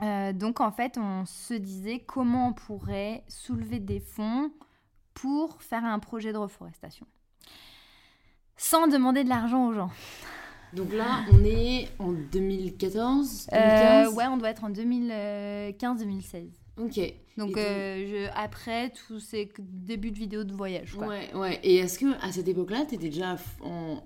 [0.00, 4.52] Donc en fait, on se disait comment on pourrait soulever des fonds
[5.14, 7.06] pour faire un projet de reforestation
[8.58, 9.90] sans demander de l'argent aux gens.
[10.74, 16.50] Donc là, on est en 2014 euh, Ouais, on doit être en 2015-2016.
[16.76, 17.00] Ok.
[17.38, 20.94] Donc euh, je, après tous ces débuts de vidéos de voyage.
[20.94, 21.06] Quoi.
[21.06, 21.60] Ouais, ouais.
[21.62, 23.36] Et est-ce que à cette époque-là, tu étais déjà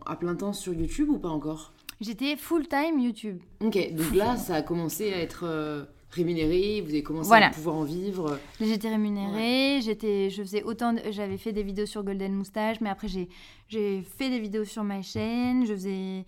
[0.07, 1.72] à plein temps sur YouTube ou pas encore?
[2.03, 3.38] J'étais full time YouTube.
[3.61, 5.44] Ok, donc là, ça a commencé à être.
[5.44, 8.38] Euh, rémunéré, vous avez commencé à pouvoir en vivre.
[8.61, 13.09] J'étais rémunérée, j'étais, je faisais autant, j'avais fait des vidéos sur Golden Moustache, mais après
[13.09, 13.28] j'ai,
[13.68, 15.64] j'ai fait des vidéos sur ma chaîne.
[15.64, 16.24] Je faisais,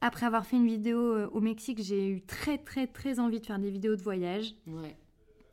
[0.00, 3.46] après avoir fait une vidéo euh, au Mexique, j'ai eu très très très envie de
[3.46, 4.54] faire des vidéos de voyage.
[4.66, 4.96] Ouais.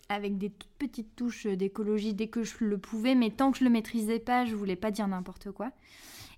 [0.09, 3.63] Avec des toutes petites touches d'écologie dès que je le pouvais, mais tant que je
[3.63, 5.71] le maîtrisais pas, je voulais pas dire n'importe quoi.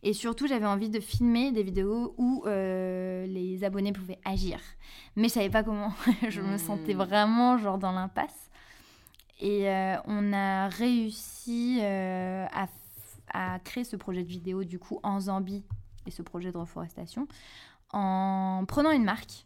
[0.03, 4.59] Et surtout, j'avais envie de filmer des vidéos où euh, les abonnés pouvaient agir.
[5.15, 5.93] Mais je savais pas comment.
[6.29, 6.97] je me sentais hmm.
[6.97, 8.49] vraiment genre dans l'impasse.
[9.39, 12.67] Et euh, on a réussi euh, à,
[13.33, 15.63] à, créer ce projet de vidéo du coup en Zambie
[16.05, 17.27] et ce projet de reforestation
[17.91, 19.45] en prenant une marque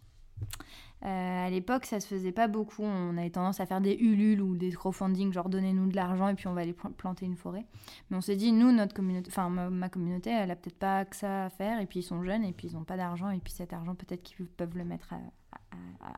[1.06, 2.82] euh, à l'époque, ça se faisait pas beaucoup.
[2.82, 6.34] On avait tendance à faire des Ulule ou des crowdfunding, genre donnez-nous de l'argent et
[6.34, 7.66] puis on va aller planter une forêt.
[8.10, 11.16] Mais on s'est dit, nous, notre communauté, enfin ma, communauté, elle a peut-être pas que
[11.16, 13.38] ça à faire et puis ils sont jeunes et puis ils n'ont pas d'argent et
[13.38, 15.14] puis cet argent, peut-être qu'ils peuvent le mettre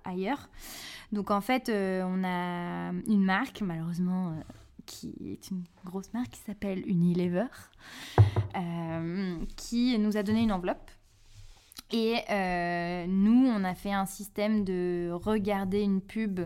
[0.05, 0.49] ailleurs.
[1.11, 4.29] Donc en fait, euh, on a une marque, malheureusement.
[4.29, 4.41] Euh,
[4.85, 7.47] qui est une grosse marque qui s'appelle Unilever,
[9.57, 10.89] qui nous a donné une enveloppe
[11.91, 16.41] et euh, nous, on a fait un système de regarder une pub.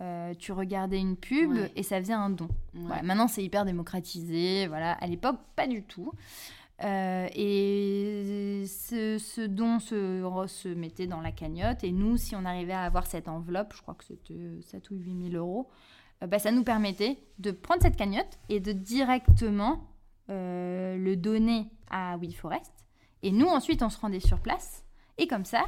[0.00, 2.48] Euh, tu regardais une pub et ça faisait un don.
[2.74, 4.68] maintenant, c'est hyper démocratisé.
[4.68, 4.92] Voilà.
[4.92, 6.12] À l'époque, pas du tout.
[6.84, 11.82] Euh, et ce, don se, se, mettait dans la cagnotte.
[11.82, 14.94] Et nous, si on arrivait à avoir cette enveloppe, je crois que c'était 7 ou
[14.94, 15.68] 8 000 euros,
[16.24, 19.88] bah, ça nous permettait de prendre cette cagnotte et de directement
[20.28, 22.77] le donner à WeForest
[23.22, 24.84] et nous, ensuite, on se rendait sur place.
[25.16, 25.64] Et comme ça,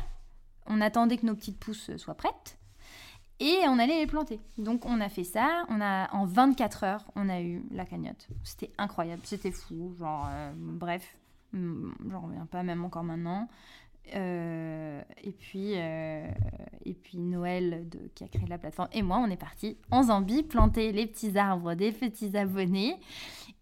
[0.66, 2.59] on attendait que nos petites pousses soient prêtes.
[3.40, 4.38] Et on allait les planter.
[4.59, 5.64] Donc on a fait ça.
[5.68, 8.28] On a en 24 heures, on a eu la cagnotte.
[8.44, 9.94] C'était incroyable, c'était fou.
[9.98, 11.16] Genre, euh, bref,
[11.55, 13.48] mm, j'en reviens pas même encore maintenant.
[14.15, 16.27] Euh, et puis euh,
[16.85, 20.43] et puis Noël qui a créé la plateforme et moi on est parti en Zambie
[20.43, 22.97] planter les petits arbres des petits abonnés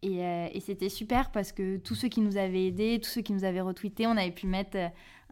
[0.07, 3.33] euh, et, c'était super parce que tous ceux qui nous avaient aidés, tous ceux qui
[3.33, 4.79] nous avaient retweetés, on avait pu mettre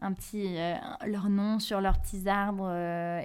[0.01, 0.57] un petit
[1.05, 2.69] leur nom sur leurs petits arbres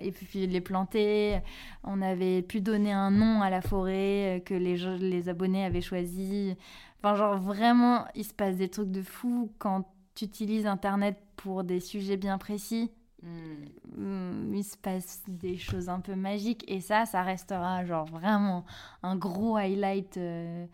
[0.00, 1.40] et puis les planter.
[1.82, 6.54] On avait pu donner un nom à la forêt que les, les abonnés avaient choisi.
[7.02, 9.84] Enfin, genre vraiment, il se passe des trucs de fou quand
[10.14, 12.90] tu utilises Internet pour des sujets bien précis.
[13.22, 16.64] hmm, il se passe des choses un peu magiques.
[16.68, 18.64] Et ça, ça restera genre vraiment
[19.02, 20.16] un gros highlight.
[20.16, 20.66] Euh,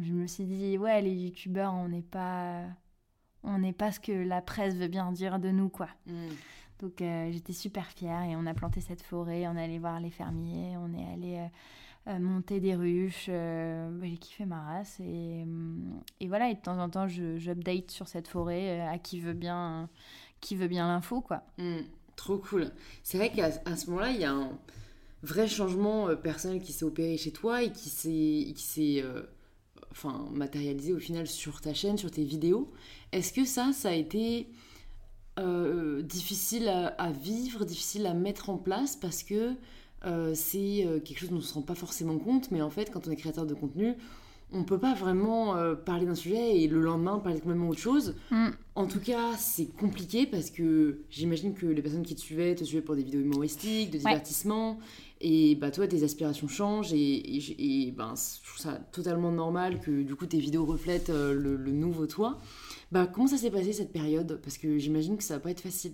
[0.00, 2.62] je me suis dit, ouais, les youtubeurs, on n'est pas,
[3.42, 5.88] on n'est pas ce que la presse veut bien dire de nous, quoi.
[6.06, 6.28] Hmm.
[6.80, 10.00] Donc euh, j'étais super fière et on a planté cette forêt, on est allé voir
[10.00, 11.46] les fermiers, on est allé euh,
[12.18, 13.28] monter des ruches.
[13.28, 15.44] Bah, j'ai kiffé ma race et,
[16.20, 16.50] et, voilà.
[16.50, 19.88] Et de temps en temps, j'update sur cette forêt à qui veut bien,
[20.40, 21.42] qui veut bien l'info, quoi.
[21.58, 21.82] Hmm.
[22.16, 22.70] trop cool.
[23.02, 24.50] C'est vrai qu'à ce moment-là, il y a un
[25.22, 29.04] vrai changement personnel qui s'est opéré chez toi et qui s'est
[29.90, 32.70] enfin matérialisé au final sur ta chaîne, sur tes vidéos.
[33.12, 34.48] Est-ce que ça, ça a été
[35.38, 39.54] euh, difficile à, vivre, difficile à mettre en place parce que
[40.06, 42.70] euh, c'est euh, quelque chose dont on ne se rend pas forcément compte, mais en
[42.70, 43.94] fait, quand on est créateur de contenu,
[44.52, 48.16] on peut pas vraiment parler d'un sujet et le lendemain parler de complètement autre chose.
[48.32, 48.48] Mm.
[48.74, 52.64] En tout cas, c'est compliqué parce que j'imagine que les personnes qui te suivaient te
[52.64, 54.80] suivaient pour des vidéos humoristiques, de divertissement.
[55.20, 60.02] Et bah, toi, tes aspirations changent et, et, ben, je trouve ça totalement normal que
[60.02, 62.40] du coup tes vidéos reflètent le, le nouveau toi.
[62.90, 64.40] Bah, comment ça s'est passé cette période?
[64.42, 65.92] Parce que j'imagine que ça va pas être facile.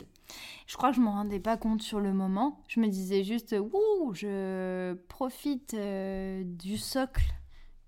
[0.66, 2.61] Je crois que je m'en rendais pas compte sur le moment.
[2.68, 7.24] Je me disais juste, ouh, je profite euh, du socle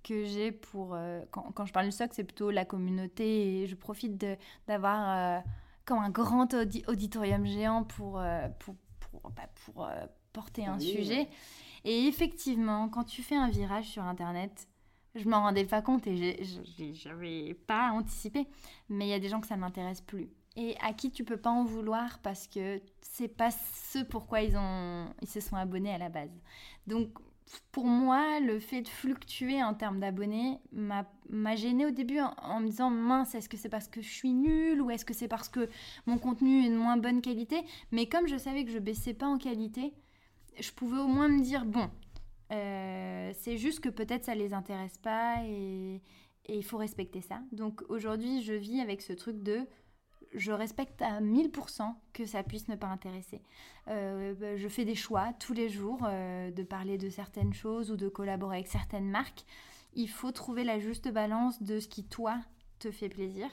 [0.03, 0.95] que j'ai pour.
[0.95, 4.24] Euh, quand, quand, je parle du socle, c'est plutôt la communauté et je profite
[4.66, 5.41] d'avoir euh,
[5.84, 6.55] comme un grand
[6.86, 8.22] auditorium géant pour,
[8.61, 9.89] pour, pour, bah, pour
[10.32, 11.28] porter un sujet.
[11.84, 14.68] Et effectivement, quand tu fais un virage sur Internet,
[15.14, 16.45] je m'en rendais pas compte et
[16.93, 18.47] j'avais pas anticipé.
[18.89, 20.28] Mais il y a des gens que ça ne m'intéresse plus.
[20.61, 24.56] Et à qui tu peux pas en vouloir parce que c'est pas ce pourquoi ils,
[24.56, 26.30] ont, ils se sont abonnés à la base.
[26.86, 27.11] Donc
[27.72, 32.66] pour moi, le fait de fluctuer en termes d'abonnés m'a gêné au début en, me
[32.66, 35.48] disant mince, est-ce que c'est parce que je suis nulle ou est-ce que c'est parce
[35.48, 35.68] que
[36.06, 37.62] mon contenu est de moins bonne qualité?
[37.92, 39.94] Mais comme je savais que je baissais pas en qualité,
[40.59, 41.88] je pouvais au moins me dire bon,
[42.52, 46.02] euh, c'est juste que peut-être ça les intéresse pas et,
[46.50, 47.40] il faut respecter ça.
[47.52, 49.66] Donc aujourd'hui, je vis avec ce truc de
[50.34, 53.42] je respecte à 1000% que ça puisse ne pas intéresser.
[53.88, 57.90] Euh, bah, je fais des choix tous les jours euh, de parler de certaines choses
[57.90, 59.44] ou de collaborer avec certaines marques.
[59.94, 62.38] Il faut trouver la juste balance de ce qui, toi,
[62.78, 63.48] te fait plaisir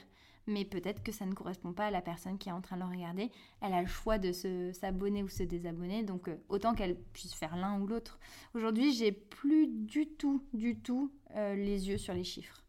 [0.48, 2.82] mais peut-être que ça ne correspond pas à la personne qui est en train de
[2.82, 3.32] le regarder.
[3.60, 4.30] Elle a le choix de
[4.70, 8.20] s'abonner ou se désabonner, donc euh, autant qu'elle puisse faire l'un ou l'autre.
[8.54, 12.65] Aujourd'hui, j'ai plus du tout, du tout les yeux sur les chiffres.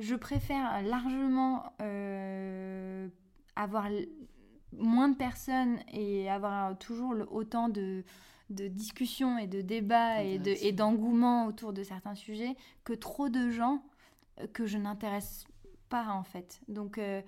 [0.00, 3.06] Je préfère largement euh,
[3.54, 3.88] avoir
[4.72, 8.02] moins de personnes et avoir toujours autant de,
[8.48, 13.82] discussions et de débats et d'engouement autour de certains sujets que trop de gens
[14.54, 15.44] que je n'intéresse
[15.90, 16.62] pas en fait.
[16.68, 17.20] Donc euh,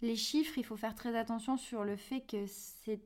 [0.00, 3.00] les chiffres, il faut faire très attention sur le fait que c'est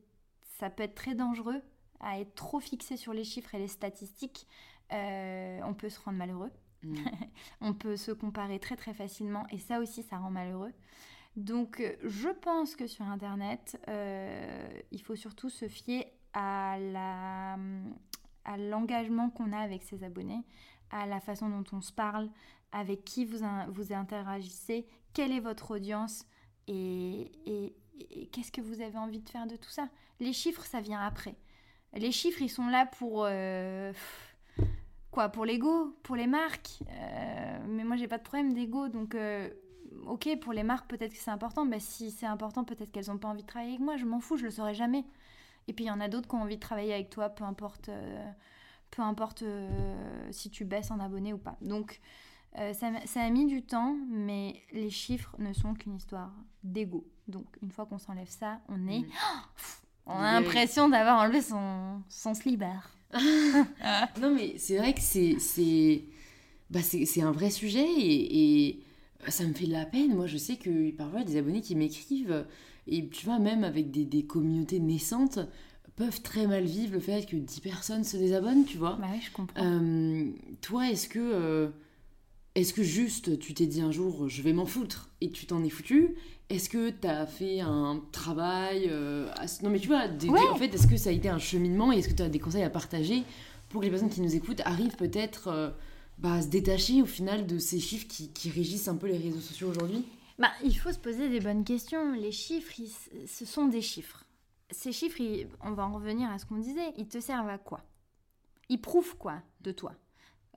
[0.59, 1.61] ça peut être très dangereux
[1.99, 4.47] à être trop fixé sur les chiffres et les statistiques.
[4.91, 6.51] Euh, on peut se rendre malheureux.
[7.61, 10.73] On peut se comparer très très facilement et ça aussi ça rend malheureux.
[11.35, 13.79] Donc euh, je pense que sur Internet,
[14.91, 16.77] il faut surtout se fier à
[18.57, 20.43] l'engagement qu'on a avec ses abonnés,
[20.91, 22.29] à la façon dont on se parle,
[22.71, 26.25] avec qui vous, vous interagissez, quelle est votre audience
[26.67, 27.31] et,
[28.31, 29.89] qu'est-ce que vous avez envie de faire de tout ça.
[30.19, 31.35] Les chiffres, ça vient après.
[31.93, 33.25] Les chiffres, ils sont là pour...
[33.25, 33.93] Euh,
[35.17, 39.15] quoi Pour l'ego Pour les marques euh, Mais moi, j'ai pas de problème d'ego, donc...
[39.15, 39.49] Euh,
[40.05, 41.65] ok, pour les marques, peut-être que c'est important.
[41.65, 43.97] mais si c'est important, peut-être qu'elles n'ont pas envie de travailler avec moi.
[43.97, 45.05] Je m'en fous, je le saurai jamais.
[45.67, 47.43] Et puis, il y en a d'autres qui ont envie de travailler avec toi, peu
[47.45, 47.89] importe,
[48.91, 49.43] peu importe
[50.29, 51.57] si tu baisses en abonnés ou pas.
[51.61, 51.99] Donc,
[52.59, 56.31] euh, ça, a mis du temps, mais les chiffres ne sont qu'une histoire
[56.63, 57.07] d'ego.
[57.27, 59.03] Donc, une fois qu'on s'enlève ça, on est.
[59.07, 59.86] Mm.
[60.07, 62.91] On a l'impression d'avoir enlevé son, son slibard.
[64.21, 66.03] non, mais c'est vrai que c'est
[66.69, 68.79] bah c'est un vrai sujet et,
[69.29, 70.15] ça me fait de la peine.
[70.15, 72.45] Moi, je sais que parfois, des abonnés qui m'écrivent,
[72.87, 75.39] et tu vois, même avec des, des, communautés naissantes,
[75.97, 78.97] peuvent très mal vivre le fait que 10 personnes se désabonnent, tu vois.
[79.01, 79.61] Bah oui, je comprends.
[79.61, 80.31] Euh,
[80.61, 81.19] toi, est-ce que.
[81.19, 81.67] Euh,
[82.57, 85.63] est-ce que juste tu t'es dit un jour je vais m'en foutre et tu t'en
[85.63, 86.15] es foutu?
[86.49, 89.31] Est-ce que tu as fait un travail euh,
[89.61, 90.05] Non mais tu vois,
[90.49, 92.39] en fait, est-ce que ça a été un cheminement et est-ce que tu as des
[92.39, 93.23] conseils à partager
[93.69, 95.69] pour que les personnes qui nous écoutent arrivent peut-être euh,
[96.17, 99.39] bah, à se détacher au final de ces chiffres qui, régissent un peu les réseaux
[99.39, 100.03] sociaux aujourd'hui?
[100.39, 102.13] Bah, Il faut se poser des bonnes questions.
[102.13, 102.73] Les chiffres,
[103.27, 104.23] ce sont des chiffres.
[104.71, 105.21] Ces chiffres,
[105.63, 107.81] on va en revenir à ce qu'on disait, ils te servent à quoi?
[108.69, 109.93] Ils prouvent quoi de toi?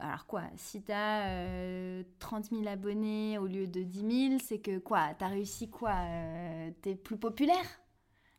[0.01, 4.79] Alors quoi, si tu as 30 000 abonnés au lieu de 10 000, c'est que
[4.79, 7.81] quoi T'as réussi quoi euh, T'es plus populaire?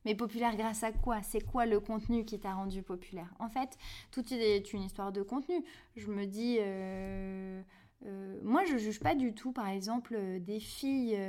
[0.03, 1.21] Mais populaire grâce à quoi?
[1.21, 3.31] C'est quoi le contenu qui t'a rendu populaire?
[3.39, 3.77] En fait,
[4.11, 5.63] tout est une histoire de contenu.
[5.95, 7.61] Je me dis, euh,
[8.07, 11.19] euh, moi je juge pas du tout, par exemple, des filles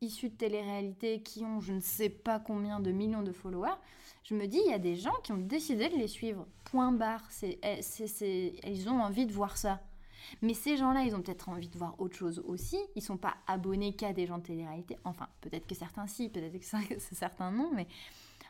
[0.00, 3.78] issues de télé-réalité qui ont je ne sais pas combien de millions de followers.
[4.28, 6.46] Je me dis, il y a des gens qui ont décidé de les suivre.
[6.64, 7.24] Point barre.
[7.30, 7.58] C'est,
[8.62, 9.80] ils ont envie de voir ça.
[10.42, 12.76] Mais ces gens-là, ils ont peut-être envie de voir autre chose aussi.
[12.94, 14.98] Ils sont pas abonnés qu'à des gens de télé-réalité.
[15.04, 17.70] Enfin, peut-être que certains si, peut-être que certains non.
[17.74, 17.86] Mais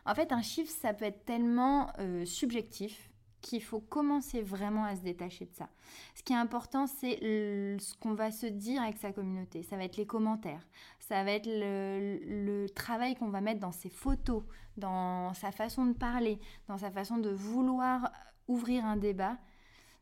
[0.05, 3.09] en fait, un chiffre, ça peut être tellement euh, subjectif
[3.41, 5.68] qu'il faut commencer vraiment à se détacher de ça.
[6.16, 9.62] Ce qui est important, c'est ce qu'on va se dire avec sa communauté.
[9.62, 10.66] Ça va être les commentaires,
[11.09, 14.42] ça va être le, travail qu'on va mettre dans ses photos,
[14.76, 16.38] dans sa façon de parler,
[16.68, 18.12] dans sa façon de vouloir
[18.46, 19.38] ouvrir un débat.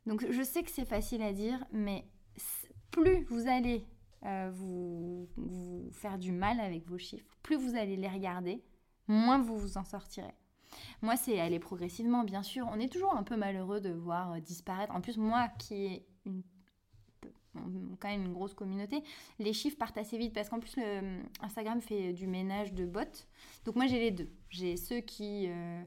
[0.07, 2.05] Donc je sais que c'est facile à dire, mais
[2.91, 3.87] plus vous allez
[4.25, 5.29] euh, vous,
[5.93, 8.65] faire du mal avec vos chiffres, plus vous allez les regarder,
[9.07, 10.35] moins vous vous en sortirez.
[11.01, 12.69] Moi, c'est aller progressivement, bien sûr.
[12.73, 14.95] On est toujours un peu malheureux de voir euh, disparaître.
[14.95, 16.43] En plus, moi qui ai une,
[18.01, 19.03] quand même une grosse communauté,
[19.39, 23.01] les chiffres partent assez vite parce qu'en plus, le, Instagram fait du ménage de bots.
[23.65, 24.29] Donc moi, j'ai les deux.
[24.51, 25.47] J'ai ceux qui...
[25.49, 25.83] Euh,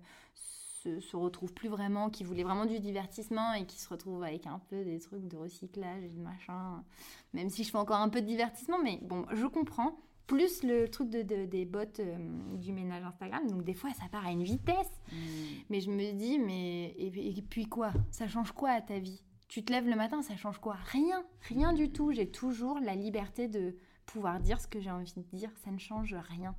[1.00, 4.60] se, retrouvent plus vraiment, qui voulaient vraiment du divertissement et qui se retrouvent avec un
[4.70, 6.84] peu des trucs de recyclage et de machin.
[7.34, 10.00] Même si je fais encore un peu de divertissement, mais bon, je comprends.
[10.28, 12.18] Plus le truc de, des bots euh,
[12.54, 14.92] du ménage Instagram, donc des fois ça part à une vitesse.
[15.12, 15.16] Mm.
[15.72, 17.92] Mais je me dis, mais et, puis quoi?
[18.12, 19.24] Ça change quoi à ta vie?
[19.50, 20.78] Tu te lèves le matin, ça change quoi?
[20.92, 22.12] Rien, rien du tout.
[22.12, 23.76] J'ai toujours la liberté de
[24.06, 26.56] pouvoir dire ce que j'ai envie de dire, ça ne change rien.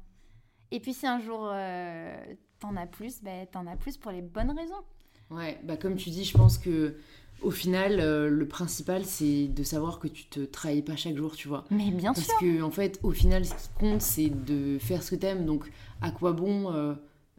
[0.73, 2.17] Et puis si un jour euh,
[2.59, 4.83] t'en as plus, ben, t'en as plus pour les bonnes raisons.
[5.31, 6.97] Ouais, bah comme tu dis, je pense que
[7.43, 11.37] au final, euh, le principal, c'est de savoir que tu te trahis pas chaque jour,
[11.37, 11.65] tu vois.
[11.71, 12.27] Mais bien sûr.
[12.27, 15.47] Parce que, en fait, au final, ce qui compte, c'est de faire ce que t'aimes.
[15.47, 15.71] Donc,
[16.03, 16.95] à quoi bon, euh,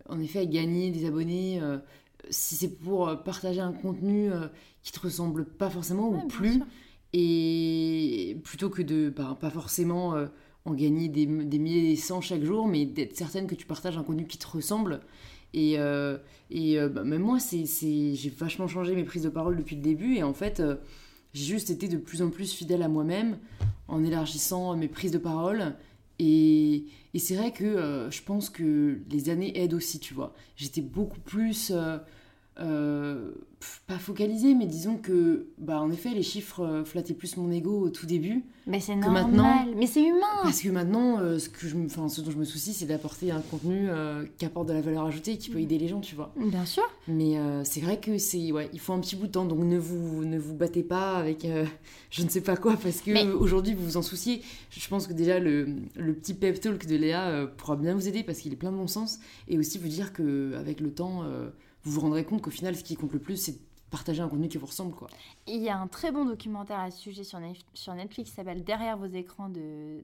[0.10, 1.62] en effet, gagner des abonnés
[2.30, 4.30] si c'est pour partager un contenu
[4.84, 6.62] qui te ressemble pas forcément ou plus
[7.14, 10.16] Et plutôt que de bah, pas forcément
[10.66, 13.98] en gagner des, des milliers des cents chaque jour, mais d'être certaine que tu partages
[13.98, 15.02] un contenu qui te ressemble.
[15.54, 16.18] Et, euh,
[16.50, 19.82] et euh, bah, même moi, c'est, j'ai vachement changé mes prises de parole depuis le
[19.82, 20.16] début.
[20.16, 20.76] Et en fait, euh,
[21.34, 23.38] j'ai juste été de plus en plus fidèle à moi-même
[23.88, 25.76] en élargissant mes prises de parole.
[26.24, 26.86] Et,
[27.18, 30.34] c'est vrai que je pense que les années aident aussi, tu vois.
[30.56, 31.98] J'étais beaucoup plus euh,
[33.88, 37.80] pas focalisé, mais disons que, bah, en effet, les chiffres euh, flattaient plus mon ego
[37.80, 38.44] au tout début.
[38.68, 40.42] Mais c'est normal, maintenant, mais c'est humain.
[40.44, 43.32] Parce que maintenant, euh, ce, que je me, ce dont je me soucie, c'est d'apporter
[43.32, 43.90] un contenu
[44.38, 46.34] qui apporte de la valeur ajoutée, qui peut aider les gens, tu vois.
[46.38, 46.84] Bien sûr.
[47.08, 49.78] Mais c'est vrai que c'est, ouais, il faut un petit bout de temps, donc ne
[49.78, 51.48] vous, ne vous battez pas avec
[52.12, 54.42] je ne sais pas quoi, parce que aujourd'hui vous vous en souciez.
[54.70, 58.24] Je pense que déjà le, le petit pep talk de Léa pourra bien vous aider
[58.24, 61.24] parce qu'il est plein de bon sens, et aussi vous dire que avec le temps
[61.84, 63.60] vous vous rendrez compte qu'au final, ce qui compte le plus, c'est
[63.90, 64.96] partager un contenu qui vous ressemble.
[65.48, 68.98] Il y a un très bon documentaire à ce sujet sur, Netflix qui s'appelle Derrière
[68.98, 70.02] vos écrans de,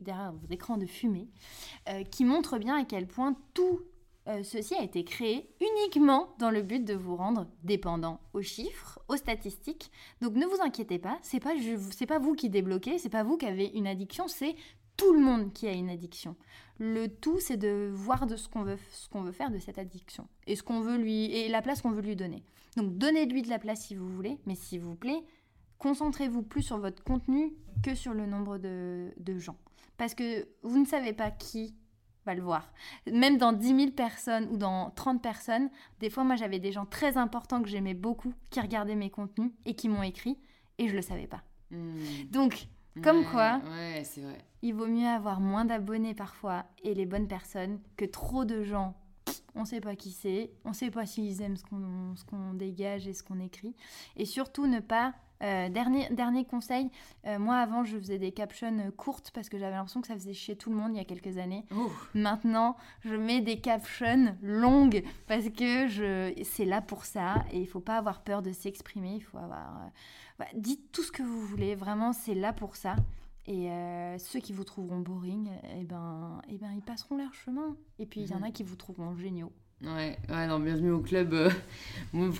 [0.00, 1.28] Derrière vos écrans de fumée,
[1.88, 3.80] euh, qui montre bien à quel point tout
[4.28, 8.98] euh, ceci a été créé uniquement dans le but de vous rendre dépendant aux chiffres,
[9.08, 9.90] aux statistiques.
[10.20, 11.54] Donc ne vous inquiétez pas, c'est pas
[12.06, 14.54] pas vous qui débloquez, c'est pas vous qui avez une addiction, c'est
[14.98, 16.36] tout le monde qui a une addiction.
[16.78, 19.78] Le tout, c'est de voir de ce qu'on veut, ce qu'on veut faire de cette
[19.78, 22.44] addiction et ce qu'on veut lui et la place qu'on veut lui donner.
[22.76, 25.24] Donc donnez-lui de la place si vous voulez, mais s'il vous plaît,
[25.78, 29.56] concentrez-vous plus sur votre contenu que sur le nombre de, gens,
[29.96, 31.74] parce que vous ne savez pas qui
[32.26, 32.72] va le voir.
[33.10, 35.70] Même dans 10 000 personnes ou dans 30 personnes,
[36.00, 39.52] des fois, moi, j'avais des gens très importants que j'aimais beaucoup qui regardaient mes contenus
[39.64, 40.36] et qui m'ont écrit
[40.78, 41.42] et je le savais pas.
[41.70, 41.96] Hmm.
[42.30, 42.68] Donc
[43.02, 43.60] comme quoi,
[44.62, 48.94] il vaut mieux avoir moins d'abonnés parfois et les bonnes personnes que trop de gens.
[49.54, 53.06] On ne sait pas qui c'est, on ne sait pas s'ils aiment ce qu'on dégage
[53.08, 53.74] et ce qu'on écrit.
[54.16, 56.90] Et surtout ne pas euh, dernier, dernier conseil,
[57.26, 60.32] euh, moi avant je faisais des captions courtes parce que j'avais l'impression que ça faisait
[60.32, 61.64] chier tout le monde il y a quelques années.
[62.14, 67.66] Maintenant je mets des captions longues parce que je, c'est là pour ça et il
[67.66, 69.76] faut pas avoir peur de s'exprimer, il faut avoir...
[69.76, 69.88] Euh,
[70.38, 72.96] bah, dites tout ce que vous voulez, vraiment, c'est là pour ça.
[73.46, 73.70] Et
[74.18, 77.74] ceux qui vous trouveront boring, eh ben, eh ben, ils passeront leur chemin.
[77.98, 79.50] Et puis, il y en a qui vous trouveront géniaux.
[79.82, 81.32] Ouais, ouais, non, bienvenue au club.
[81.34, 81.50] Euh,
[82.12, 82.30] moi,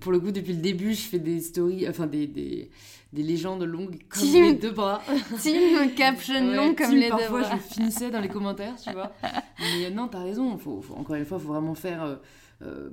[0.00, 2.70] pour, le coup, depuis le début, je fais des stories, enfin des, des,
[3.12, 5.02] des légendes longues comme les deux bras.
[5.40, 7.18] Team caption long comme les deux bras.
[7.18, 9.12] Parfois, je finissais dans les commentaires, tu vois.
[9.22, 10.56] Mais euh, non, t'as raison.
[10.56, 12.18] Faut, encore une fois, il faut vraiment faire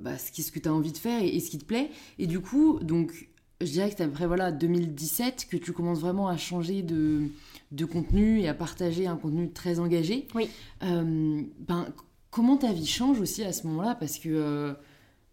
[0.00, 1.90] bah, ce, ce que t'as envie de faire et, et, ce qui te plaît.
[2.18, 3.26] Et du coup, donc,
[3.62, 7.22] je dirais que c'est après voilà, 2017 que tu commences vraiment à changer de,
[7.70, 10.26] de contenu et à partager un contenu très engagé.
[10.34, 10.48] Oui.
[10.82, 11.86] Euh, ben,
[12.32, 14.76] comment ta vie change aussi à ce moment-là Parce que,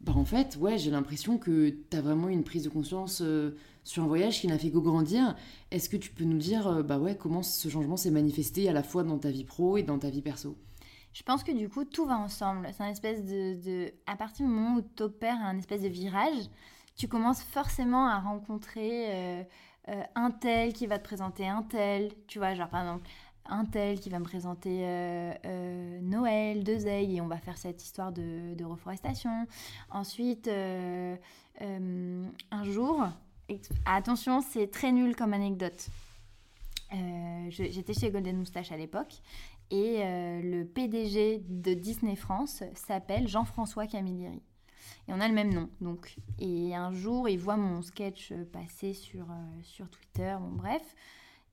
[0.01, 3.23] bah, en fait, ouais, j'ai l'impression que tu as vraiment une prise de conscience
[3.83, 5.35] sur un voyage qui n'a fait que grandir.
[5.71, 8.83] Est-ce que tu peux nous dire bah ouais, comment ce changement s'est manifesté à la
[8.83, 10.55] fois dans ta vie pro et dans ta vie perso?
[11.13, 12.67] Je pense que du coup, tout va ensemble.
[12.71, 16.49] C'est un espèce de, À partir du moment où tu opères un espèce de virage,
[16.95, 19.43] tu commences forcément à rencontrer
[19.89, 23.09] euh, un tel qui va te présenter un tel, tu vois, genre par exemple
[23.49, 27.57] un tel qui va me présenter euh, euh, Noël, deux ailes, et on va faire
[27.57, 29.47] cette histoire de, reforestation.
[29.89, 31.17] Ensuite, un
[32.63, 33.07] jour,
[33.85, 35.87] attention, c'est très nul comme anecdote.
[37.49, 39.21] J'étais chez Golden Moustache à l'époque,
[39.71, 44.41] et le PDG de Disney France s'appelle Jean-François Camilleri.
[45.07, 45.69] Et on a le même nom.
[45.81, 50.83] Donc, et un jour, il voit mon sketch passer sur, euh, sur Twitter, bon bref,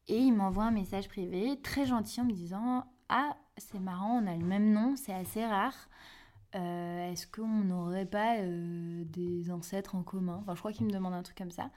[0.09, 4.27] et il m'envoie un message privé très gentil en me disant Ah, c'est marrant, on
[4.27, 5.89] a le même nom, c'est assez rare.
[6.55, 10.39] Euh, est-ce qu'on n'aurait pas euh, des ancêtres en commun?
[10.41, 11.71] Enfin, je crois qu'il me demande un truc comme ça.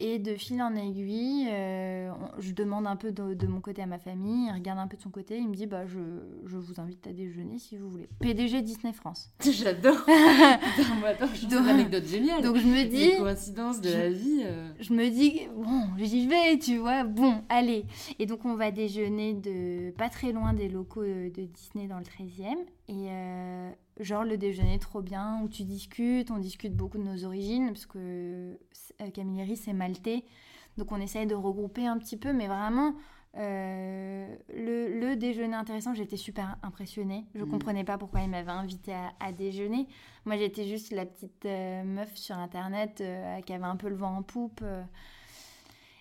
[0.00, 3.98] Et de fil en aiguille, euh, je demande un peu de, mon côté à ma
[3.98, 5.98] famille, il regarde un peu de son côté, il me dit bah, je,
[6.46, 8.08] je vous invite à déjeuner si vous voulez.
[8.20, 9.32] PDG Disney France.
[9.40, 13.16] J'adore C'est une anecdote géniale Donc je me dis...
[13.18, 14.42] coïncidences de la vie.
[14.44, 14.70] Euh.
[14.78, 17.84] Je me dis, bon, j'y vais, tu vois, bon, allez.
[18.20, 22.04] Et donc on va déjeuner de pas très loin des locaux de Disney dans le
[22.04, 22.56] 13e.
[22.88, 27.24] Et euh, genre le déjeuner trop bien, où tu discutes, on discute beaucoup de nos
[27.24, 28.58] origines, parce que
[29.00, 30.24] euh, Camilleri c'est maltais,
[30.76, 32.94] donc on essaye de regrouper un petit peu, mais vraiment
[33.36, 37.26] euh, le, déjeuner intéressant, j'étais super impressionnée.
[37.34, 37.50] Je ne mm.
[37.50, 39.86] comprenais pas pourquoi il m'avait invité à, déjeuner.
[40.24, 43.02] Moi j'étais juste la petite meuf sur internet
[43.44, 44.62] qui avait un peu le vent en poupe.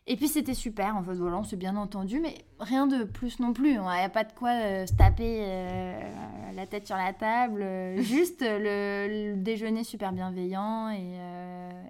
[0.09, 3.41] Et puis c'était super, en fait, voilà, on s'est bien entendu, mais rien de plus
[3.41, 3.71] non plus.
[3.71, 7.61] Il n'y a pas de quoi euh, se taper euh, la tête sur la table,
[7.61, 11.19] euh, juste le, déjeuner super bienveillant et,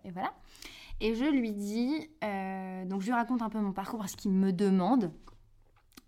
[0.03, 0.33] et, voilà.
[0.99, 2.09] Et je lui dis,
[2.87, 5.11] donc je lui raconte un peu mon parcours parce qu'il me demande.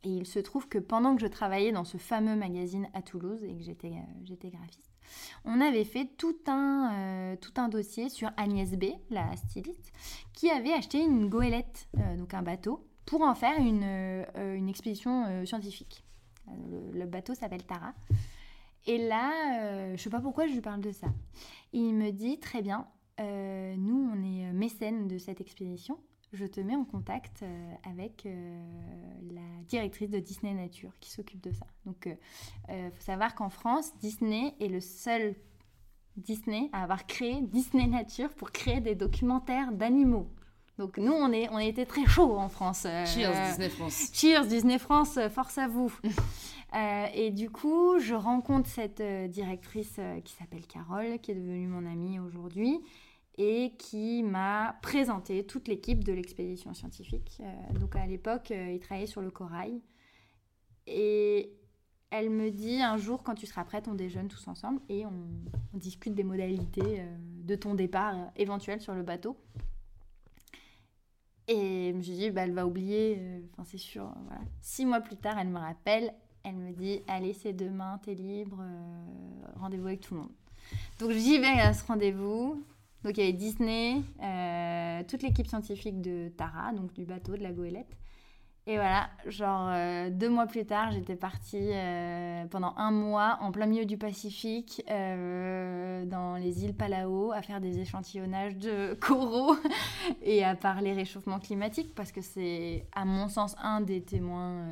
[0.03, 3.43] Et il se trouve que pendant que je travaillais dans ce fameux magazine à Toulouse
[3.43, 4.88] et que j'étais graphiste,
[5.45, 9.91] on avait fait tout un, euh, tout un dossier sur Agnès B, la styliste,
[10.33, 14.69] qui avait acheté une goélette, euh, donc un bateau, pour en faire une, euh, une
[14.69, 16.03] expédition scientifique.
[16.93, 17.93] Le, bateau s'appelle Tara.
[18.85, 21.07] Et là, je sais pas pourquoi je lui parle de ça.
[21.73, 22.87] Il me dit très bien,
[23.19, 25.99] nous on est mécènes de cette expédition
[26.33, 28.59] je te mets en contact euh, avec euh,
[29.31, 31.65] la directrice de Disney Nature qui s'occupe de ça.
[31.85, 35.35] Donc, il euh, faut savoir qu'en France, Disney est le seul
[36.17, 40.27] Disney à avoir créé Disney Nature pour créer des documentaires d'animaux.
[40.77, 42.87] Donc nous, on, est, on a été très chaud en France.
[43.05, 44.11] Cheers Disney France.
[44.13, 45.93] Cheers Disney France, force à vous.
[47.13, 52.19] et du coup, je rencontre cette directrice qui s'appelle Carole, qui est devenue mon amie
[52.19, 52.79] aujourd'hui
[53.39, 57.37] et qui m'a présenté toute l'équipe de l'expédition scientifique.
[57.39, 59.81] Euh, donc à l'époque, euh, il travaillait sur le corail.
[60.85, 61.53] Et
[62.09, 65.13] elle me dit un jour, quand tu seras prête, on déjeune tous ensemble et on,
[65.73, 67.05] discute des modalités euh,
[67.45, 69.37] de ton départ éventuel sur le bateau.
[71.47, 74.13] Et je me suis dit, bah, elle va oublier, enfin c'est sûr.
[74.59, 76.13] Six mois plus tard, elle me rappelle,
[76.43, 78.61] elle me dit, allez, c'est demain, t'es libre,
[79.55, 80.31] rendez-vous avec tout le monde.
[80.99, 82.63] Donc j'y vais à ce rendez-vous.
[83.03, 87.43] Donc il y avait Disney, euh, toute l'équipe scientifique de Tara, donc du bateau, de
[87.43, 87.95] la goélette.
[88.67, 93.51] Et voilà, genre euh, deux mois plus tard, j'étais partie euh, pendant un mois en
[93.51, 99.55] plein milieu du Pacifique, dans les îles Palau, à faire des échantillonnages de coraux
[100.21, 104.67] et à parler réchauffement climatique, parce que c'est, à mon sens, un des témoins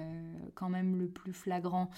[0.53, 1.89] quand même le plus flagrant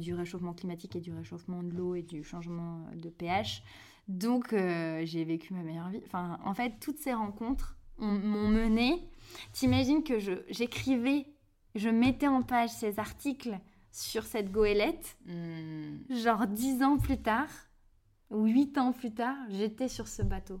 [0.00, 3.62] du réchauffement climatique et du réchauffement de l'eau et du changement de pH.
[4.08, 6.02] Donc, euh, j'ai vécu ma meilleure vie.
[6.06, 9.10] Enfin, en fait, toutes ces rencontres m'ont mené.
[9.52, 11.26] T'imagines que j'écrivais,
[11.74, 13.58] je, mettais en page ces articles
[13.90, 15.16] sur cette goélette.
[15.26, 15.98] Hmm.
[16.10, 17.48] Genre, dix ans plus tard,
[18.30, 20.60] ou huit ans plus tard, j'étais sur ce bateau.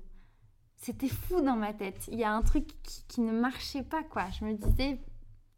[0.76, 2.08] C'était fou dans ma tête.
[2.10, 4.28] Il y a un truc qui, qui ne marchait pas, quoi.
[4.30, 5.00] Je me disais,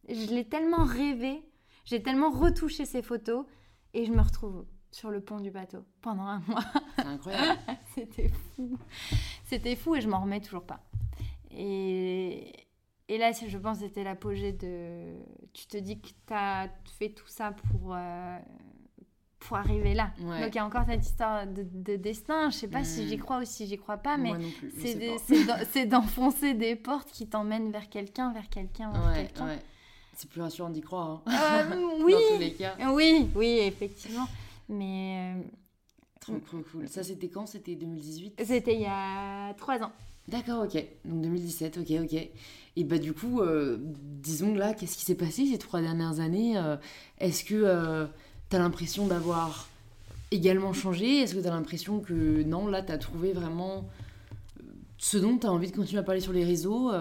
[0.09, 1.43] je l'ai tellement rêvé,
[1.85, 3.47] j'ai tellement retouché ces photos,
[3.95, 6.65] et je me retrouve sur le pont du bateau pendant un mois.
[6.97, 7.61] C'est incroyable.
[7.95, 8.79] C'était fou.
[9.45, 10.81] C'était fou et je m'en remets toujours pas.
[11.51, 12.53] Et,
[13.09, 15.15] et là, je pense que c'était l'apogée de...
[15.53, 16.69] Tu te dis que tu as
[16.99, 18.39] fait tout ça pour, euh,
[19.39, 20.11] pour arriver là.
[20.19, 22.51] Donc il y a encore cette histoire de, destin.
[22.51, 23.21] Je sais pas si j'y hmm.
[23.21, 24.33] crois ou si j'y crois pas, mais
[25.73, 29.47] c'est d'enfoncer des portes qui t'emmènent vers quelqu'un, vers quelqu'un, vers quelqu'un.
[29.47, 29.59] Ouais.
[30.15, 31.23] C'est plus rassurant d'y croire.
[31.27, 31.71] Hein.
[31.73, 32.13] Euh, oui.
[32.13, 32.75] Dans tous les cas.
[32.93, 34.27] Oui, oui, effectivement.
[34.69, 35.35] Mais.
[36.21, 36.89] trop, trop cool.
[36.89, 37.47] Ça, c'était quand?
[37.47, 39.93] C'était 2018 C'était il y a trois ans.
[40.29, 40.75] D'accord, ok.
[41.05, 42.29] Donc 2017, ok, ok.
[42.77, 43.41] Et bah du coup,
[44.23, 46.63] disons là, qu'est-ce qui s'est passé ces trois dernières années?
[47.19, 48.07] Est-ce que
[48.51, 49.69] tu as l'impression d'avoir
[50.31, 51.21] également changé?
[51.21, 53.89] Est-ce que tu as l'impression que non, là, tu as trouvé vraiment
[54.99, 56.93] ce dont tu as envie de continuer à parler sur les réseaux?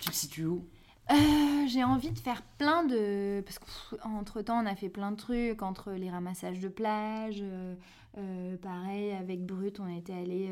[0.00, 0.62] Tu te situes où?
[1.10, 3.42] Euh, j'ai envie de faire plein de...
[3.44, 7.74] Parce qu'entre temps, on a fait plein de trucs, entre les ramassages de plage, euh,
[8.18, 10.50] euh, pareil, avec Brut, on était allé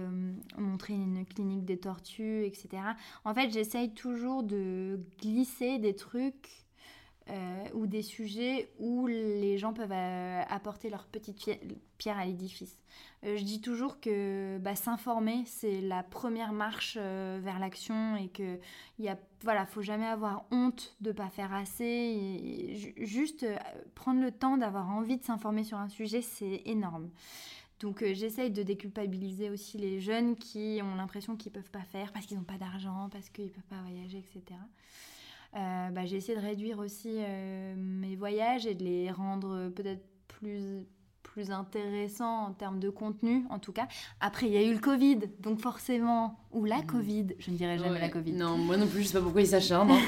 [0.58, 2.68] montrer une clinique des tortues, etc.
[3.24, 6.63] En fait, j'essaye toujours de glisser des trucs
[7.30, 11.50] euh, ou des sujets où les gens peuvent euh, apporter leur petite
[11.96, 12.78] pierre à l'édifice.
[13.24, 18.60] Euh, je dis toujours que bah, s'informer, c'est la première marche vers l'action et que
[18.98, 22.94] il voilà, faut jamais avoir honte de pas faire assez.
[22.98, 23.46] juste
[23.94, 27.08] prendre le temps d'avoir envie de s'informer sur un sujet, c'est énorme.
[27.80, 32.26] Donc j'essaye de déculpabiliser aussi les jeunes qui ont l'impression qu'ils peuvent pas faire parce
[32.26, 34.60] qu'ils n'ont pas d'argent, parce qu'ils peuvent pas voyager, etc.
[35.56, 40.04] Euh, bah, j'ai essayé de réduire aussi euh, mes voyages et de les rendre peut-être
[40.26, 40.84] plus
[41.34, 43.88] plus intéressants en termes de contenu, en tout cas.
[44.20, 46.86] Après, il y a eu le Covid, donc forcément, ou la mm.
[46.86, 48.32] Covid, je ne dirais jamais la Covid.
[48.32, 49.90] Non, moi non plus, je sais pas pourquoi il s'acharne.
[49.90, 50.00] Hein.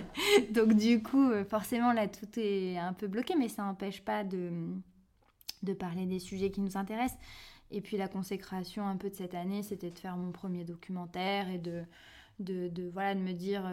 [0.50, 4.24] donc du coup, euh, forcément, là, tout est un peu bloqué, mais ça n'empêche pas
[4.24, 4.50] de,
[5.62, 7.20] de parler des sujets qui nous intéressent.
[7.70, 11.48] Et puis la consécration un peu de cette année, c'était de faire mon premier documentaire
[11.50, 11.82] et de,
[12.40, 13.64] de, de voilà, de me dire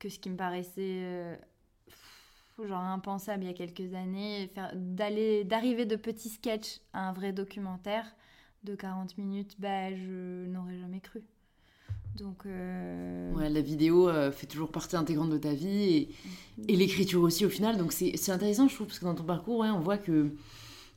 [0.00, 1.36] que ce qui me paraissait euh,
[2.66, 7.32] genre impensable il y a quelques années, d'aller d'arriver de petits sketchs à un vrai
[7.32, 8.04] documentaire
[8.64, 11.22] de 40 minutes, bah je n'aurais jamais cru.
[12.16, 16.08] Donc euh, ouais, la vidéo euh, fait toujours partie intégrante de ta vie et,
[16.68, 17.78] et l'écriture aussi au final.
[17.78, 20.34] Donc c'est intéressant je trouve parce que dans ton parcours, ouais, on voit que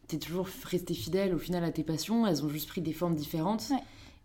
[0.08, 2.94] tu es toujours resté fidèle au final à tes passions, elles ont juste pris des
[2.94, 3.72] formes différentes.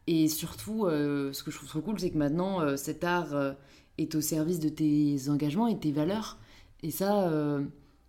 [0.07, 3.55] Et surtout, ce que je trouve trop cool, c'est que maintenant, cet art
[3.99, 6.38] est au service de tes engagements et tes valeurs.
[6.82, 7.64] Et ça, euh,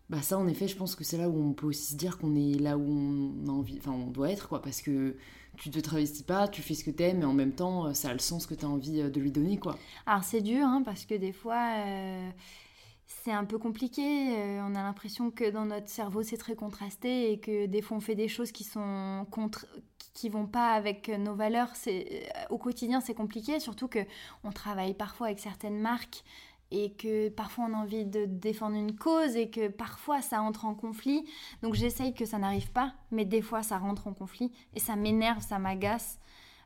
[0.10, 2.18] bah ça en effet, je pense que c'est là où on peut aussi se dire
[2.18, 5.16] qu'on est là où on a envie, enfin on doit être quoi, parce que
[5.58, 8.10] tu te travestis pas, tu fais ce que t'aimes, mais en même temps, euh, ça
[8.10, 9.78] a le sens que tu as envie euh, de lui donner quoi.
[10.06, 11.84] Alors c'est dur, hein, parce que des fois.
[13.24, 14.02] c'est un peu compliqué.
[14.62, 18.00] on a l'impression que dans notre cerveau c'est très contrasté et que des fois on
[18.00, 19.66] fait des choses qui sont contre,
[20.14, 24.00] qui vont pas avec nos valeurs, c'est au quotidien c'est compliqué, surtout que
[24.44, 26.24] on travaille parfois avec certaines marques
[26.72, 30.66] et que parfois on a envie de défendre une cause et que parfois ça entre
[30.66, 31.26] en conflit.
[31.64, 34.96] Donc j'essaye que ça n'arrive pas, mais des fois ça rentre en conflit et ça
[34.96, 36.20] m'énerve, ça m'agace.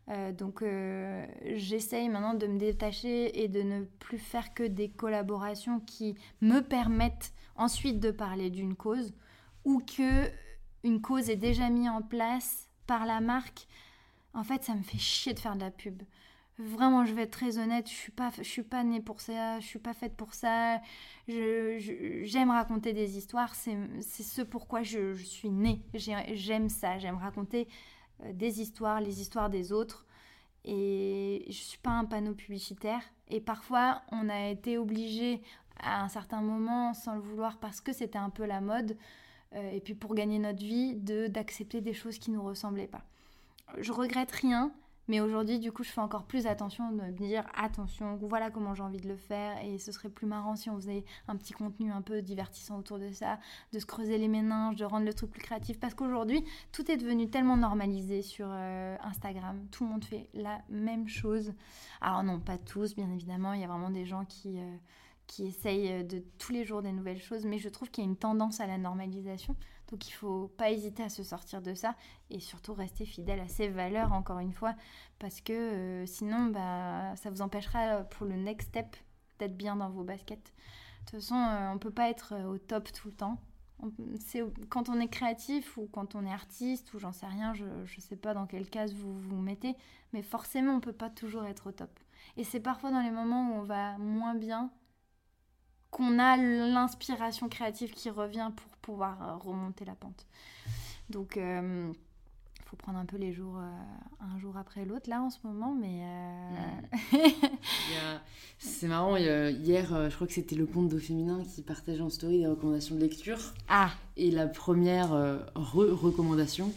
[0.10, 1.26] Euh, donc euh,
[1.56, 6.60] j'essaye maintenant de me détacher et de ne plus faire que des collaborations qui me
[6.60, 9.14] permettent ensuite de parler d'une cause
[9.64, 10.30] ou que
[10.84, 13.68] une cause est déjà mise en place par la marque,
[14.34, 16.02] en fait, ça me fait chier de faire de la pub.
[16.60, 19.60] Vraiment, je vais être très honnête, je suis pas, je suis pas née pour ça,
[19.60, 20.82] je suis pas faite pour ça.
[21.28, 25.82] J'aime raconter des histoires, c'est ce pourquoi je, suis née.
[25.96, 27.68] J'aime ça, j'aime raconter
[28.22, 30.06] euh, des histoires, les histoires des autres.
[30.64, 33.02] Et je suis pas un panneau publicitaire.
[33.30, 35.42] Et parfois, on a été obligé
[35.80, 38.96] à un certain moment, sans le vouloir, parce que c'était un peu la mode,
[39.56, 43.04] et puis pour gagner notre vie, de d'accepter des choses qui nous ressemblaient pas.
[43.78, 44.74] Je regrette rien,
[45.10, 48.74] mais aujourd'hui, du coup, je fais encore plus attention de me dire attention, voilà comment
[48.74, 49.62] j'ai envie de le faire.
[49.64, 53.00] Et ce serait plus marrant si on faisait un petit contenu un peu divertissant autour
[53.00, 53.40] de ça,
[53.74, 55.78] de se creuser les méninges, de rendre le truc plus créatif.
[55.80, 59.68] Parce qu'aujourd'hui, tout est devenu tellement normalisé sur euh, Instagram.
[59.72, 61.54] Tout le monde fait la même chose.
[62.00, 63.54] Alors, non, pas tous, bien évidemment.
[63.54, 64.60] Il y a vraiment des gens qui.
[64.60, 64.78] Euh,
[65.28, 68.08] qui essaye euh, de tous les jours des nouvelles choses, mais je trouve qu'il y
[68.08, 69.56] a une tendance à la normalisation.
[69.90, 71.96] Donc il faut pas hésiter à se sortir de ça
[72.30, 74.76] et surtout rester fidèle à ses valeurs, encore une fois,
[75.20, 78.96] parce que euh, sinon, bah, ça vous empêchera pour le next step
[79.40, 80.54] d'être bien dans vos baskets.
[81.06, 83.38] De toute façon, euh, on peut pas être au top tout le temps.
[84.70, 88.02] Quand on est créatif ou quand on est artiste ou j'en sais rien, je ne
[88.02, 89.76] sais pas dans quelle case vous vous mettez,
[90.14, 92.00] mais forcément on peut pas toujours être au top.
[92.38, 94.72] Et c'est parfois dans les moments où on va moins bien
[95.94, 100.26] qu'on a l'inspiration créative qui revient pour pouvoir euh, remonter la pente.
[101.10, 101.94] Donc, il euh,
[102.66, 103.70] faut prendre un peu les jours euh,
[104.20, 106.02] un jour après l'autre là en ce moment, mais
[108.58, 109.16] c'est marrant.
[109.18, 112.96] Hier, je crois que c'était le compte d'eau féminin qui partageait en story des recommandations
[112.96, 113.54] de lecture.
[113.70, 113.92] Ah.
[114.18, 115.12] Et la première
[115.54, 116.74] recommandation,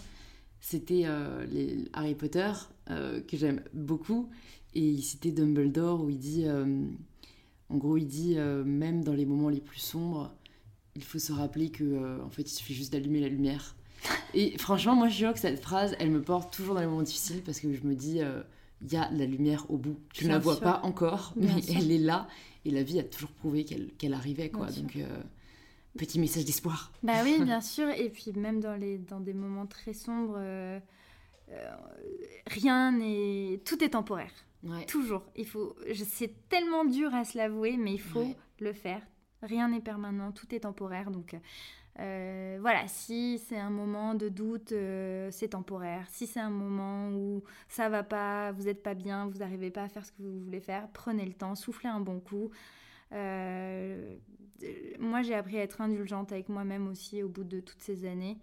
[0.60, 1.06] c'était
[1.51, 2.52] les Harry Potter
[2.88, 4.28] que j'aime beaucoup.
[4.74, 6.47] Et il citait Dumbledore où il dit
[7.70, 10.32] en gros, il dit euh, même dans les moments les plus sombres,
[10.94, 13.76] il faut se rappeler que euh, en fait, il suffit juste d'allumer la lumière.
[14.34, 17.02] Et franchement, moi, je jure que cette phrase, elle me porte toujours dans les moments
[17.02, 18.43] difficiles parce que je me dis, euh,
[18.82, 19.98] il y a la lumière au bout.
[20.12, 22.28] Tu ne la vois pas encore, mais elle est là.
[22.64, 24.66] Et la vie a toujours prouvé qu'elle arrivait, quoi.
[24.70, 24.98] Donc,
[25.97, 26.93] petit message d'espoir.
[27.02, 27.88] Bah oui, bien sûr.
[27.88, 30.36] Et puis, même dans, les, dans des moments très sombres,
[31.51, 31.70] euh,
[32.47, 33.60] rien n'est.
[33.64, 34.32] Tout est temporaire.
[34.89, 35.24] Toujours.
[35.37, 35.77] Il faut.
[35.95, 39.03] C'est tellement dur à se l'avouer, mais il faut le faire.
[39.43, 41.11] Rien n'est permanent, tout est temporaire.
[41.11, 41.37] Donc,
[41.99, 46.07] euh, voilà, si c'est un moment de doute, euh, c'est temporaire.
[46.11, 49.85] Si c'est un moment où ça va pas, vous n'êtes pas bien, vous n'arrivez pas
[49.85, 52.51] à faire ce que vous voulez faire, prenez le temps, soufflez un bon coup.
[53.12, 54.16] Euh,
[54.99, 58.39] moi, j'ai appris à être indulgente avec moi-même aussi au bout de toutes ces années.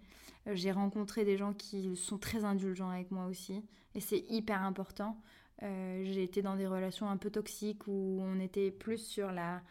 [0.52, 3.62] j'ai rencontré des gens qui sont très indulgents avec moi aussi,
[3.94, 5.16] et c'est hyper important.
[5.60, 9.62] J'ai été dans des relations un peu toxiques où on était plus sur la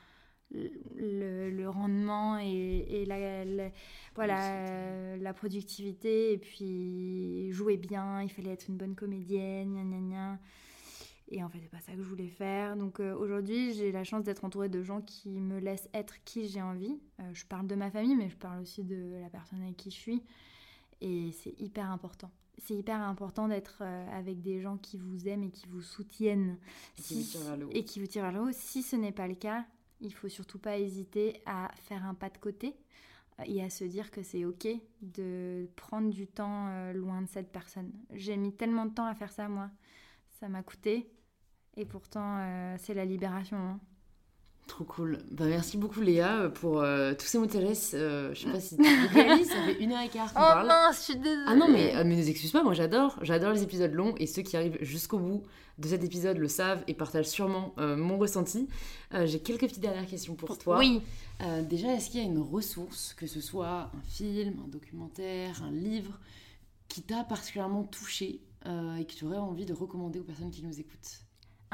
[0.53, 3.69] le, rendement et, la,
[4.15, 6.33] voilà, la productivité.
[6.33, 10.39] Et puis jouer bien, il fallait être une bonne comédienne, gna gna gna.
[11.29, 12.75] Et en fait, c'est pas ça que je voulais faire.
[12.75, 16.47] Donc euh, aujourd'hui, j'ai la chance d'être entourée de gens qui me laissent être qui
[16.47, 16.99] j'ai envie.
[17.19, 19.89] Euh, je parle de ma famille, mais je parle aussi de la personne avec qui
[19.89, 20.23] je suis.
[21.01, 22.29] Et c'est hyper important.
[22.59, 26.57] C'est hyper important d'être euh, avec des gens qui vous aiment et qui vous soutiennent.
[26.97, 28.51] Et, qui, vous tirent et qui vous tirent vers le haut.
[28.51, 29.65] Si ce n'est pas le cas,
[30.01, 32.75] il faut surtout pas hésiter à faire un pas de côté
[33.39, 34.67] euh, et à se dire que c'est ok
[35.01, 37.91] de prendre du temps euh, loin de cette personne.
[38.11, 39.69] J'ai mis tellement de temps à faire ça moi,
[40.39, 41.09] ça m'a coûté
[41.75, 43.57] et pourtant c'est la libération.
[43.57, 43.79] Hein.
[44.67, 45.19] Trop cool.
[45.31, 46.83] Bah, merci beaucoup Léa pour
[47.17, 47.89] tous ces mots de sagesse.
[47.91, 48.83] je sais pas si tu
[49.13, 50.67] réalises, ça fait une heure et quart qu'on oh parle.
[50.67, 51.43] non, je suis désolée.
[51.47, 53.17] Ah non, mais, mais ne excuse pas, moi j'adore.
[53.21, 55.43] J'adore les épisodes longs et ceux qui arrivent jusqu'au bout
[55.79, 58.67] de cet épisode le savent et partagent sûrement euh, mon ressenti.
[59.13, 60.77] Euh, j'ai quelques petites dernières questions pour toi.
[60.77, 61.01] Oui.
[61.41, 65.63] Euh, déjà, est-ce qu'il y a une ressource, que ce soit un film, un documentaire,
[65.63, 66.19] un livre,
[66.87, 70.79] qui t'a particulièrement touché et que tu aurais envie de recommander aux personnes qui nous
[70.79, 71.22] écoutent?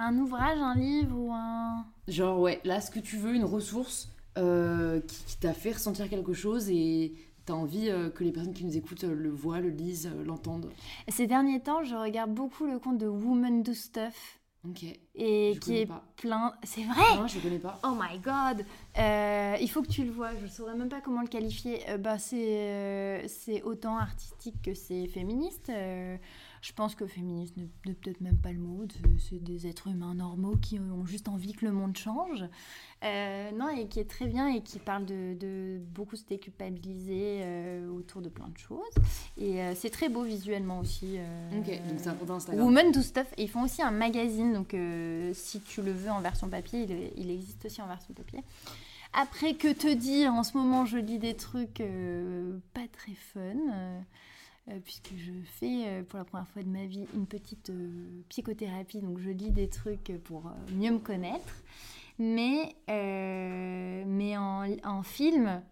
[0.01, 1.85] Un ouvrage, un livre ou un...
[2.07, 6.69] Genre, ouais, là, ce que tu veux, une ressource qui t'a fait ressentir quelque chose
[6.69, 7.13] et
[7.49, 10.23] T'as envie euh, que les personnes qui nous écoutent euh, le voient, le lisent, euh,
[10.23, 10.69] l'entendent
[11.07, 14.39] Ces derniers temps, je regarde beaucoup le compte de Woman Do Stuff.
[14.69, 14.83] Ok.
[15.15, 16.53] Et qui est plein.
[16.61, 17.79] C'est vrai Non, je connais pas.
[17.83, 18.63] Oh my god
[19.59, 21.79] Il faut que tu le vois, je ne saurais même pas comment le qualifier.
[21.97, 25.71] bah, c'est c'est autant artistique que c'est féministe.
[26.61, 28.85] Je pense que féministe n'est peut-être même pas le mot.
[29.17, 32.43] C'est des êtres humains normaux qui ont juste envie que le monde change.
[33.03, 37.89] Euh, non, et qui est très bien et qui parle de, beaucoup se déculpabiliser euh,
[37.89, 38.83] autour de plein de choses.
[39.37, 41.17] Et euh, c'est très beau visuellement aussi.
[41.57, 42.65] ok, donc c'est compte Instagram.
[42.65, 43.27] Women Do Stuff.
[43.37, 44.75] Et ils font aussi un magazine, donc
[45.33, 48.43] si tu le veux en version papier, il, il, existe aussi en version papier.
[49.13, 50.33] Après, que te dire?
[50.33, 51.81] En ce moment, je lis des trucs
[52.73, 54.03] pas très fun.
[54.69, 58.21] Euh, puisque je fais euh, pour la première fois de ma vie une petite euh,
[58.29, 61.55] psychothérapie, donc je lis des trucs pour mieux me connaître.
[62.21, 65.63] Mais, mais en, en film,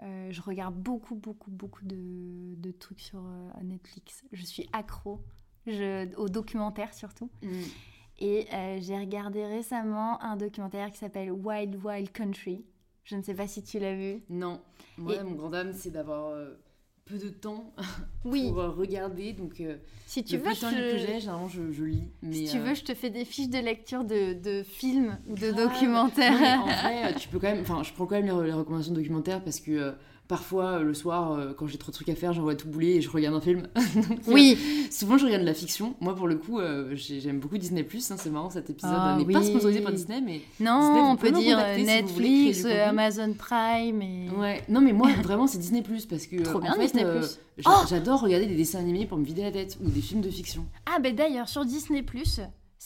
[0.00, 3.24] je regarde beaucoup, beaucoup, beaucoup de, de trucs sur
[3.64, 4.22] Netflix.
[4.30, 5.20] Je suis accro
[5.66, 7.28] je, aux documentaires surtout.
[7.42, 7.48] Mm.
[8.20, 8.46] Et
[8.78, 12.64] j'ai regardé récemment un documentaire qui s'appelle Wild Wild Country.
[13.02, 14.22] Je ne sais pas si tu l'as vu.
[14.28, 14.60] Non.
[14.98, 16.36] Moi, mon grand dame, c'est d'avoir
[17.06, 17.72] peu de temps
[18.24, 18.48] oui.
[18.48, 19.32] pour euh, regarder.
[19.32, 19.76] Donc, euh,
[20.06, 22.04] si tu veux, temps que j'ai, généralement, je, je, lis.
[22.22, 25.16] Mais, si tu veux, euh, je te fais des fiches de lecture de, de films
[25.28, 26.60] ou de documentaires.
[26.60, 27.62] en vrai, tu peux quand même.
[27.62, 29.94] Enfin, je prends quand même les, les recommandations de documentaires parce que
[30.28, 32.96] Parfois, euh, le soir, euh, quand j'ai trop de trucs à faire, j'envoie tout bouler
[32.96, 33.68] et je regarde un film.
[34.26, 34.58] oui.
[34.90, 35.94] souvent, je regarde de la fiction.
[36.00, 37.82] Moi, pour le coup, euh, j'aime beaucoup Disney+.
[37.82, 41.30] Hein, c'est marrant, cet épisode ah n'est pas sponsorisé par Disney, mais non, on peut
[41.30, 44.02] dire Netflix, Amazon Prime.
[44.02, 44.28] Et...
[44.36, 44.62] Ouais.
[44.68, 45.82] Non, mais moi, vraiment, c'est Disney+.
[46.10, 47.04] parce que trop bien en Disney+.
[47.64, 50.28] Oh j'adore regarder des dessins animés pour me vider la tête ou des films de
[50.28, 50.66] fiction.
[50.86, 52.04] Ah, ben d'ailleurs, sur Disney+,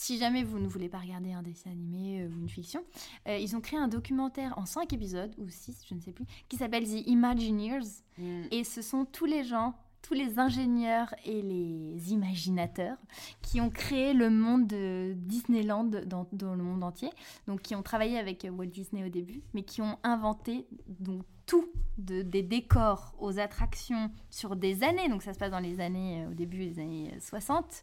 [0.00, 2.82] si jamais vous ne voulez pas regarder un dessin animé euh, ou une fiction,
[3.28, 6.24] euh, ils ont créé un documentaire en 5 épisodes, ou 6, je ne sais plus,
[6.48, 7.86] qui s'appelle The Imagineers.
[8.16, 8.44] Mm.
[8.50, 12.96] Et ce sont tous les gens, tous les ingénieurs et les imaginateurs
[13.42, 17.10] qui ont créé le monde de Disneyland dans, dans le monde entier.
[17.46, 21.68] Donc qui ont travaillé avec Walt Disney au début, mais qui ont inventé donc tout,
[21.98, 25.10] de, des décors aux attractions sur des années.
[25.10, 27.82] Donc ça se passe dans les années, euh, au début des années 60.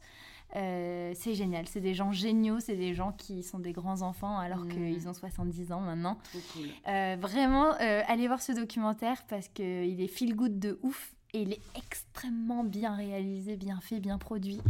[0.56, 4.38] Euh, c'est génial, c'est des gens géniaux, c'est des gens qui sont des grands enfants
[4.38, 4.70] alors mmh.
[4.70, 6.18] qu'ils ont 70 ans maintenant.
[6.54, 6.68] Cool.
[6.88, 11.42] Euh, vraiment, euh, allez voir ce documentaire parce qu'il est feel good de ouf et
[11.42, 14.62] il est extrêmement bien réalisé, bien fait, bien produit.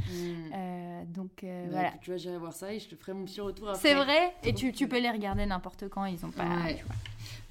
[0.53, 1.91] Euh, donc Bah, voilà.
[2.01, 3.79] Tu vois, j'irai voir ça et je te ferai mon petit retour après.
[3.79, 6.43] C'est vrai Et tu, peux les regarder n'importe quand, ils ont pas...
[6.63, 6.77] Ouais.
[6.77, 6.95] tu vois.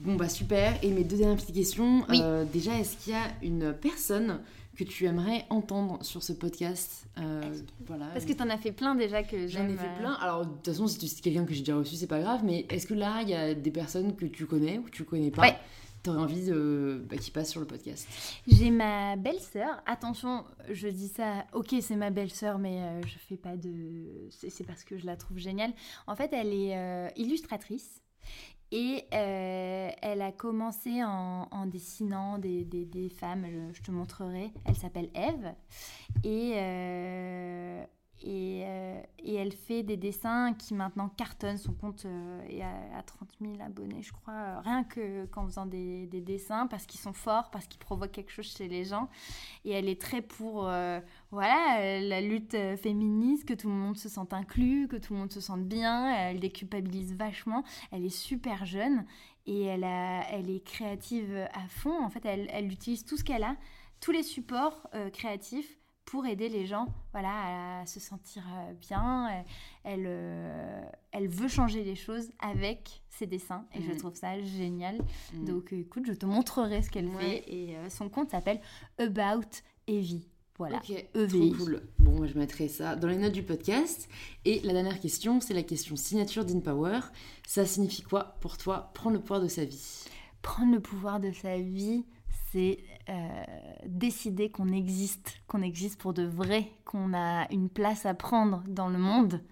[0.01, 0.75] Bon bah super.
[0.85, 2.05] Et mes deux dernières petites questions.
[2.09, 2.21] Oui.
[2.53, 4.41] Déjà, est-ce qu'il y a une personne
[4.77, 7.41] que tu aimerais entendre sur ce podcast Euh,
[7.87, 8.07] Voilà.
[8.13, 9.71] Parce que t'en as fait plein déjà que J'en j'aime.
[9.71, 10.13] ai fait euh, plein.
[10.15, 12.43] Alors, de toute façon, si tu quelqu'un que j'ai déjà reçu, c'est pas grave.
[12.45, 15.05] Mais est-ce que là, il y a des personnes que tu connais ou que tu
[15.05, 15.57] connais pas Ouais.
[16.03, 18.07] T'aurais envie de, bah, qui passent sur le podcast?
[18.47, 19.83] J'ai ma belle-sœur.
[19.87, 21.45] Attention, je dis ça.
[21.53, 24.29] Ok, c'est ma belle-sœur, mais euh, je fais pas de.
[24.31, 25.73] C'est c'est parce que je la trouve géniale.
[26.07, 28.01] En fait, elle est euh, illustratrice.
[28.73, 34.51] Et euh, elle a commencé en, dessinant des, femmes, je, je te montrerai.
[34.65, 35.55] Elle s'appelle Eve.
[36.25, 37.85] Et, euh,
[38.23, 41.59] et, euh, et elle fait des dessins qui maintenant cartonnent.
[41.59, 44.33] Son compte euh, est à, à 30 000 abonnés, je crois.
[44.35, 48.13] euh, Rien que qu'en faisant des, des dessins, parce qu'ils sont forts, parce qu'ils provoquent
[48.13, 49.09] quelque chose chez les gens.
[49.65, 50.99] Et elle est très pour euh,
[51.31, 55.33] voilà, la lutte féministe, que tout le monde se sente inclus, que tout le monde
[55.33, 56.11] se sente bien.
[56.17, 57.65] Elle déculpabilise vachement.
[57.93, 59.05] Elle est super jeune
[59.47, 62.03] et elle, est créative à fond.
[62.03, 63.57] En fait, elle, utilise tout ce qu'elle a,
[64.01, 69.45] tous les supports créatifs pour aider les gens voilà, à se sentir euh, bien.
[69.85, 73.97] Elle, euh, elle veut changer les choses avec ses dessins et je Mhm.
[73.99, 74.99] trouve ça génial.
[75.35, 75.45] Mm.
[75.45, 77.43] Donc euh, écoute, je te montrerai ce qu'elle Ouais.
[77.43, 78.61] fait et euh, son compte s'appelle
[78.99, 79.49] About
[79.87, 80.27] Evie.
[80.59, 80.79] Voilà.
[80.79, 81.51] Ok, EVI.
[81.53, 81.83] trop cool.
[81.99, 84.09] Bon, moi, je mettrai ça dans les notes du podcast.
[84.47, 87.01] Et la dernière question, c'est la question signature d'InPower.
[87.47, 90.05] Ça signifie quoi pour toi prendre le pouvoir de sa vie?
[90.41, 92.07] Prendre le pouvoir de sa vie,
[92.53, 92.79] c'est
[93.09, 93.45] euh,
[93.87, 98.89] décider qu'on existe, qu'on existe pour de vrai, qu'on a une place à prendre dans
[98.89, 99.43] le monde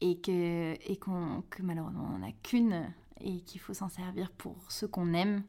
[0.00, 4.30] et que, et qu'on, que malheureusement on n'en a qu'une et qu'il faut s'en servir
[4.32, 5.42] pour ce qu'on aime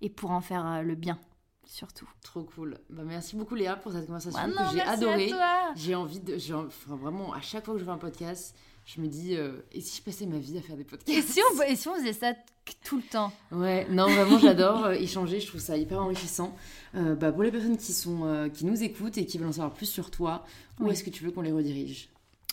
[0.00, 1.18] et pour en faire euh, le bien,
[1.64, 2.08] surtout.
[2.22, 2.76] Trop cool.
[2.90, 5.32] Bah, merci beaucoup Léa pour cette conversation Ah que j'ai adorée.
[5.76, 6.36] J'ai envie de.
[6.38, 8.56] j'ai en- enfin, vraiment, à chaque fois que je fais un podcast,
[8.94, 11.22] je me dis euh, et si je passais ma vie à faire des podcasts Et
[11.22, 12.32] si, on, et si on faisait ça
[12.84, 16.56] tout le temps Ouais, non, vraiment, j'adore euh, échanger, je trouve ça hyper enrichissant.
[16.94, 19.52] Euh, bah, pour les personnes qui, sont, euh, qui nous écoutent et qui veulent en
[19.52, 20.44] savoir plus sur toi,
[20.80, 20.92] où Oui.
[20.92, 22.08] est-ce que tu veux qu'on les redirige?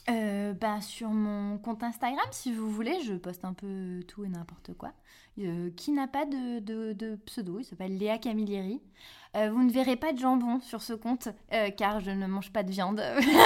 [0.10, 4.30] Euh, bah, sur mon compte Instagram, si vous voulez, je poste un peu tout et
[4.30, 4.94] n'importe quoi.
[5.40, 8.82] Euh, qui n'a pas de, de- de pseudo, il s'appelle Léa Camilleri.
[9.36, 12.52] Euh, vous ne verrez pas de jambon sur ce compte, euh, car je ne mange
[12.52, 13.02] pas de viande.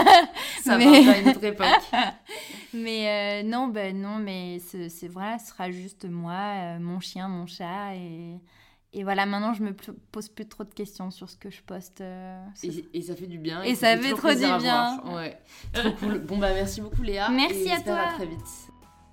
[0.62, 1.68] Ça Mais- va une autre époque.
[2.74, 7.48] mais non, ben non, mais ce, c'est voilà, ce sera juste moi, mon chien, mon
[7.48, 8.40] chat, et,
[8.94, 9.26] et voilà.
[9.26, 9.74] Maintenant, je me
[10.12, 12.02] pose plus trop de questions sur ce que je poste.
[12.02, 13.62] euh, Et, et ça fait du bien.
[13.64, 15.02] Et ça fait trop du bien.
[15.16, 15.38] Ouais.
[15.74, 16.20] Trop cool.
[16.20, 17.30] Bon, bah, merci beaucoup Léa.
[17.30, 18.00] Merci et à toi.
[18.00, 18.40] À très vite.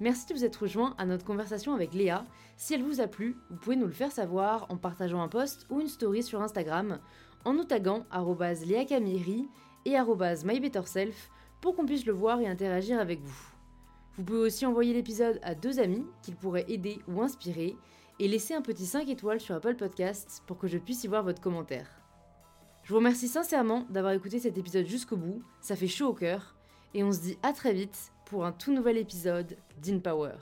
[0.00, 2.24] Merci de vous être rejoint à notre conversation avec Léa.
[2.56, 5.66] Si elle vous a plu, vous pouvez nous le faire savoir en partageant un post
[5.70, 6.98] ou une story sur Instagram,
[7.44, 9.48] en nous taguant arrobase Léa Camilleri
[9.84, 9.96] et
[10.44, 11.30] mybetterself
[11.60, 13.48] pour qu'on puisse le voir et interagir avec vous.
[14.16, 17.76] Vous pouvez aussi envoyer l'épisode à deux amis qu'il pourrait aider ou inspirer
[18.20, 21.22] et laisser un petit 5 étoiles sur Apple Podcasts pour que je puisse y voir
[21.22, 21.88] votre commentaire.
[22.82, 26.56] Je vous remercie sincèrement d'avoir écouté cet épisode jusqu'au bout, ça fait chaud au cœur,
[26.94, 30.38] et on se dit à très vite pour un tout nouvel épisode d'InPower.